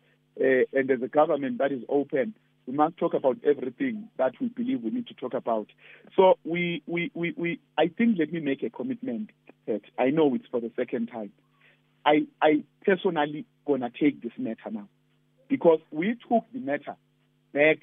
uh, 0.41 0.65
and 0.73 0.89
there's 0.89 1.03
a 1.03 1.09
government 1.09 1.59
that 1.59 1.73
is 1.73 1.83
open, 1.89 2.35
we 2.67 2.75
must 2.75 2.97
talk 2.99 3.15
about 3.15 3.39
everything 3.45 4.09
that 4.19 4.33
we 4.41 4.49
believe 4.49 4.83
we 4.83 4.91
need 4.91 5.07
to 5.07 5.15
talk 5.15 5.35
about. 5.35 5.69
So 6.17 6.35
we, 6.45 6.83
we, 6.87 7.11
we, 7.15 7.33
we 7.37 7.61
I 7.79 7.89
think 7.89 8.19
let 8.19 8.33
me 8.33 8.41
make 8.41 8.63
a 8.63 8.71
commitment 8.71 9.31
that 9.67 9.83
I 9.99 10.11
know 10.11 10.35
it's 10.35 10.47
for 10.51 10.61
the 10.61 10.71
second 10.77 11.07
time. 11.07 11.33
I, 12.05 12.27
I 12.43 12.65
personally 12.85 13.47
gonna 13.67 13.91
take 13.91 14.23
this 14.23 14.33
matter 14.39 14.71
now 14.71 14.89
because 15.49 15.81
we 15.91 16.17
took 16.29 16.45
the 16.53 16.61
matter 16.61 16.97
back 17.53 17.79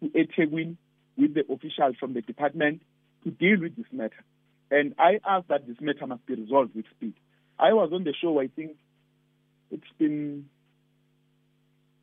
to 0.00 0.08
eThekwini 0.08 0.76
with 1.16 1.34
the 1.34 1.44
officials 1.52 1.96
from 1.98 2.14
the 2.14 2.20
department 2.20 2.82
to 3.24 3.30
deal 3.30 3.60
with 3.60 3.76
this 3.76 3.86
matter. 3.92 4.24
And 4.70 4.94
I 4.98 5.20
asked 5.26 5.48
that 5.48 5.66
this 5.66 5.76
matter 5.80 6.06
must 6.06 6.26
be 6.26 6.34
resolved 6.34 6.74
with 6.74 6.86
speed. 6.96 7.14
I 7.58 7.72
was 7.72 7.90
on 7.92 8.04
the 8.04 8.12
show, 8.12 8.40
I 8.40 8.48
think 8.48 8.76
it's 9.70 9.84
been 9.98 10.46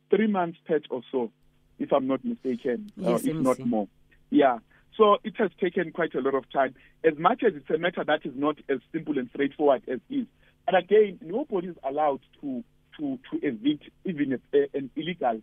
three 0.09 0.27
months 0.27 0.57
patch 0.65 0.85
or 0.89 1.01
so, 1.11 1.31
if 1.79 1.91
I'm 1.91 2.07
not 2.07 2.23
mistaken, 2.23 2.91
yes, 2.95 3.25
uh, 3.25 3.29
if 3.29 3.35
not 3.35 3.59
more. 3.59 3.87
Yeah. 4.29 4.59
So 4.97 5.17
it 5.23 5.33
has 5.37 5.51
taken 5.59 5.91
quite 5.91 6.13
a 6.15 6.21
lot 6.21 6.35
of 6.35 6.49
time. 6.51 6.75
As 7.03 7.17
much 7.17 7.43
as 7.43 7.53
it's 7.55 7.69
a 7.69 7.77
matter 7.77 8.03
that 8.03 8.25
is 8.25 8.33
not 8.35 8.57
as 8.69 8.79
simple 8.91 9.17
and 9.17 9.29
straightforward 9.33 9.83
as 9.87 9.99
is. 10.09 10.27
And 10.67 10.77
again, 10.77 11.19
nobody 11.21 11.69
is 11.69 11.75
allowed 11.83 12.21
to 12.41 12.63
to 12.99 13.19
to 13.31 13.45
evict 13.45 13.89
even 14.05 14.33
a, 14.33 14.77
an 14.77 14.91
illegal 14.95 15.41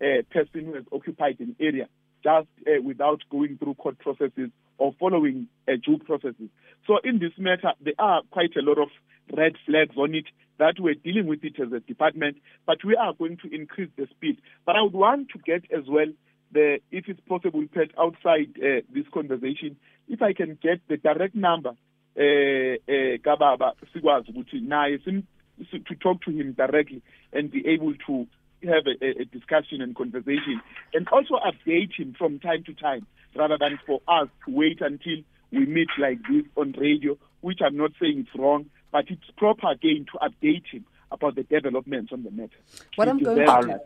uh, 0.00 0.22
person 0.30 0.66
who 0.66 0.74
has 0.74 0.84
occupied 0.92 1.40
an 1.40 1.56
area 1.58 1.88
just 2.22 2.48
uh, 2.66 2.82
without 2.82 3.22
going 3.30 3.56
through 3.56 3.74
court 3.74 3.98
processes 3.98 4.50
or 4.80 4.94
following 4.98 5.46
uh, 5.68 5.72
due 5.84 5.98
processes. 5.98 6.48
So 6.86 6.98
in 7.04 7.18
this 7.18 7.32
matter, 7.38 7.72
there 7.80 7.94
are 7.98 8.22
quite 8.30 8.56
a 8.56 8.62
lot 8.62 8.78
of 8.78 8.88
red 9.36 9.52
flags 9.66 9.96
on 9.96 10.14
it 10.14 10.24
that 10.58 10.74
we're 10.80 10.94
dealing 10.94 11.26
with 11.26 11.44
it 11.44 11.60
as 11.60 11.72
a 11.72 11.80
department, 11.80 12.38
but 12.66 12.78
we 12.84 12.96
are 12.96 13.12
going 13.12 13.36
to 13.44 13.54
increase 13.54 13.90
the 13.96 14.06
speed. 14.10 14.38
But 14.66 14.76
I 14.76 14.82
would 14.82 14.94
want 14.94 15.28
to 15.30 15.38
get 15.38 15.70
as 15.70 15.84
well 15.86 16.06
the, 16.52 16.78
if 16.90 17.04
it's 17.08 17.20
possible, 17.28 17.64
outside 17.98 18.56
uh, 18.56 18.80
this 18.92 19.06
conversation, 19.12 19.76
if 20.08 20.22
I 20.22 20.32
can 20.32 20.58
get 20.60 20.80
the 20.88 20.96
direct 20.96 21.34
number, 21.34 21.70
uh, 22.16 22.22
uh, 22.22 23.18
Kababa 23.22 23.74
sikwazi 23.94 24.32
ukuthi 24.32 25.22
to 25.70 25.94
talk 25.96 26.22
to 26.22 26.30
him 26.30 26.52
directly 26.52 27.02
and 27.32 27.50
be 27.50 27.66
able 27.68 27.94
to 28.06 28.26
have 28.64 28.86
a, 28.86 29.20
a, 29.20 29.24
discussion 29.26 29.80
and 29.80 29.94
conversation 29.94 30.60
and 30.92 31.06
also 31.08 31.34
update 31.34 31.92
him 31.98 32.14
from 32.18 32.38
time 32.38 32.64
to 32.64 32.74
time 32.74 33.06
rather 33.34 33.56
than 33.58 33.78
for 33.86 34.00
us 34.08 34.28
to 34.46 34.52
wait 34.52 34.80
until 34.80 35.16
we 35.52 35.66
meet 35.66 35.88
like 35.98 36.18
this 36.30 36.44
on 36.56 36.74
radio, 36.78 37.16
which 37.40 37.60
I'm 37.64 37.76
not 37.76 37.92
saying 38.00 38.26
it's 38.26 38.38
wrong, 38.38 38.66
but 38.92 39.04
it's 39.08 39.30
proper 39.36 39.70
again 39.70 40.06
to 40.12 40.18
update 40.18 40.66
him 40.70 40.84
about 41.10 41.34
the 41.34 41.42
developments 41.42 42.12
on 42.12 42.22
the 42.22 42.30
matter. 42.30 42.58
What 42.96 43.08
I'm 43.08 43.18
going 43.18 43.46
to 43.46 43.62
do, 43.62 43.80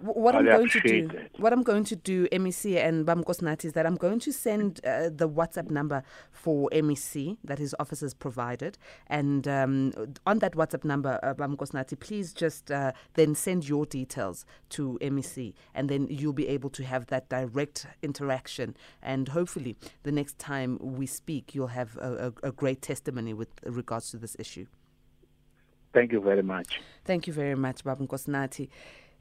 what 0.00 0.34
I'm 0.34 0.44
going 0.44 0.68
to 0.68 0.80
do, 0.80 1.10
what 1.38 1.52
I'm 1.52 1.62
going 1.62 1.84
to 1.84 1.96
do, 1.96 2.28
MEC 2.28 2.76
and 2.76 3.06
Bamkosnati, 3.06 3.66
is 3.66 3.72
that 3.72 3.86
I'm 3.86 3.96
going 3.96 4.20
to 4.20 4.32
send 4.32 4.80
uh, 4.84 5.10
the 5.10 5.28
WhatsApp 5.28 5.70
number 5.70 6.02
for 6.32 6.68
MEC 6.72 7.38
that 7.44 7.58
his 7.58 7.74
office 7.78 8.00
has 8.00 8.14
provided, 8.14 8.78
and 9.06 9.48
um, 9.48 9.92
on 10.26 10.40
that 10.40 10.52
WhatsApp 10.52 10.84
number, 10.84 11.18
uh, 11.22 11.34
Bamkosnati, 11.34 11.98
please 11.98 12.32
just 12.32 12.70
uh, 12.70 12.92
then 13.14 13.34
send 13.34 13.68
your 13.68 13.86
details 13.86 14.44
to 14.70 14.98
MEC, 15.00 15.54
and 15.74 15.88
then 15.88 16.06
you'll 16.10 16.32
be 16.32 16.48
able 16.48 16.70
to 16.70 16.84
have 16.84 17.06
that 17.06 17.28
direct 17.28 17.86
interaction, 18.02 18.76
and 19.02 19.28
hopefully 19.28 19.76
the 20.02 20.12
next 20.12 20.38
time 20.38 20.78
we 20.80 21.06
speak, 21.06 21.54
you'll 21.54 21.68
have 21.68 21.96
a, 21.96 22.32
a, 22.42 22.48
a 22.48 22.52
great 22.52 22.82
testimony 22.82 23.32
with 23.32 23.48
regards 23.64 24.10
to 24.10 24.18
this 24.18 24.36
issue. 24.38 24.66
Thank 25.94 26.12
you 26.12 26.20
very 26.20 26.42
much. 26.42 26.80
Thank 27.06 27.26
you 27.26 27.32
very 27.32 27.54
much, 27.54 27.82
Babam 27.82 28.06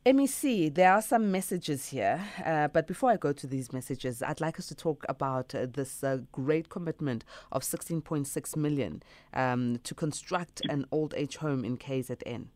MEC, 0.06 0.72
there 0.72 0.94
are 0.94 1.02
some 1.02 1.32
messages 1.32 1.90
here, 1.90 2.22
uh, 2.46 2.68
but 2.68 2.86
before 2.86 3.10
I 3.10 3.18
go 3.18 3.34
to 3.34 3.48
these 3.48 3.74
messages, 3.74 4.22
I'd 4.22 4.40
like 4.40 4.60
us 4.60 4.68
to 4.68 4.76
talk 4.76 5.04
about 5.10 5.56
uh, 5.56 5.66
this 5.66 6.04
uh, 6.04 6.20
great 6.32 6.70
commitment 6.70 7.26
of 7.52 7.64
16.6 7.64 8.56
million 8.56 9.02
um, 9.34 9.80
to 9.84 9.96
construct 9.96 10.62
an 10.70 10.86
old 10.92 11.16
age 11.18 11.38
home 11.38 11.66
in 11.66 11.78
KZN. 11.78 12.50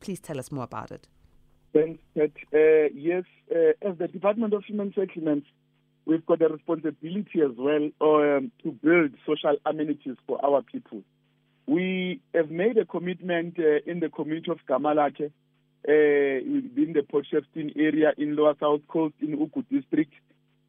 Please 0.00 0.18
tell 0.18 0.40
us 0.40 0.50
more 0.50 0.64
about 0.64 0.90
it. 0.90 1.06
Thanks, 1.72 2.02
Pat. 2.16 2.32
Uh, 2.52 2.90
yes, 2.92 3.22
uh, 3.54 3.88
as 3.88 3.96
the 3.98 4.08
Department 4.08 4.52
of 4.52 4.64
Human 4.64 4.92
Settlements, 4.92 5.46
we've 6.04 6.26
got 6.26 6.42
a 6.42 6.48
responsibility 6.48 7.42
as 7.44 7.56
well 7.56 7.90
um, 8.00 8.50
to 8.64 8.72
build 8.72 9.12
social 9.24 9.56
amenities 9.64 10.16
for 10.26 10.44
our 10.44 10.62
people. 10.62 11.02
We 11.68 12.20
have 12.34 12.50
made 12.50 12.76
a 12.76 12.84
commitment 12.84 13.56
uh, 13.60 13.88
in 13.88 14.00
the 14.00 14.08
community 14.08 14.50
of 14.50 14.58
Gamalakhe 14.68 15.30
uh, 15.86 15.92
in 15.92 16.92
the 16.94 17.02
Port 17.02 17.26
Shepstone 17.32 17.72
area 17.76 18.12
in 18.16 18.36
Lower 18.36 18.54
South 18.60 18.80
Coast 18.88 19.14
in 19.20 19.36
Ugu 19.38 19.64
district. 19.70 20.12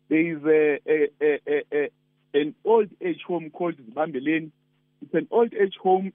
There 0.09 0.19
is 0.19 0.43
a, 0.43 0.79
a, 0.87 1.39
a, 1.47 1.63
a, 1.71 1.89
an 2.33 2.55
old 2.65 2.89
age 3.01 3.21
home 3.27 3.49
called 3.49 3.75
Zibambeleni. 3.77 4.51
It's 5.01 5.13
an 5.13 5.27
old 5.31 5.53
age 5.53 5.75
home 5.81 6.11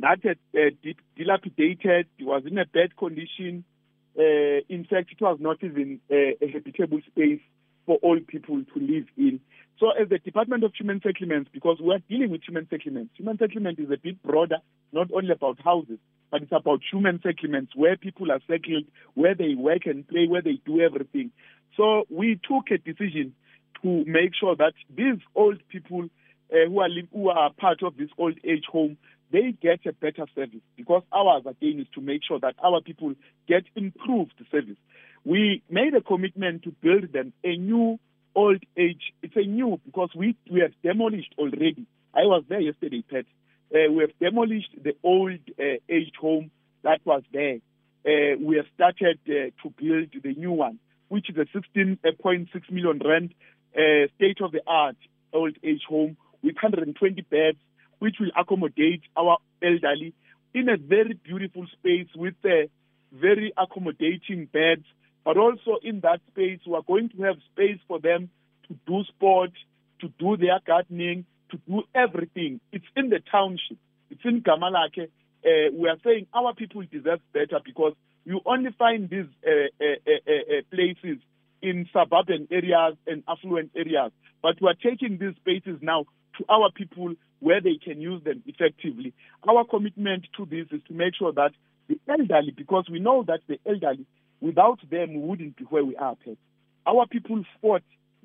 that 0.00 0.18
had 0.24 0.38
uh, 0.54 0.70
dilapidated, 1.16 2.06
it 2.18 2.24
was 2.24 2.42
in 2.46 2.58
a 2.58 2.64
bad 2.64 2.96
condition. 2.96 3.64
Uh, 4.18 4.64
in 4.68 4.86
fact, 4.88 5.12
it 5.12 5.20
was 5.20 5.38
not 5.40 5.58
even 5.62 6.00
uh, 6.10 6.14
a 6.40 6.50
habitable 6.52 7.00
space 7.06 7.40
for 7.90 7.98
all 8.02 8.20
people 8.24 8.62
to 8.72 8.78
live 8.80 9.06
in. 9.16 9.40
So 9.80 9.90
as 10.00 10.08
the 10.08 10.18
Department 10.18 10.62
of 10.62 10.72
Human 10.78 11.00
Settlements, 11.02 11.50
because 11.52 11.78
we 11.82 11.92
are 11.92 11.98
dealing 12.08 12.30
with 12.30 12.42
human 12.46 12.68
settlements, 12.70 13.10
human 13.16 13.36
settlement 13.36 13.80
is 13.80 13.90
a 13.90 13.96
bit 13.96 14.22
broader, 14.22 14.58
not 14.92 15.08
only 15.12 15.32
about 15.32 15.58
houses, 15.60 15.98
but 16.30 16.40
it's 16.40 16.52
about 16.52 16.82
human 16.88 17.20
settlements 17.20 17.72
where 17.74 17.96
people 17.96 18.30
are 18.30 18.38
settled, 18.46 18.84
where 19.14 19.34
they 19.34 19.56
work 19.56 19.86
and 19.86 20.06
play, 20.06 20.28
where 20.28 20.40
they 20.40 20.60
do 20.64 20.80
everything. 20.80 21.32
So 21.76 22.04
we 22.08 22.38
took 22.48 22.70
a 22.70 22.78
decision 22.78 23.34
to 23.82 24.04
make 24.06 24.36
sure 24.38 24.54
that 24.54 24.74
these 24.88 25.18
old 25.34 25.58
people 25.68 26.04
uh, 26.52 26.68
who 26.68 26.78
are 26.78 26.90
who 27.12 27.28
are 27.30 27.50
part 27.54 27.82
of 27.82 27.96
this 27.96 28.10
old 28.18 28.38
age 28.44 28.66
home 28.70 28.98
they 29.32 29.52
get 29.62 29.86
a 29.86 29.92
better 29.92 30.26
service 30.34 30.60
because 30.76 31.02
ours 31.12 31.42
again 31.46 31.80
is 31.80 31.86
to 31.94 32.00
make 32.00 32.22
sure 32.26 32.40
that 32.40 32.56
our 32.62 32.80
people 32.80 33.14
get 33.46 33.62
improved 33.76 34.34
service. 34.50 34.76
We 35.24 35.62
made 35.68 35.94
a 35.94 36.00
commitment 36.00 36.62
to 36.64 36.70
build 36.70 37.12
them 37.12 37.32
a 37.44 37.56
new 37.56 37.98
old 38.34 38.62
age. 38.76 39.12
It's 39.22 39.36
a 39.36 39.46
new 39.46 39.80
because 39.84 40.10
we 40.14 40.36
we 40.50 40.60
have 40.60 40.72
demolished 40.82 41.34
already. 41.38 41.86
I 42.14 42.24
was 42.24 42.44
there 42.48 42.60
yesterday, 42.60 43.04
Pat 43.08 43.26
uh, 43.74 43.90
we 43.92 44.02
have 44.02 44.10
demolished 44.20 44.70
the 44.82 44.94
old 45.02 45.38
uh, 45.58 45.78
aged 45.88 46.16
home 46.20 46.50
that 46.82 47.00
was 47.04 47.22
there. 47.32 47.58
Uh, 48.04 48.36
we 48.40 48.56
have 48.56 48.66
started 48.74 49.18
uh, 49.28 49.50
to 49.62 49.70
build 49.78 50.08
the 50.22 50.34
new 50.34 50.52
one, 50.52 50.78
which 51.08 51.28
is 51.30 51.36
a 51.36 51.46
16.6 51.56 52.70
million 52.70 53.00
rand 53.04 53.34
uh, 53.76 54.08
state 54.16 54.40
of 54.40 54.52
the 54.52 54.62
art 54.66 54.96
old 55.32 55.56
age 55.62 55.82
home 55.88 56.16
with 56.42 56.54
120 56.54 57.22
beds, 57.22 57.58
which 57.98 58.16
will 58.18 58.30
accommodate 58.36 59.02
our 59.16 59.38
elderly 59.62 60.14
in 60.54 60.68
a 60.68 60.76
very 60.76 61.14
beautiful 61.14 61.66
space 61.78 62.08
with 62.16 62.34
uh, 62.44 62.66
very 63.12 63.52
accommodating 63.56 64.46
beds. 64.46 64.84
But 65.24 65.36
also 65.36 65.78
in 65.82 66.00
that 66.00 66.20
space, 66.32 66.60
we 66.66 66.74
are 66.74 66.82
going 66.86 67.10
to 67.10 67.22
have 67.22 67.36
space 67.52 67.78
for 67.86 67.98
them 68.00 68.30
to 68.68 68.76
do 68.86 69.04
sport, 69.04 69.50
to 70.00 70.08
do 70.18 70.36
their 70.36 70.60
gardening, 70.66 71.26
to 71.50 71.58
do 71.68 71.82
everything. 71.94 72.60
It's 72.72 72.86
in 72.96 73.10
the 73.10 73.20
township. 73.30 73.78
It's 74.10 74.24
in 74.24 74.42
Gamalakhe. 74.42 75.08
Uh, 75.44 75.72
we 75.72 75.88
are 75.88 75.96
saying 76.04 76.26
our 76.34 76.54
people 76.54 76.82
deserve 76.90 77.20
better 77.32 77.60
because 77.64 77.94
you 78.24 78.40
only 78.44 78.70
find 78.78 79.08
these 79.08 79.26
uh, 79.46 79.50
uh, 79.80 79.84
uh, 80.06 80.32
uh, 80.32 80.60
places 80.70 81.18
in 81.62 81.88
suburban 81.92 82.48
areas 82.50 82.96
and 83.06 83.22
affluent 83.28 83.70
areas. 83.76 84.12
But 84.42 84.60
we 84.60 84.68
are 84.68 84.74
taking 84.74 85.18
these 85.18 85.34
spaces 85.36 85.78
now 85.82 86.04
to 86.38 86.44
our 86.48 86.70
people 86.70 87.14
where 87.40 87.60
they 87.60 87.78
can 87.82 88.00
use 88.00 88.22
them 88.24 88.42
effectively. 88.46 89.12
Our 89.48 89.64
commitment 89.64 90.26
to 90.36 90.46
this 90.46 90.66
is 90.70 90.82
to 90.88 90.94
make 90.94 91.14
sure 91.14 91.32
that 91.32 91.52
the 91.88 91.98
elderly, 92.08 92.52
because 92.56 92.88
we 92.90 93.00
know 93.00 93.24
that 93.26 93.40
the 93.48 93.58
elderly, 93.66 94.06
without 94.40 94.78
them, 94.90 95.14
we 95.14 95.18
wouldn't 95.20 95.56
be 95.56 95.64
where 95.64 95.84
we 95.84 95.96
are. 95.96 96.16
Our 96.86 97.06
people 97.06 97.44
fought 97.60 97.82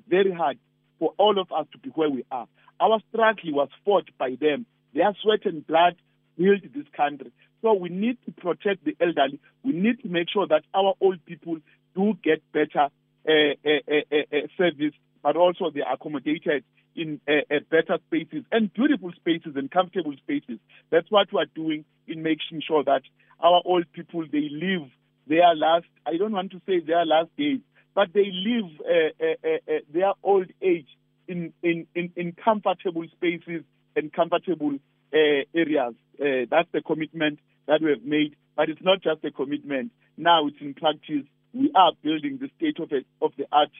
very 0.08 0.32
hard 0.32 0.58
for 0.98 1.12
all 1.18 1.38
of 1.38 1.52
us 1.52 1.66
to 1.72 1.78
be 1.78 1.90
where 1.90 2.10
we 2.10 2.24
are. 2.30 2.46
Our 2.80 3.00
struggle 3.10 3.52
was 3.52 3.68
fought 3.84 4.08
by 4.18 4.36
them. 4.40 4.66
Their 4.94 5.14
sweat 5.22 5.44
and 5.44 5.66
blood 5.66 5.96
built 6.38 6.62
this 6.74 6.86
country. 6.96 7.32
So 7.62 7.74
we 7.74 7.88
need 7.88 8.18
to 8.26 8.32
protect 8.32 8.84
the 8.84 8.96
elderly. 9.00 9.40
We 9.62 9.72
need 9.72 10.00
to 10.02 10.08
make 10.08 10.28
sure 10.30 10.46
that 10.46 10.62
our 10.74 10.94
old 11.00 11.24
people 11.24 11.58
do 11.94 12.14
get 12.22 12.42
better 12.52 12.88
uh, 13.28 13.54
uh, 13.64 13.92
uh, 14.12 14.46
service, 14.56 14.94
but 15.22 15.36
also 15.36 15.70
they 15.70 15.80
are 15.80 15.94
accommodated 15.94 16.64
in 16.94 17.20
better 17.26 17.98
spaces 18.06 18.44
and 18.52 18.72
beautiful 18.72 19.12
spaces 19.16 19.52
and 19.56 19.70
comfortable 19.70 20.14
spaces. 20.16 20.58
That's 20.90 21.10
what 21.10 21.32
we 21.32 21.40
are 21.40 21.46
doing 21.54 21.84
in 22.06 22.22
making 22.22 22.62
sure 22.66 22.84
that 22.84 23.02
our 23.40 23.60
old 23.64 23.84
people 23.92 24.24
they 24.30 24.48
live 24.50 24.88
their 25.26 25.54
last. 25.54 25.86
I 26.06 26.16
don't 26.16 26.32
want 26.32 26.52
to 26.52 26.60
say 26.66 26.80
their 26.80 27.04
last 27.04 27.28
days, 27.36 27.60
but 27.94 28.08
they 28.12 28.30
live 28.32 28.70
uh, 28.80 29.24
uh, 29.24 29.74
uh, 29.74 29.78
their 29.92 30.12
old 30.22 30.46
age 30.62 30.88
in, 31.28 31.52
in, 31.62 31.86
in, 31.94 32.12
in 32.16 32.32
comfortable 32.32 33.04
spaces 33.12 33.62
and 33.96 34.12
comfortable 34.12 34.78
uh, 35.12 35.42
areas. 35.54 35.94
Uh, 36.20 36.46
that's 36.50 36.68
the 36.72 36.82
commitment 36.82 37.38
that 37.66 37.80
we 37.82 37.90
have 37.90 38.02
made. 38.02 38.36
But 38.56 38.68
it's 38.70 38.82
not 38.82 39.02
just 39.02 39.24
a 39.24 39.30
commitment. 39.30 39.92
Now 40.16 40.46
it's 40.46 40.56
in 40.60 40.74
practice. 40.74 41.24
We 41.52 41.70
are 41.74 41.92
building 42.02 42.38
the 42.40 42.50
state 42.56 42.78
of, 42.80 42.92
a, 42.92 43.02
of 43.24 43.32
the 43.36 43.46
art 43.52 43.70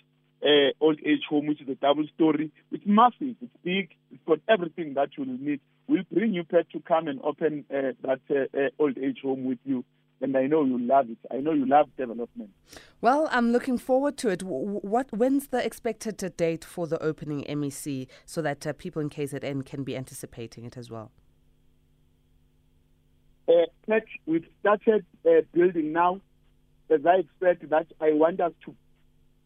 uh, 0.42 0.72
old 0.80 0.98
age 1.04 1.22
home, 1.28 1.46
which 1.46 1.60
is 1.62 1.68
a 1.68 1.74
double 1.74 2.06
story. 2.14 2.50
It's 2.70 2.84
massive, 2.86 3.36
it's 3.40 3.56
big, 3.64 3.90
it's 4.10 4.22
got 4.26 4.38
everything 4.48 4.94
that 4.94 5.10
you 5.16 5.24
will 5.24 5.38
need. 5.38 5.60
We'll 5.88 6.02
bring 6.12 6.34
you, 6.34 6.44
Pet, 6.44 6.70
to 6.72 6.80
come 6.80 7.08
and 7.08 7.20
open 7.22 7.64
that 7.70 8.70
old 8.78 8.98
age 8.98 9.18
home 9.22 9.44
with 9.44 9.58
you. 9.64 9.84
And 10.20 10.36
I 10.36 10.46
know 10.46 10.64
you 10.64 10.78
love 10.78 11.10
it. 11.10 11.18
I 11.30 11.36
know 11.36 11.52
you 11.52 11.66
love 11.66 11.88
development. 11.96 12.50
Well, 13.00 13.28
I'm 13.30 13.52
looking 13.52 13.76
forward 13.76 14.16
to 14.18 14.30
it. 14.30 14.42
What 14.42 15.12
when's 15.12 15.48
the 15.48 15.64
expected 15.64 16.16
date 16.36 16.64
for 16.64 16.86
the 16.86 17.02
opening 17.02 17.44
MEC 17.44 18.08
so 18.24 18.40
that 18.42 18.66
uh, 18.66 18.72
people 18.72 19.02
in 19.02 19.10
KZN 19.10 19.66
can 19.66 19.84
be 19.84 19.96
anticipating 19.96 20.64
it 20.64 20.76
as 20.76 20.90
well? 20.90 21.12
Uh, 23.46 24.00
we've 24.24 24.46
started 24.60 25.04
uh, 25.26 25.42
building 25.52 25.92
now. 25.92 26.20
As 26.88 27.04
I 27.04 27.16
expect 27.16 27.68
that 27.70 27.86
I 28.00 28.12
want 28.12 28.40
us 28.40 28.52
to 28.64 28.74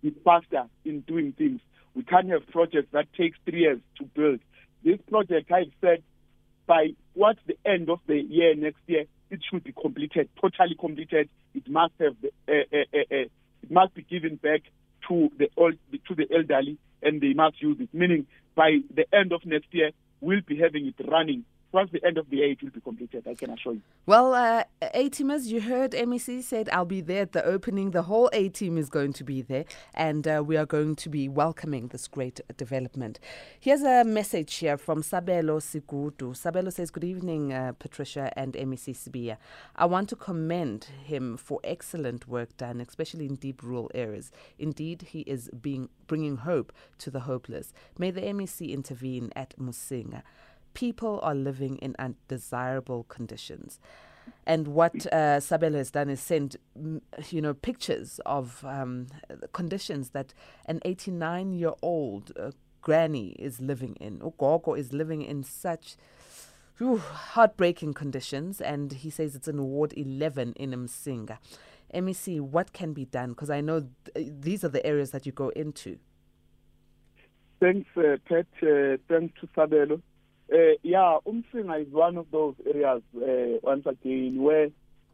be 0.03 0.15
faster 0.25 0.65
in 0.85 1.01
doing 1.01 1.33
things. 1.37 1.61
We 1.95 2.03
can't 2.05 2.29
have 2.31 2.47
projects 2.49 2.89
that 2.93 3.13
takes 3.15 3.39
three 3.45 3.61
years 3.61 3.81
to 3.99 4.05
build. 4.05 4.41
This 4.85 4.99
project, 5.09 5.51
I've 5.51 5.73
said, 5.81 6.03
by 6.67 6.91
what 7.15 7.37
the 7.47 7.57
end 7.67 7.91
of 7.91 7.99
the 8.07 8.17
year 8.17 8.55
next 8.55 8.81
year, 8.87 9.05
it 9.31 9.41
should 9.49 9.65
be 9.65 9.73
completed, 9.73 10.29
totally 10.41 10.75
completed. 10.79 11.29
It 11.55 11.69
must 11.69 11.93
have 12.01 12.17
uh, 12.49 12.53
uh, 12.53 12.77
uh, 12.95 13.17
it 13.63 13.71
must 13.71 13.95
be 13.95 14.03
given 14.03 14.37
back 14.37 14.63
to 15.09 15.31
the 15.39 15.49
old, 15.57 15.75
to 16.09 16.15
the 16.15 16.27
elderly, 16.35 16.79
and 17.03 17.21
they 17.21 17.33
must 17.33 17.61
use 17.63 17.79
it. 17.81 17.89
Meaning, 17.93 18.27
by 18.55 18.79
the 18.95 19.07
end 19.15 19.33
of 19.33 19.45
next 19.45 19.73
year, 19.73 19.91
we'll 20.21 20.41
be 20.47 20.59
having 20.59 20.87
it 20.87 21.09
running 21.09 21.45
once 21.73 21.91
the 21.93 22.05
end 22.05 22.19
of 22.19 22.29
the 22.31 22.39
year 22.39 22.51
it 22.51 22.63
will 22.63 22.71
be 22.71 22.81
completed, 22.81 23.27
I 23.29 23.35
can 23.35 23.51
assure 23.51 23.75
you. 23.75 23.83
Well, 24.07 24.35
uh, 24.35 24.65
A 24.95 25.09
teamers, 25.09 25.47
you 25.47 25.61
heard 25.61 25.93
MEC 25.93 26.43
said 26.43 26.69
I'll 26.71 26.85
be 26.85 27.01
there 27.01 27.23
at 27.23 27.33
the 27.33 27.45
opening. 27.45 27.93
The 27.93 28.03
whole 28.03 28.29
A 28.33 28.49
team 28.49 28.77
is 28.77 28.89
going 28.89 29.13
to 29.15 29.25
be 29.25 29.43
there, 29.43 29.65
and 29.95 30.27
uh, 30.27 30.43
we 30.45 30.57
are 30.57 30.67
going 30.67 30.97
to 30.97 31.09
be 31.09 31.29
welcoming 31.29 31.89
this 31.89 32.09
great 32.09 32.41
development. 32.57 33.21
Here's 33.59 33.83
a 33.83 34.05
message 34.05 34.55
here 34.57 34.77
from 34.77 35.03
Sabelo 35.03 35.61
Sigudu. 35.61 36.35
Sabelo 36.35 36.73
says, 36.73 36.91
Good 36.91 37.05
evening, 37.05 37.53
uh, 37.53 37.73
Patricia 37.79 38.33
and 38.37 38.55
MEC 38.55 38.95
Sibiya. 38.95 39.37
I 39.77 39.87
want 39.87 40.09
to 40.09 40.17
commend 40.17 40.85
him 41.05 41.37
for 41.37 41.61
excellent 41.63 42.27
work 42.27 42.57
done, 42.57 42.81
especially 42.81 43.27
in 43.27 43.37
deep 43.37 43.63
rural 43.63 43.91
areas. 43.95 44.33
Indeed, 44.59 45.03
he 45.11 45.21
is 45.21 45.51
being 45.61 45.89
bringing 46.07 46.39
hope 46.39 46.73
to 46.99 47.11
the 47.11 47.21
hopeless. 47.21 47.73
May 47.97 48.11
the 48.11 48.23
MEC 48.23 48.71
intervene 48.71 49.31
at 49.37 49.57
Msinga 49.57 50.23
people 50.75 51.21
are 51.23 51.35
living 51.35 51.77
in 51.79 51.97
undesirable 51.99 53.05
conditions. 53.05 53.79
And 54.47 54.69
what 54.69 55.07
uh, 55.13 55.41
has 55.41 55.91
done 55.91 56.09
is 56.09 56.21
send, 56.21 56.57
you 57.31 57.41
know, 57.41 57.55
pictures 57.55 58.21
of 58.27 58.65
um, 58.65 59.07
conditions 59.53 60.11
that 60.11 60.35
an 60.67 60.81
89-year-old 60.85 62.33
uh, 62.39 62.51
granny 62.81 63.31
is 63.39 63.61
living 63.61 63.97
in. 64.01 64.19
Ugogo 64.21 64.79
is 64.79 64.93
living 64.93 65.23
in 65.23 65.43
such 65.43 65.97
whew, 66.79 66.97
heartbreaking 66.97 67.93
conditions, 67.93 68.61
and 68.61 68.93
he 68.93 69.11
says 69.11 69.37
it's 69.37 69.49
in 69.49 69.63
Ward 69.63 69.93
11 69.97 70.55
in 70.55 70.71
Msinga. 70.71 71.37
MEC, 71.93 72.41
what 72.41 72.73
can 72.73 72.95
be 72.95 73.05
done? 73.05 73.31
Because 73.31 73.51
I 73.51 73.61
know 73.61 73.89
th- 74.15 74.33
these 74.41 74.65
are 74.65 74.69
the 74.69 74.85
areas 74.87 75.11
that 75.11 75.27
you 75.27 75.33
go 75.33 75.51
into. 75.51 75.99
Thanks, 77.61 77.89
uh, 77.97 78.17
Pat. 78.27 78.47
Uh, 78.63 78.97
thanks 79.09 79.39
to 79.41 79.47
Sabelo. 79.49 80.01
Uh, 80.53 80.75
yeah, 80.83 81.19
Umsinga 81.27 81.81
is 81.81 81.93
one 81.93 82.17
of 82.17 82.27
those 82.33 82.55
areas, 82.67 83.03
uh, 83.17 83.59
once 83.63 83.87
again, 83.87 84.43
where 84.43 84.69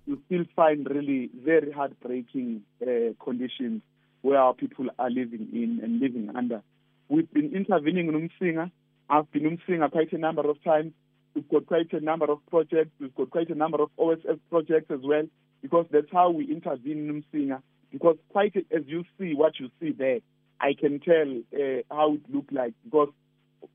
you 0.07 0.19
still 0.27 0.45
find 0.55 0.89
really 0.89 1.31
very 1.45 1.71
heartbreaking 1.73 2.63
uh, 2.81 3.13
conditions 3.23 3.83
where 4.23 4.39
our 4.39 4.55
people 4.55 4.87
are 4.99 5.11
living 5.11 5.49
in 5.53 5.81
and 5.83 6.01
living 6.01 6.31
under. 6.35 6.63
We've 7.09 7.31
been 7.31 7.55
intervening 7.55 8.09
in 8.09 8.31
Umsinga. 8.31 8.71
I've 9.11 9.31
been 9.31 9.45
in 9.45 9.59
Umsinga 9.59 9.91
quite 9.91 10.13
a 10.13 10.19
number 10.19 10.49
of 10.49 10.63
times. 10.65 10.93
We've 11.35 11.49
got 11.49 11.67
quite 11.67 11.93
a 11.93 12.01
number 12.01 12.31
of 12.31 12.39
projects. 12.47 12.93
We've 12.99 13.15
got 13.15 13.29
quite 13.29 13.51
a 13.51 13.55
number 13.55 13.83
of 13.83 13.91
OSS 13.99 14.39
projects 14.49 14.91
as 14.91 15.01
well, 15.03 15.25
because 15.61 15.85
that's 15.91 16.11
how 16.11 16.31
we 16.31 16.51
intervene 16.51 17.11
in 17.11 17.23
Umsinga. 17.23 17.61
Because 17.93 18.17
quite 18.31 18.57
as 18.57 18.85
you 18.87 19.05
see 19.19 19.35
what 19.35 19.61
you 19.61 19.69
see 19.81 19.93
there, 19.93 20.21
I 20.61 20.73
can 20.73 20.99
tell 21.01 21.31
uh, 21.55 21.83
how 21.91 22.15
it 22.15 22.23
looked 22.33 22.53
like 22.53 22.73
because 22.85 23.11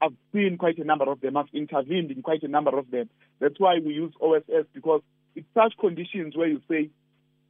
I've 0.02 0.16
seen 0.34 0.58
quite 0.58 0.78
a 0.78 0.84
number 0.84 1.10
of 1.12 1.22
them. 1.22 1.38
I've 1.38 1.46
intervened 1.54 2.12
in 2.12 2.22
quite 2.22 2.44
a 2.44 2.48
number 2.48 2.78
of 2.78 2.90
them. 2.92 3.10
That's 3.40 3.60
why 3.60 3.80
we 3.84 3.94
use 3.94 4.14
OSS 4.22 4.68
because 4.74 5.02
it's 5.36 5.48
such 5.54 5.74
conditions 5.80 6.36
where 6.36 6.48
you 6.48 6.62
say 6.70 6.90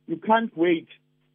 you 0.07 0.17
can't 0.17 0.55
wait 0.55 0.88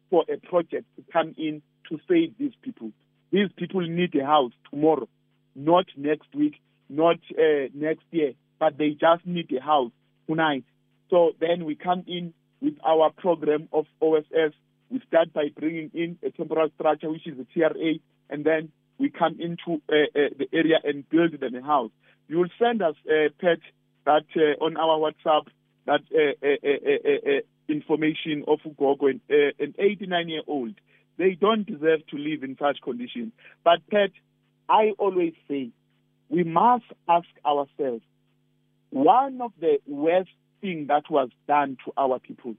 for 0.09 0.23
a 0.31 0.37
project 0.37 0.85
to 0.95 1.03
come 1.11 1.33
in 1.37 1.61
to 1.89 1.99
save 2.07 2.37
these 2.37 2.53
people. 2.61 2.91
These 3.31 3.49
people 3.57 3.81
need 3.81 4.15
a 4.15 4.25
house 4.25 4.53
tomorrow, 4.69 5.07
not 5.55 5.85
next 5.97 6.33
week, 6.33 6.55
not 6.89 7.17
uh, 7.37 7.67
next 7.73 8.05
year, 8.11 8.33
but 8.59 8.77
they 8.77 8.91
just 8.91 9.25
need 9.25 9.51
a 9.57 9.61
house 9.61 9.91
tonight. 10.27 10.63
So 11.09 11.31
then 11.39 11.65
we 11.65 11.75
come 11.75 12.03
in 12.07 12.33
with 12.61 12.75
our 12.85 13.11
program 13.11 13.67
of 13.73 13.85
OSS. 14.01 14.53
We 14.89 15.01
start 15.07 15.33
by 15.33 15.49
bringing 15.57 15.91
in 15.93 16.17
a 16.23 16.31
temporary 16.31 16.71
structure, 16.75 17.09
which 17.09 17.27
is 17.27 17.37
a 17.39 17.45
TRA, 17.53 17.95
and 18.29 18.45
then 18.45 18.71
we 18.99 19.09
come 19.09 19.39
into 19.39 19.81
uh, 19.89 19.95
uh, 19.95 20.29
the 20.37 20.47
area 20.53 20.77
and 20.83 21.07
build 21.09 21.39
them 21.39 21.55
a 21.55 21.61
house. 21.61 21.91
You 22.27 22.39
will 22.39 22.49
send 22.59 22.81
us, 22.81 22.95
uh, 23.09 23.29
Pet, 23.39 23.59
that 24.05 24.25
on 24.61 24.77
our 24.77 24.97
WhatsApp, 24.99 25.47
that 25.85 26.01
information 27.67 28.43
of 28.47 28.59
Ugogo, 28.65 29.09
an, 29.09 29.21
an 29.59 29.73
89-year-old. 29.79 30.75
They 31.17 31.31
don't 31.39 31.65
deserve 31.65 32.05
to 32.07 32.17
live 32.17 32.43
in 32.43 32.57
such 32.59 32.79
conditions. 32.81 33.33
But, 33.63 33.79
Pet, 33.89 34.11
I 34.69 34.91
always 34.97 35.33
say 35.47 35.71
we 36.29 36.43
must 36.43 36.85
ask 37.07 37.27
ourselves, 37.45 38.03
one 38.89 39.41
of 39.41 39.51
the 39.59 39.79
worst 39.85 40.29
things 40.61 40.87
that 40.87 41.03
was 41.09 41.29
done 41.47 41.77
to 41.85 41.91
our 41.97 42.19
people 42.19 42.55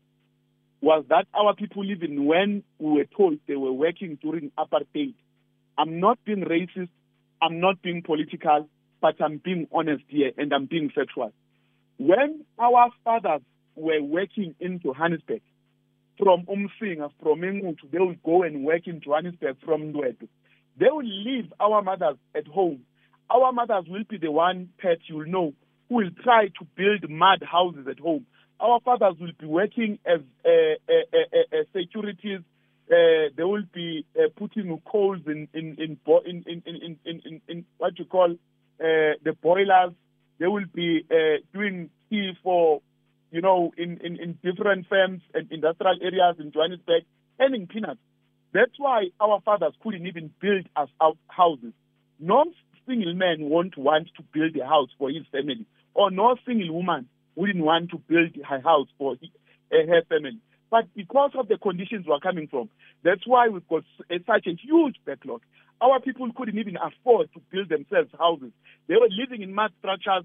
was 0.81 1.05
that 1.09 1.27
our 1.35 1.55
people, 1.55 1.85
even 1.85 2.27
when 2.27 2.63
we 2.79 2.93
were 2.93 3.07
told 3.17 3.39
they 3.49 3.57
were 3.57 3.73
working 3.73 4.19
during 4.23 4.53
apartheid, 4.57 5.15
I'm 5.79 6.01
not 6.01 6.19
being 6.25 6.41
racist. 6.45 6.91
I'm 7.41 7.61
not 7.61 7.81
being 7.83 8.03
political, 8.03 8.69
but 9.01 9.15
I'm 9.23 9.39
being 9.39 9.69
honest 9.73 10.03
here 10.09 10.33
and 10.37 10.53
I'm 10.53 10.67
being 10.67 10.91
factual. 10.93 11.33
When 11.99 12.45
our 12.59 12.91
fathers 13.05 13.43
were 13.77 14.03
working 14.03 14.57
in 14.59 14.81
Johannesburg, 14.81 15.41
from 16.19 16.47
Umsinga, 16.47 17.11
from 17.23 17.41
Engutu, 17.43 17.91
they 17.93 17.99
would 17.99 18.23
go 18.25 18.43
and 18.43 18.65
work 18.65 18.87
in 18.89 19.01
Johannesburg 19.01 19.57
from 19.65 19.93
Ndwedwe. 19.93 20.29
They 20.79 20.91
will 20.91 21.05
leave 21.05 21.53
our 21.61 21.81
mothers 21.81 22.17
at 22.35 22.47
home. 22.49 22.81
Our 23.31 23.53
mothers 23.53 23.85
will 23.89 24.05
be 24.09 24.19
the 24.19 24.31
one 24.33 24.71
pet 24.79 24.99
you'll 25.07 25.27
know 25.27 25.55
who 25.89 25.97
will 25.97 26.11
try 26.23 26.47
to 26.49 26.67
build 26.77 27.09
mud 27.09 27.43
houses 27.49 27.87
at 27.89 28.01
home. 28.01 28.27
Our 28.61 28.81
fathers 28.81 29.15
will 29.21 29.33
be 29.39 29.47
working 29.47 29.99
as 30.05 30.21
uh, 30.45 30.49
uh, 30.93 31.57
uh 31.57 31.63
securities 31.73 32.41
uh, 32.91 33.29
they 33.37 33.45
will 33.45 33.65
be 33.73 34.05
uh, 34.19 34.29
putting 34.37 34.77
coals 34.81 35.21
in 35.27 35.49
in 35.53 35.77
in, 35.79 35.99
in, 36.07 36.45
in, 36.47 36.63
in, 36.67 36.99
in, 37.05 37.21
in, 37.25 37.41
in 37.49 37.65
what 37.79 37.99
you 37.99 38.05
call 38.05 38.33
uh, 38.33 39.13
the 39.23 39.37
boilers. 39.43 39.93
They 40.39 40.47
will 40.47 40.67
be 40.73 41.05
uh, 41.11 41.43
doing 41.53 41.91
tea 42.09 42.33
for, 42.45 42.81
you 43.33 43.41
know, 43.41 43.73
in, 43.77 43.99
in, 43.99 44.17
in 44.21 44.39
different 44.43 44.87
firms 44.89 45.21
and 45.35 45.51
industrial 45.51 45.97
areas 46.01 46.37
in 46.39 46.53
Johannesburg, 46.53 47.03
earning 47.41 47.67
peanuts. 47.67 48.01
That's 48.53 48.79
why 48.79 49.09
our 49.21 49.41
fathers 49.45 49.75
couldn't 49.83 50.07
even 50.07 50.31
build 50.41 50.67
us 50.77 50.89
out 51.03 51.19
houses. 51.27 51.73
No 52.21 52.45
single 52.87 53.15
man 53.15 53.51
won't 53.51 53.77
want 53.77 54.09
to 54.17 54.23
build 54.33 54.57
a 54.57 54.65
house 54.65 54.91
for 54.97 55.11
his 55.11 55.27
family, 55.31 55.67
or 55.93 56.11
no 56.11 56.37
single 56.47 56.73
woman 56.73 57.09
wouldn't 57.35 57.65
want 57.65 57.91
to 57.91 57.99
build 57.99 58.31
a 58.37 58.61
house 58.61 58.89
for 58.97 59.15
uh, 59.15 59.77
her 59.87 60.03
family. 60.09 60.39
But 60.71 60.85
because 60.95 61.31
of 61.39 61.49
the 61.49 61.57
conditions 61.57 62.07
we're 62.07 62.21
coming 62.21 62.49
from, 62.49 62.69
that's 63.03 63.27
why 63.27 63.49
we've 63.49 63.67
got 63.69 63.85
such 64.09 64.47
a 64.47 64.55
huge 64.55 64.97
backlog. 65.07 65.43
Our 65.81 66.01
people 66.01 66.29
couldn't 66.37 66.59
even 66.59 66.77
afford 66.77 67.33
to 67.35 67.41
build 67.51 67.69
themselves 67.69 68.11
houses. 68.19 68.53
They 68.89 68.95
were 68.97 69.09
living 69.11 69.43
in 69.43 69.55
mud 69.55 69.73
structures. 69.79 70.25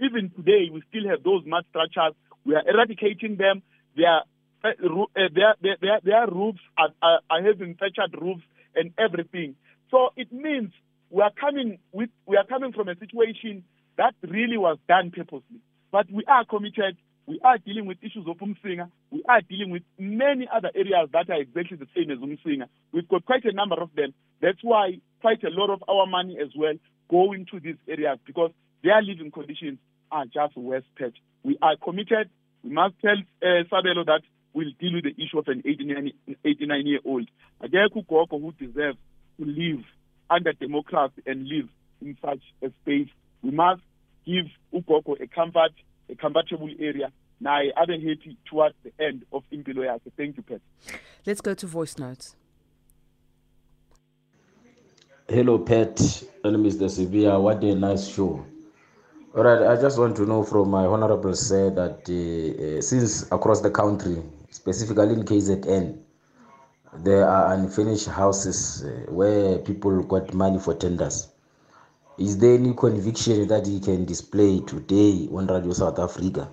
Even 0.00 0.30
today, 0.30 0.70
we 0.72 0.82
still 0.88 1.08
have 1.10 1.22
those 1.22 1.44
mud 1.46 1.64
structures. 1.70 2.14
We 2.44 2.54
are 2.54 2.62
eradicating 2.66 3.36
them. 3.36 3.62
Their, 3.96 4.22
their, 4.62 5.54
their, 5.60 6.00
their 6.02 6.26
roofs 6.28 6.60
are, 6.78 6.90
are, 7.02 7.20
are 7.28 7.42
having 7.42 7.74
thatched 7.74 8.14
roofs 8.20 8.44
and 8.74 8.92
everything. 8.98 9.56
So 9.90 10.10
it 10.16 10.32
means 10.32 10.72
we 11.10 11.22
are 11.22 11.32
coming 11.38 11.78
with 11.92 12.08
we 12.26 12.36
are 12.38 12.46
coming 12.46 12.72
from 12.72 12.88
a 12.88 12.96
situation 12.96 13.64
that 13.98 14.14
really 14.22 14.56
was 14.56 14.78
done 14.88 15.10
purposely. 15.10 15.60
But 15.90 16.10
we 16.10 16.24
are 16.24 16.44
committed 16.46 16.96
we 17.26 17.40
are 17.44 17.58
dealing 17.58 17.86
with 17.86 17.98
issues 18.02 18.26
of 18.26 18.36
Umsinga. 18.38 18.90
We 19.10 19.22
are 19.28 19.40
dealing 19.42 19.70
with 19.70 19.82
many 19.98 20.48
other 20.52 20.70
areas 20.74 21.08
that 21.12 21.30
are 21.30 21.40
exactly 21.40 21.76
the 21.76 21.86
same 21.94 22.10
as 22.10 22.18
Umsinga. 22.18 22.66
We've 22.92 23.08
got 23.08 23.24
quite 23.24 23.44
a 23.44 23.52
number 23.52 23.80
of 23.80 23.90
them. 23.94 24.12
That's 24.40 24.58
why 24.62 24.98
quite 25.20 25.42
a 25.44 25.50
lot 25.50 25.70
of 25.70 25.84
our 25.88 26.06
money 26.06 26.36
as 26.42 26.48
well 26.56 26.74
go 27.08 27.32
into 27.32 27.60
these 27.60 27.76
areas 27.88 28.18
because 28.26 28.50
their 28.82 29.00
living 29.02 29.30
conditions 29.30 29.78
are 30.10 30.24
just 30.24 30.56
worse 30.56 30.84
patch. 30.98 31.16
We 31.44 31.58
are 31.62 31.76
committed. 31.76 32.28
We 32.64 32.70
must 32.70 32.94
tell 33.00 33.16
uh, 33.42 33.64
Sabelo 33.70 34.04
that 34.06 34.22
we'll 34.52 34.72
deal 34.80 34.94
with 34.94 35.04
the 35.04 35.22
issue 35.22 35.38
of 35.38 35.48
an 35.48 35.62
89, 35.64 36.12
89 36.44 36.86
year 36.86 37.00
old. 37.04 37.28
Akekho 37.62 38.04
ugogo 38.04 38.40
who 38.40 38.52
deserves 38.52 38.98
to 39.38 39.44
live 39.44 39.84
under 40.28 40.52
democracy 40.52 41.22
and 41.26 41.46
live 41.46 41.68
in 42.00 42.16
such 42.20 42.42
a 42.62 42.70
space. 42.82 43.08
We 43.42 43.50
must 43.50 43.82
give 44.26 44.46
ugogo 44.74 45.20
a 45.20 45.26
comfort, 45.26 45.72
comfortable 46.16 46.70
area 46.78 47.10
naye 47.40 47.72
abe 47.76 47.98
happy 48.08 48.36
towards 48.44 48.74
the 48.84 48.92
end 48.98 49.24
of 49.32 49.42
impilo 49.52 49.84
yakhe. 49.84 50.10
Thank 50.16 50.36
you 50.36 50.42
pat 50.42 50.60
let's 51.26 51.40
go 51.40 51.54
to 51.54 51.66
voice 51.66 51.98
notes. 51.98 52.36
Hello 55.28 55.58
pat 55.58 56.00
and 56.44 56.56
mr 56.56 56.88
Sibiya 56.88 57.40
what 57.40 57.62
a 57.64 57.74
nice 57.74 58.08
show. 58.08 58.44
All 59.34 59.44
right 59.44 59.62
i 59.62 59.80
just 59.80 59.98
want 59.98 60.14
to 60.16 60.26
know 60.26 60.44
from 60.44 60.68
my 60.70 60.84
honorable 60.84 61.34
sir 61.34 61.70
that 61.70 62.04
uh, 62.06 62.78
uh, 62.78 62.82
since 62.82 63.22
across 63.32 63.62
the 63.62 63.70
country 63.70 64.22
specifically 64.50 65.14
in 65.14 65.22
kzn 65.24 65.98
there 66.98 67.26
are 67.26 67.54
unfinished 67.54 68.08
houses 68.08 68.84
uh, 68.84 69.10
where 69.10 69.56
people 69.60 70.02
got 70.02 70.34
money 70.34 70.58
for 70.58 70.74
tenders 70.74 71.31
is 72.18 72.38
there 72.38 72.54
any 72.54 72.74
conviction 72.74 73.48
that 73.48 73.66
he 73.66 73.80
can 73.80 74.04
display 74.04 74.60
today 74.60 75.28
on 75.32 75.46
radio 75.46 75.72
south 75.72 75.98
africa 75.98 76.50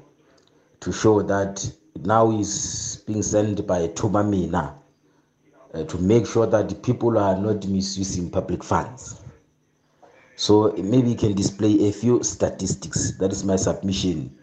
to 0.79 0.91
show 0.91 1.21
that 1.21 1.69
now 2.01 2.31
is 2.31 3.03
being 3.05 3.21
sent 3.23 3.65
by 3.67 3.87
Thuma 3.89 4.27
Mina 4.27 4.75
uh, 5.73 5.83
to 5.83 5.97
make 5.97 6.25
sure 6.25 6.47
that 6.47 6.69
the 6.69 6.75
people 6.75 7.17
are 7.17 7.37
not 7.37 7.67
misusing 7.67 8.29
public 8.29 8.63
funds. 8.63 9.21
So 10.35 10.73
maybe 10.77 11.09
you 11.11 11.15
can 11.15 11.33
display 11.35 11.89
a 11.89 11.91
few 11.91 12.23
statistics. 12.23 13.17
That 13.17 13.31
is 13.31 13.43
my 13.43 13.57
submission. 13.57 14.35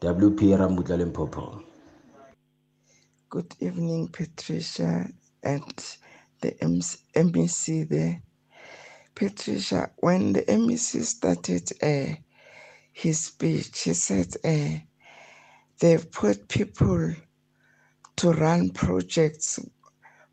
WP 0.00 0.56
Ramutla 0.56 1.12
Popo. 1.12 1.62
Good 3.28 3.54
evening, 3.60 4.08
Patricia 4.08 5.06
and 5.42 5.96
the 6.40 6.52
MEC 7.14 7.88
there. 7.88 8.22
Patricia, 9.18 9.90
when 9.98 10.34
the 10.34 10.42
MEC 10.44 11.02
started 11.04 11.70
uh, 11.82 12.16
his 12.92 13.20
speech, 13.20 13.82
he 13.82 13.94
said, 13.94 14.34
uh, 14.44 14.80
They've 15.80 16.10
put 16.10 16.48
people 16.48 17.14
to 18.16 18.32
run 18.32 18.70
projects 18.70 19.60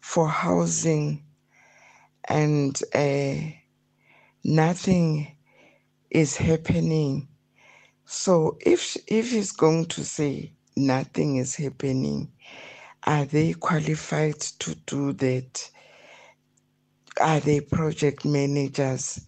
for 0.02 0.30
housing, 0.30 1.24
and 2.30 2.80
uh, 2.96 3.36
nothing 4.44 5.38
is 6.12 6.38
happening. 6.38 7.30
So 8.06 8.58
if 8.62 8.98
if 9.08 9.32
he's 9.32 9.52
going 9.54 9.88
to 9.88 10.04
say 10.06 10.54
nothing 10.78 11.38
is 11.38 11.56
happening, 11.56 12.32
are 13.06 13.26
they 13.26 13.54
qualified 13.54 14.40
to 14.60 14.76
do 14.88 15.14
that? 15.14 15.72
Are 17.22 17.39
they 17.39 17.61
project 17.61 18.26
managers? 18.26 19.28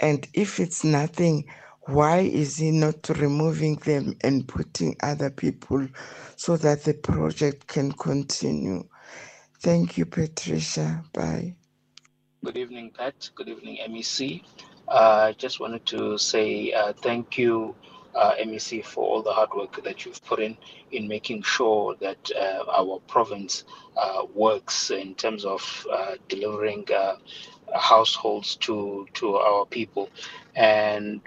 And 0.00 0.26
if 0.34 0.60
it's 0.60 0.84
nothing, 0.84 1.46
why 1.82 2.18
is 2.20 2.58
he 2.58 2.70
not 2.70 3.08
removing 3.08 3.76
them 3.76 4.16
and 4.22 4.46
putting 4.46 4.96
other 5.02 5.30
people 5.30 5.88
so 6.36 6.56
that 6.58 6.84
the 6.84 6.94
project 6.94 7.66
can 7.66 7.92
continue? 7.92 8.84
Thank 9.60 9.98
you, 9.98 10.06
Patricia. 10.06 11.02
Bye. 11.12 11.56
Good 12.44 12.56
evening, 12.56 12.92
Pat. 12.96 13.30
Good 13.34 13.48
evening, 13.48 13.78
MEC. 13.90 14.44
I 14.88 14.94
uh, 14.94 15.32
just 15.32 15.60
wanted 15.60 15.84
to 15.86 16.16
say 16.18 16.72
uh, 16.72 16.92
thank 16.92 17.36
you, 17.36 17.74
uh, 18.18 18.34
MEC, 18.36 18.84
for 18.84 19.04
all 19.04 19.22
the 19.22 19.32
hard 19.32 19.50
work 19.54 19.82
that 19.84 20.04
you've 20.04 20.22
put 20.24 20.40
in 20.40 20.56
in 20.92 21.08
making 21.08 21.42
sure 21.42 21.94
that 22.00 22.30
uh, 22.36 22.64
our 22.70 23.00
province 23.06 23.64
uh, 23.96 24.22
works 24.34 24.90
in 24.90 25.14
terms 25.14 25.44
of 25.44 25.86
uh, 25.92 26.14
delivering 26.28 26.86
households 27.74 28.56
to 28.56 29.06
to 29.14 29.36
our 29.36 29.66
people. 29.66 30.08
And 30.56 31.20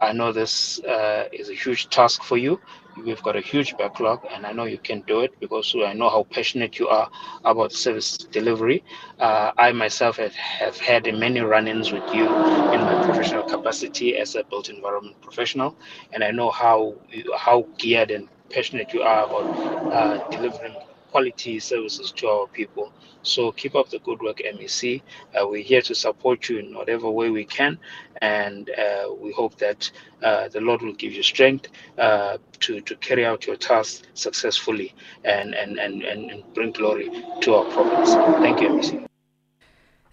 I 0.00 0.12
know 0.12 0.32
this 0.32 0.80
uh, 0.84 1.28
is 1.32 1.50
a 1.50 1.54
huge 1.54 1.88
task 1.90 2.22
for 2.22 2.36
you. 2.36 2.60
We've 3.04 3.22
got 3.22 3.36
a 3.36 3.40
huge 3.40 3.76
backlog, 3.76 4.20
and 4.32 4.46
I 4.46 4.52
know 4.52 4.64
you 4.64 4.78
can 4.78 5.00
do 5.02 5.20
it 5.20 5.38
because 5.40 5.74
I 5.84 5.92
know 5.94 6.08
how 6.10 6.24
passionate 6.24 6.78
you 6.78 6.88
are 6.88 7.08
about 7.44 7.72
service 7.72 8.16
delivery. 8.18 8.84
Uh, 9.18 9.52
I 9.56 9.72
myself 9.72 10.16
have, 10.18 10.34
have 10.34 10.76
had 10.78 11.04
many 11.14 11.40
run 11.40 11.66
ins 11.68 11.92
with 11.92 12.04
you 12.14 12.26
in 12.26 12.80
my 12.88 13.02
professional 13.04 13.42
capacity 13.44 14.16
as 14.16 14.34
a 14.34 14.44
built 14.44 14.68
environment 14.68 15.20
professional, 15.22 15.76
and 16.12 16.22
I 16.24 16.30
know 16.30 16.50
how, 16.50 16.94
how 17.36 17.66
geared 17.78 18.10
and 18.10 18.28
passionate 18.50 18.92
you 18.92 19.02
are 19.02 19.24
about 19.24 19.46
uh, 19.92 20.28
delivering 20.30 20.74
quality 21.10 21.58
services 21.58 22.12
to 22.12 22.28
our 22.28 22.46
people. 22.48 22.92
So 23.22 23.52
keep 23.52 23.74
up 23.74 23.90
the 23.90 23.98
good 23.98 24.20
work, 24.20 24.38
MEC. 24.38 25.02
Uh, 25.34 25.46
we're 25.48 25.62
here 25.62 25.82
to 25.82 25.94
support 25.94 26.48
you 26.48 26.58
in 26.58 26.74
whatever 26.74 27.10
way 27.10 27.30
we 27.30 27.44
can, 27.44 27.78
and 28.22 28.70
uh, 28.70 29.12
we 29.20 29.32
hope 29.32 29.58
that 29.58 29.90
uh, 30.22 30.48
the 30.48 30.60
Lord 30.60 30.82
will 30.82 30.94
give 30.94 31.12
you 31.12 31.22
strength 31.22 31.68
uh, 31.98 32.38
to 32.60 32.80
to 32.80 32.96
carry 32.96 33.24
out 33.26 33.46
your 33.46 33.56
task 33.56 34.04
successfully 34.14 34.94
and 35.24 35.54
and, 35.54 35.78
and 35.78 36.02
and 36.02 36.42
bring 36.54 36.72
glory 36.72 37.10
to 37.40 37.54
our 37.54 37.64
province. 37.72 38.14
Thank 38.40 38.60
you, 38.60 38.68
MEC. 38.68 39.06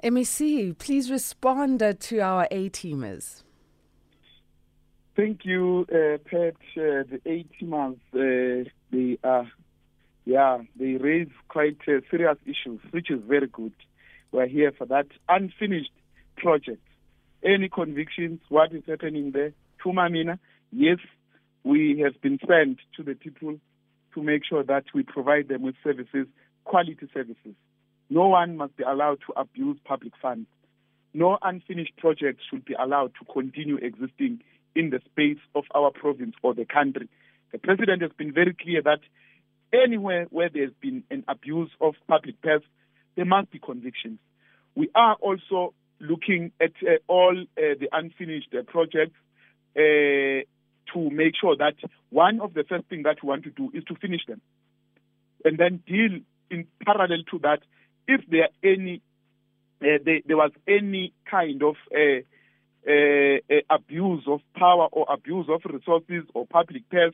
MEC, 0.04 0.78
please 0.78 1.10
respond 1.10 1.82
uh, 1.82 1.94
to 2.00 2.20
our 2.20 2.48
A 2.52 2.70
teamers. 2.70 3.44
Thank 5.16 5.46
you, 5.46 5.86
uh, 5.90 6.18
Pat. 6.30 6.56
the 6.76 7.22
A 7.26 7.46
teamers, 7.58 7.98
they 8.92 9.18
are 9.24 9.50
yeah, 10.26 10.60
they 10.78 10.96
raise 10.96 11.30
quite 11.50 11.78
uh, 11.88 12.02
serious 12.10 12.38
issues, 12.46 12.80
which 12.92 13.12
is 13.12 13.22
very 13.28 13.48
good. 13.48 13.74
We're 14.32 14.48
here 14.48 14.72
for 14.76 14.86
that 14.88 15.08
unfinished 15.30 15.92
project. 16.36 16.82
Any 17.44 17.70
convictions, 17.70 18.40
what 18.50 18.74
is 18.74 18.84
happening 18.88 19.32
there? 19.32 19.54
Thuma 19.84 20.12
Mina, 20.12 20.40
yes, 20.72 20.98
we 21.64 22.02
have 22.04 22.20
been 22.22 22.40
sent 22.48 22.80
to 22.98 23.04
the 23.04 23.14
people 23.14 23.60
to 24.16 24.24
make 24.24 24.44
sure 24.46 24.64
that 24.64 24.86
we 24.94 25.04
provide 25.04 25.48
them 25.48 25.62
with 25.62 25.76
services, 25.84 26.28
quality 26.64 27.08
services. 27.14 27.54
No 28.10 28.28
one 28.28 28.58
must 28.58 28.76
be 28.78 28.84
allowed 28.84 29.20
to 29.28 29.34
abuse 29.40 29.78
public 29.86 30.14
funds. 30.20 30.48
No 31.14 31.38
unfinished 31.42 31.96
project 31.98 32.42
should 32.50 32.66
be 32.66 32.74
allowed 32.74 33.14
to 33.20 33.32
continue 33.32 33.78
existing 33.78 34.42
in 34.76 34.90
the 34.90 35.00
space 35.06 35.40
of 35.54 35.64
our 35.74 35.92
province 35.92 36.36
or 36.42 36.54
the 36.54 36.66
country. 36.66 37.10
The 37.52 37.60
president 37.60 38.02
has 38.02 38.12
been 38.18 38.34
very 38.34 38.54
clear 38.54 38.82
that 38.82 39.00
anywhere 39.84 40.28
where 40.30 40.50
there's 40.50 40.74
been 40.82 41.04
an 41.10 41.24
abuse 41.28 41.72
of 41.82 41.96
public 42.08 42.42
purse, 42.42 42.64
there 43.16 43.26
must 43.26 43.52
be 43.52 43.60
convictions. 43.60 44.20
We 44.76 44.90
are 44.94 45.16
also 45.16 45.74
looking 46.00 46.52
at 46.60 46.72
uh, 46.82 46.98
all 47.08 47.38
uh, 47.40 47.62
the 47.80 47.88
unfinished 47.92 48.54
uh, 48.54 48.64
projects 48.64 49.16
uh, 49.76 50.44
to 50.94 51.10
make 51.10 51.34
sure 51.40 51.56
that 51.58 51.76
one 52.10 52.42
of 52.42 52.54
the 52.54 52.64
first 52.68 52.86
things 52.90 53.04
that 53.04 53.18
we 53.24 53.30
want 53.30 53.44
to 53.44 53.52
do 53.52 53.72
is 53.74 53.84
to 53.86 53.96
finish 53.96 54.22
them 54.28 54.42
and 55.44 55.58
then 55.58 55.82
deal 55.88 56.20
in 56.50 56.68
parallel 56.86 57.24
to 57.32 57.40
that 57.40 57.60
if 58.08 58.22
there 58.30 58.50
any 58.64 59.02
uh, 59.82 59.98
there, 60.04 60.38
was 60.38 60.52
any 60.68 61.14
kind 61.30 61.62
of 61.62 61.76
uh, 61.94 62.22
abuse 63.70 64.24
of 64.28 64.42
power 64.56 64.88
or 64.92 65.06
abuse 65.12 65.48
of 65.50 65.62
resources 65.66 66.24
or 66.34 66.46
public 66.46 66.90
purse 66.90 67.14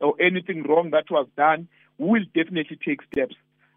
or 0.00 0.14
anything 0.20 0.62
wrong 0.64 0.90
that 0.90 1.10
was 1.10 1.26
done, 1.36 1.68
will 1.98 2.24
definitely 2.34 2.78
take 2.84 3.00
steps. 3.12 3.34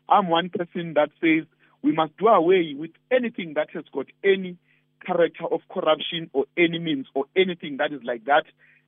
I'm 0.07 0.28
one 0.28 0.49
person 0.49 0.93
that 0.95 1.09
says 1.22 1.45
we 1.82 1.91
must 1.91 2.17
do 2.17 2.28
away 2.28 2.76
with 2.78 2.91
anything 3.11 3.53
that 3.55 3.70
has 3.74 3.86
got 3.93 4.07
any 4.24 4.57
character 5.05 5.45
of 5.49 5.61
corruption 5.72 6.30
or 6.34 6.45
any 6.57 6.80
means 6.80 7.07
or 7.13 7.26
anything 7.36 7.78
that 7.78 7.93
is 7.93 8.01
like 8.03 8.26
that. 8.26 8.43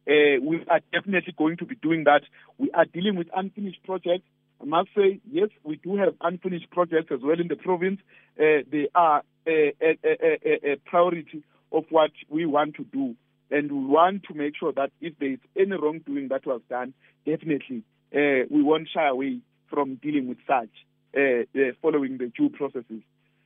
Uh, 0.07 0.41
we 0.43 0.63
are 0.67 0.81
definitely 0.91 1.33
going 1.37 1.57
to 1.57 1.65
be 1.65 1.75
doing 1.75 2.03
that. 2.05 2.23
We 2.57 2.71
are 2.71 2.85
dealing 2.85 3.15
with 3.15 3.27
unfinished 3.35 3.83
projects. 3.83 4.25
I 4.61 4.65
must 4.65 4.89
say, 4.95 5.19
yes, 5.31 5.49
we 5.63 5.77
do 5.77 5.95
have 5.97 6.15
unfinished 6.21 6.69
projects 6.71 7.11
as 7.11 7.19
well 7.23 7.39
in 7.39 7.47
the 7.47 7.55
province. 7.55 7.99
Uh, 8.37 8.65
they 8.71 8.89
are 8.93 9.23
a, 9.47 9.73
a, 9.81 9.97
a, 10.03 10.71
a 10.73 10.75
priority 10.85 11.43
of 11.71 11.85
what 11.89 12.11
we 12.29 12.45
want 12.45 12.75
to 12.75 12.83
do. 12.83 13.15
And 13.49 13.71
we 13.71 13.85
want 13.85 14.23
to 14.23 14.33
make 14.33 14.55
sure 14.57 14.71
that 14.73 14.91
if 15.01 15.13
there 15.19 15.33
is 15.33 15.39
any 15.57 15.75
wrongdoing 15.75 16.29
that 16.29 16.45
was 16.45 16.61
done, 16.69 16.93
definitely 17.25 17.83
uh, 18.15 18.45
we 18.49 18.61
won't 18.61 18.89
shy 18.93 19.07
away 19.07 19.39
from 19.69 19.95
dealing 19.95 20.27
with 20.27 20.37
such, 20.45 20.69
uh, 21.15 21.43
uh, 21.55 21.71
following 21.81 22.17
the 22.17 22.27
due 22.27 22.49
processes. 22.49 23.01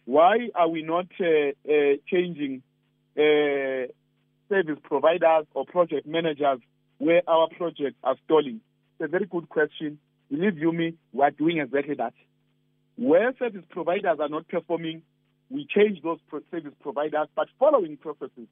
Why 0.06 0.50
are 0.56 0.70
we 0.70 0.82
not 0.84 1.08
changing 1.18 2.62
service 3.16 4.80
providers 4.84 5.46
or 5.54 5.66
project 5.66 6.06
managers 6.06 6.60
where 7.00 7.22
our 7.28 7.48
projects 7.58 7.98
are 8.04 8.16
stalling? 8.26 8.62
It's 9.00 9.06
a 9.06 9.08
very 9.08 9.26
good 9.26 9.50
question. 9.50 10.00
Believe 10.30 10.58
you 10.58 10.72
me, 10.72 10.96
we 11.12 11.24
are 11.24 11.32
doing 11.32 11.58
exactly 11.58 11.96
that. 11.96 12.14
Where 12.98 13.34
service 13.38 13.64
providers 13.70 14.18
are 14.20 14.30
not 14.30 14.48
performing, 14.48 15.02
we 15.50 15.68
change 15.68 16.02
those 16.02 16.20
service 16.52 16.74
providers, 16.82 17.28
but 17.36 17.48
following 17.60 17.98
processes. 17.98 18.48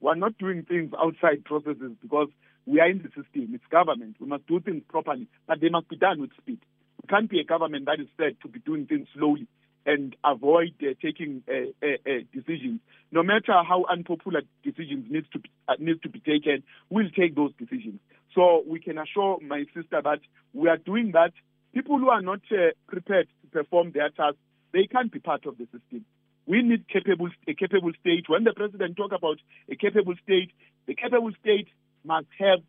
We're 0.00 0.14
not 0.14 0.38
doing 0.38 0.62
things 0.62 0.92
outside 0.98 1.44
processes 1.44 1.92
because 2.00 2.28
we 2.68 2.80
are 2.80 2.90
in 2.90 2.98
the 2.98 3.08
system. 3.08 3.54
It's 3.54 3.64
government. 3.70 4.16
We 4.20 4.26
must 4.26 4.46
do 4.46 4.60
things 4.60 4.82
properly, 4.88 5.26
but 5.46 5.60
they 5.60 5.70
must 5.70 5.88
be 5.88 5.96
done 5.96 6.20
with 6.20 6.30
speed. 6.36 6.60
We 7.02 7.08
can't 7.08 7.30
be 7.30 7.40
a 7.40 7.44
government 7.44 7.86
that 7.86 7.98
is 7.98 8.08
said 8.18 8.36
to 8.42 8.48
be 8.48 8.58
doing 8.58 8.86
things 8.86 9.08
slowly 9.14 9.46
and 9.86 10.14
avoid 10.22 10.74
uh, 10.82 10.92
taking 11.00 11.42
uh, 11.48 11.72
uh, 11.82 11.96
uh, 12.06 12.18
decisions. 12.32 12.80
No 13.10 13.22
matter 13.22 13.54
how 13.66 13.86
unpopular 13.90 14.42
decisions 14.62 15.06
needs 15.08 15.26
to 15.32 15.38
be, 15.38 15.50
uh, 15.66 15.76
needs 15.78 16.00
to 16.02 16.10
be 16.10 16.20
taken, 16.20 16.62
we'll 16.90 17.08
take 17.08 17.34
those 17.34 17.52
decisions. 17.58 18.00
So 18.34 18.62
we 18.66 18.80
can 18.80 18.98
assure 18.98 19.38
my 19.40 19.64
sister 19.74 20.02
that 20.04 20.20
we 20.52 20.68
are 20.68 20.76
doing 20.76 21.12
that. 21.12 21.32
People 21.72 21.98
who 21.98 22.10
are 22.10 22.20
not 22.20 22.40
uh, 22.52 22.72
prepared 22.86 23.28
to 23.42 23.50
perform 23.50 23.92
their 23.92 24.10
tasks, 24.10 24.40
they 24.74 24.86
can't 24.86 25.10
be 25.10 25.20
part 25.20 25.46
of 25.46 25.56
the 25.56 25.64
system. 25.64 26.04
We 26.46 26.60
need 26.60 26.86
capable 26.88 27.30
a 27.46 27.54
capable 27.54 27.92
state. 28.00 28.28
When 28.28 28.44
the 28.44 28.52
president 28.52 28.96
talk 28.96 29.12
about 29.12 29.38
a 29.70 29.76
capable 29.76 30.14
state, 30.22 30.50
the 30.86 30.94
capable 30.94 31.32
state 31.40 31.68
must 32.08 32.26
have 32.38 32.60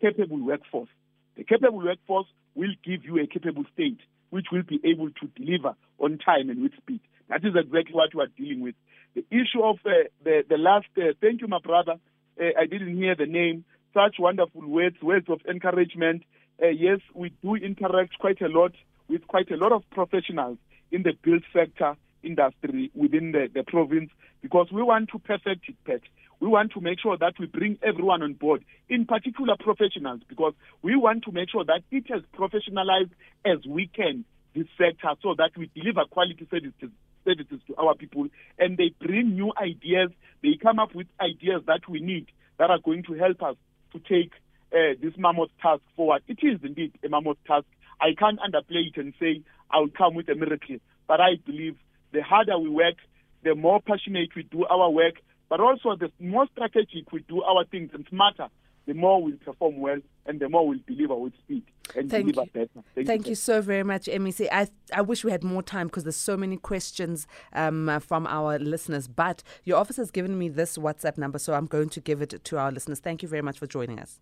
capable 0.00 0.44
workforce. 0.44 0.90
The 1.36 1.44
capable 1.44 1.78
workforce 1.78 2.26
will 2.54 2.74
give 2.84 3.04
you 3.04 3.18
a 3.20 3.26
capable 3.26 3.64
state 3.72 4.00
which 4.30 4.46
will 4.52 4.64
be 4.64 4.80
able 4.84 5.10
to 5.10 5.26
deliver 5.36 5.74
on 5.98 6.18
time 6.18 6.50
and 6.50 6.62
with 6.62 6.72
speed. 6.76 7.00
That 7.28 7.44
is 7.44 7.54
exactly 7.56 7.94
what 7.94 8.14
we 8.14 8.22
are 8.22 8.34
dealing 8.36 8.60
with. 8.60 8.74
The 9.14 9.24
issue 9.30 9.62
of 9.62 9.76
uh, 9.86 10.10
the, 10.24 10.42
the 10.48 10.58
last, 10.58 10.86
uh, 10.98 11.14
thank 11.20 11.40
you, 11.40 11.48
my 11.48 11.60
brother. 11.62 11.94
Uh, 12.38 12.44
I 12.58 12.66
didn't 12.66 12.96
hear 12.96 13.14
the 13.14 13.26
name. 13.26 13.64
Such 13.94 14.16
wonderful 14.18 14.66
words, 14.66 14.96
words 15.00 15.26
of 15.28 15.40
encouragement. 15.48 16.24
Uh, 16.62 16.68
yes, 16.68 16.98
we 17.14 17.32
do 17.42 17.54
interact 17.54 18.18
quite 18.18 18.40
a 18.42 18.48
lot 18.48 18.72
with 19.08 19.26
quite 19.26 19.50
a 19.50 19.56
lot 19.56 19.72
of 19.72 19.82
professionals 19.90 20.58
in 20.90 21.02
the 21.02 21.12
build 21.22 21.42
sector 21.52 21.96
industry 22.22 22.90
within 22.94 23.32
the, 23.32 23.48
the 23.52 23.62
province 23.62 24.10
because 24.42 24.68
we 24.72 24.82
want 24.82 25.10
to 25.10 25.18
perfect 25.18 25.68
it, 25.68 25.76
Pet. 25.84 26.00
We 26.40 26.48
want 26.48 26.72
to 26.72 26.80
make 26.80 27.00
sure 27.00 27.16
that 27.16 27.34
we 27.40 27.46
bring 27.46 27.78
everyone 27.82 28.22
on 28.22 28.34
board, 28.34 28.64
in 28.88 29.06
particular 29.06 29.56
professionals, 29.58 30.20
because 30.28 30.54
we 30.82 30.94
want 30.94 31.24
to 31.24 31.32
make 31.32 31.50
sure 31.50 31.64
that 31.64 31.82
it 31.90 32.04
is 32.08 32.22
professionalized 32.36 33.10
as 33.44 33.58
we 33.66 33.88
can 33.88 34.24
this 34.54 34.66
sector 34.78 35.08
so 35.22 35.34
that 35.36 35.50
we 35.56 35.70
deliver 35.74 36.04
quality 36.04 36.46
services 36.50 36.90
services 37.24 37.60
to 37.66 37.74
our 37.76 37.94
people 37.94 38.26
and 38.58 38.78
they 38.78 38.94
bring 39.00 39.34
new 39.34 39.52
ideas. 39.60 40.10
They 40.42 40.56
come 40.62 40.78
up 40.78 40.94
with 40.94 41.08
ideas 41.20 41.62
that 41.66 41.88
we 41.88 42.00
need 42.00 42.28
that 42.58 42.70
are 42.70 42.78
going 42.78 43.02
to 43.04 43.14
help 43.14 43.42
us 43.42 43.56
to 43.92 43.98
take 43.98 44.32
uh, 44.72 44.94
this 45.02 45.12
mammoth 45.18 45.50
task 45.60 45.82
forward. 45.96 46.22
It 46.28 46.38
is 46.42 46.60
indeed 46.62 46.92
a 47.04 47.08
mammoth 47.08 47.38
task. 47.46 47.66
I 48.00 48.14
can't 48.16 48.38
underplay 48.38 48.88
it 48.88 48.96
and 48.96 49.12
say 49.20 49.42
i'll 49.70 49.88
come 49.88 50.14
with 50.14 50.28
a 50.28 50.34
miracle 50.34 50.76
but 51.06 51.20
i 51.20 51.36
believe 51.46 51.76
the 52.12 52.22
harder 52.22 52.58
we 52.58 52.70
work 52.70 52.96
the 53.44 53.54
more 53.54 53.80
passionate 53.80 54.30
we 54.34 54.42
do 54.44 54.64
our 54.66 54.90
work 54.90 55.14
but 55.48 55.60
also 55.60 55.96
the 55.96 56.10
more 56.20 56.46
strategic 56.52 57.10
we 57.12 57.20
do 57.28 57.42
our 57.42 57.64
things 57.64 57.90
and 57.94 58.06
smarter, 58.08 58.48
the 58.86 58.94
more 58.94 59.22
we'll 59.22 59.36
perform 59.36 59.78
well 59.78 59.98
and 60.26 60.40
the 60.40 60.48
more 60.48 60.66
we'll 60.66 60.78
deliver 60.86 61.14
with 61.14 61.32
speed 61.38 61.62
and 61.96 62.10
Thank 62.10 62.26
deliver 62.26 62.42
you. 62.42 62.50
better. 62.52 62.84
Thank, 62.94 63.06
Thank 63.06 63.26
you, 63.26 63.30
you 63.30 63.34
so 63.34 63.62
very 63.62 63.82
much, 63.82 64.06
MEC. 64.06 64.48
I, 64.52 64.68
I 64.92 65.00
wish 65.02 65.24
we 65.24 65.30
had 65.30 65.42
more 65.42 65.62
time 65.62 65.86
because 65.86 66.04
there's 66.04 66.16
so 66.16 66.36
many 66.36 66.58
questions 66.58 67.26
um, 67.54 67.98
from 68.00 68.26
our 68.26 68.58
listeners. 68.58 69.08
But 69.08 69.42
your 69.64 69.78
office 69.78 69.96
has 69.96 70.10
given 70.10 70.38
me 70.38 70.48
this 70.48 70.76
WhatsApp 70.76 71.16
number, 71.16 71.38
so 71.38 71.54
I'm 71.54 71.66
going 71.66 71.88
to 71.90 72.00
give 72.00 72.20
it 72.20 72.44
to 72.44 72.58
our 72.58 72.70
listeners. 72.70 73.00
Thank 73.00 73.22
you 73.22 73.28
very 73.28 73.42
much 73.42 73.58
for 73.58 73.66
joining 73.66 73.98
us. 73.98 74.20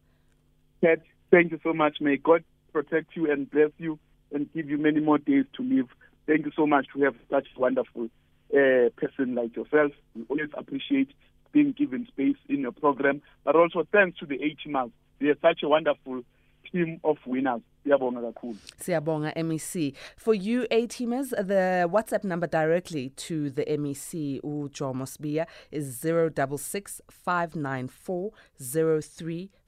Ted, 0.81 1.03
thank 1.31 1.51
you 1.51 1.59
so 1.63 1.73
much. 1.73 2.01
May 2.01 2.17
God 2.17 2.45
protect 2.73 3.17
you 3.17 3.31
and 3.31 3.51
bless 3.51 3.71
you 3.79 3.99
and 4.33 4.53
give 4.53 4.69
you 4.69 4.79
many 4.79 5.01
more 5.01 5.19
days 5.19 5.45
to 5.57 5.63
live. 5.63 5.89
Thank 6.27 6.45
you 6.45 6.53
so 6.57 6.67
much 6.67 6.87
to 6.95 7.03
have 7.03 7.15
such 7.31 7.47
wonderful 7.57 8.09
uh, 8.53 8.91
person 8.97 9.35
like 9.35 9.55
yourself. 9.57 9.93
We 10.15 10.25
always 10.29 10.51
appreciate 10.55 11.11
being 11.53 11.73
given 11.73 12.07
space 12.07 12.37
in 12.49 12.61
your 12.61 12.73
program, 12.73 13.23
but 13.45 13.57
also 13.57 13.87
thanks 13.93 14.19
to 14.19 14.27
the 14.27 14.37
A. 14.37 14.57
They 15.21 15.29
are 15.29 15.39
such 15.41 15.63
a 15.63 15.69
wonderful 15.69 16.23
team 16.71 17.01
of 17.05 17.19
winners. 17.27 17.63
Siyabonga 17.87 18.33
kakhulu. 18.33 18.57
MEC. 19.37 19.95
For 20.17 20.35
you 20.35 20.67
A 20.71 20.87
teamers, 20.87 21.31
the 21.31 21.89
WhatsApp 21.91 22.25
number 22.25 22.47
directly 22.47 23.11
to 23.11 23.51
the 23.51 23.65
MEC 23.65 24.41
Ujomo 24.43 25.07
Sibiya 25.07 25.47
is 25.71 25.99
066 26.01 27.01
594 27.11 28.33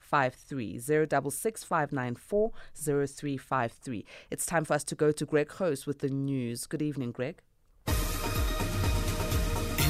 0353 0.09 0.79
066 0.79 1.63
0353. 1.63 4.05
It's 4.29 4.45
time 4.45 4.65
for 4.65 4.73
us 4.73 4.83
to 4.85 4.95
go 4.95 5.11
to 5.11 5.25
Greg 5.25 5.51
Host 5.51 5.85
with 5.85 5.99
the 5.99 6.09
news. 6.09 6.65
Good 6.65 6.81
evening, 6.81 7.11
Greg 7.11 7.41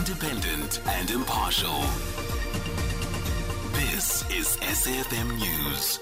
independent 0.09 0.81
and 0.87 1.11
impartial. 1.11 1.81
This 3.73 4.27
is 4.31 4.57
SAFM 4.57 5.37
News. 5.37 5.99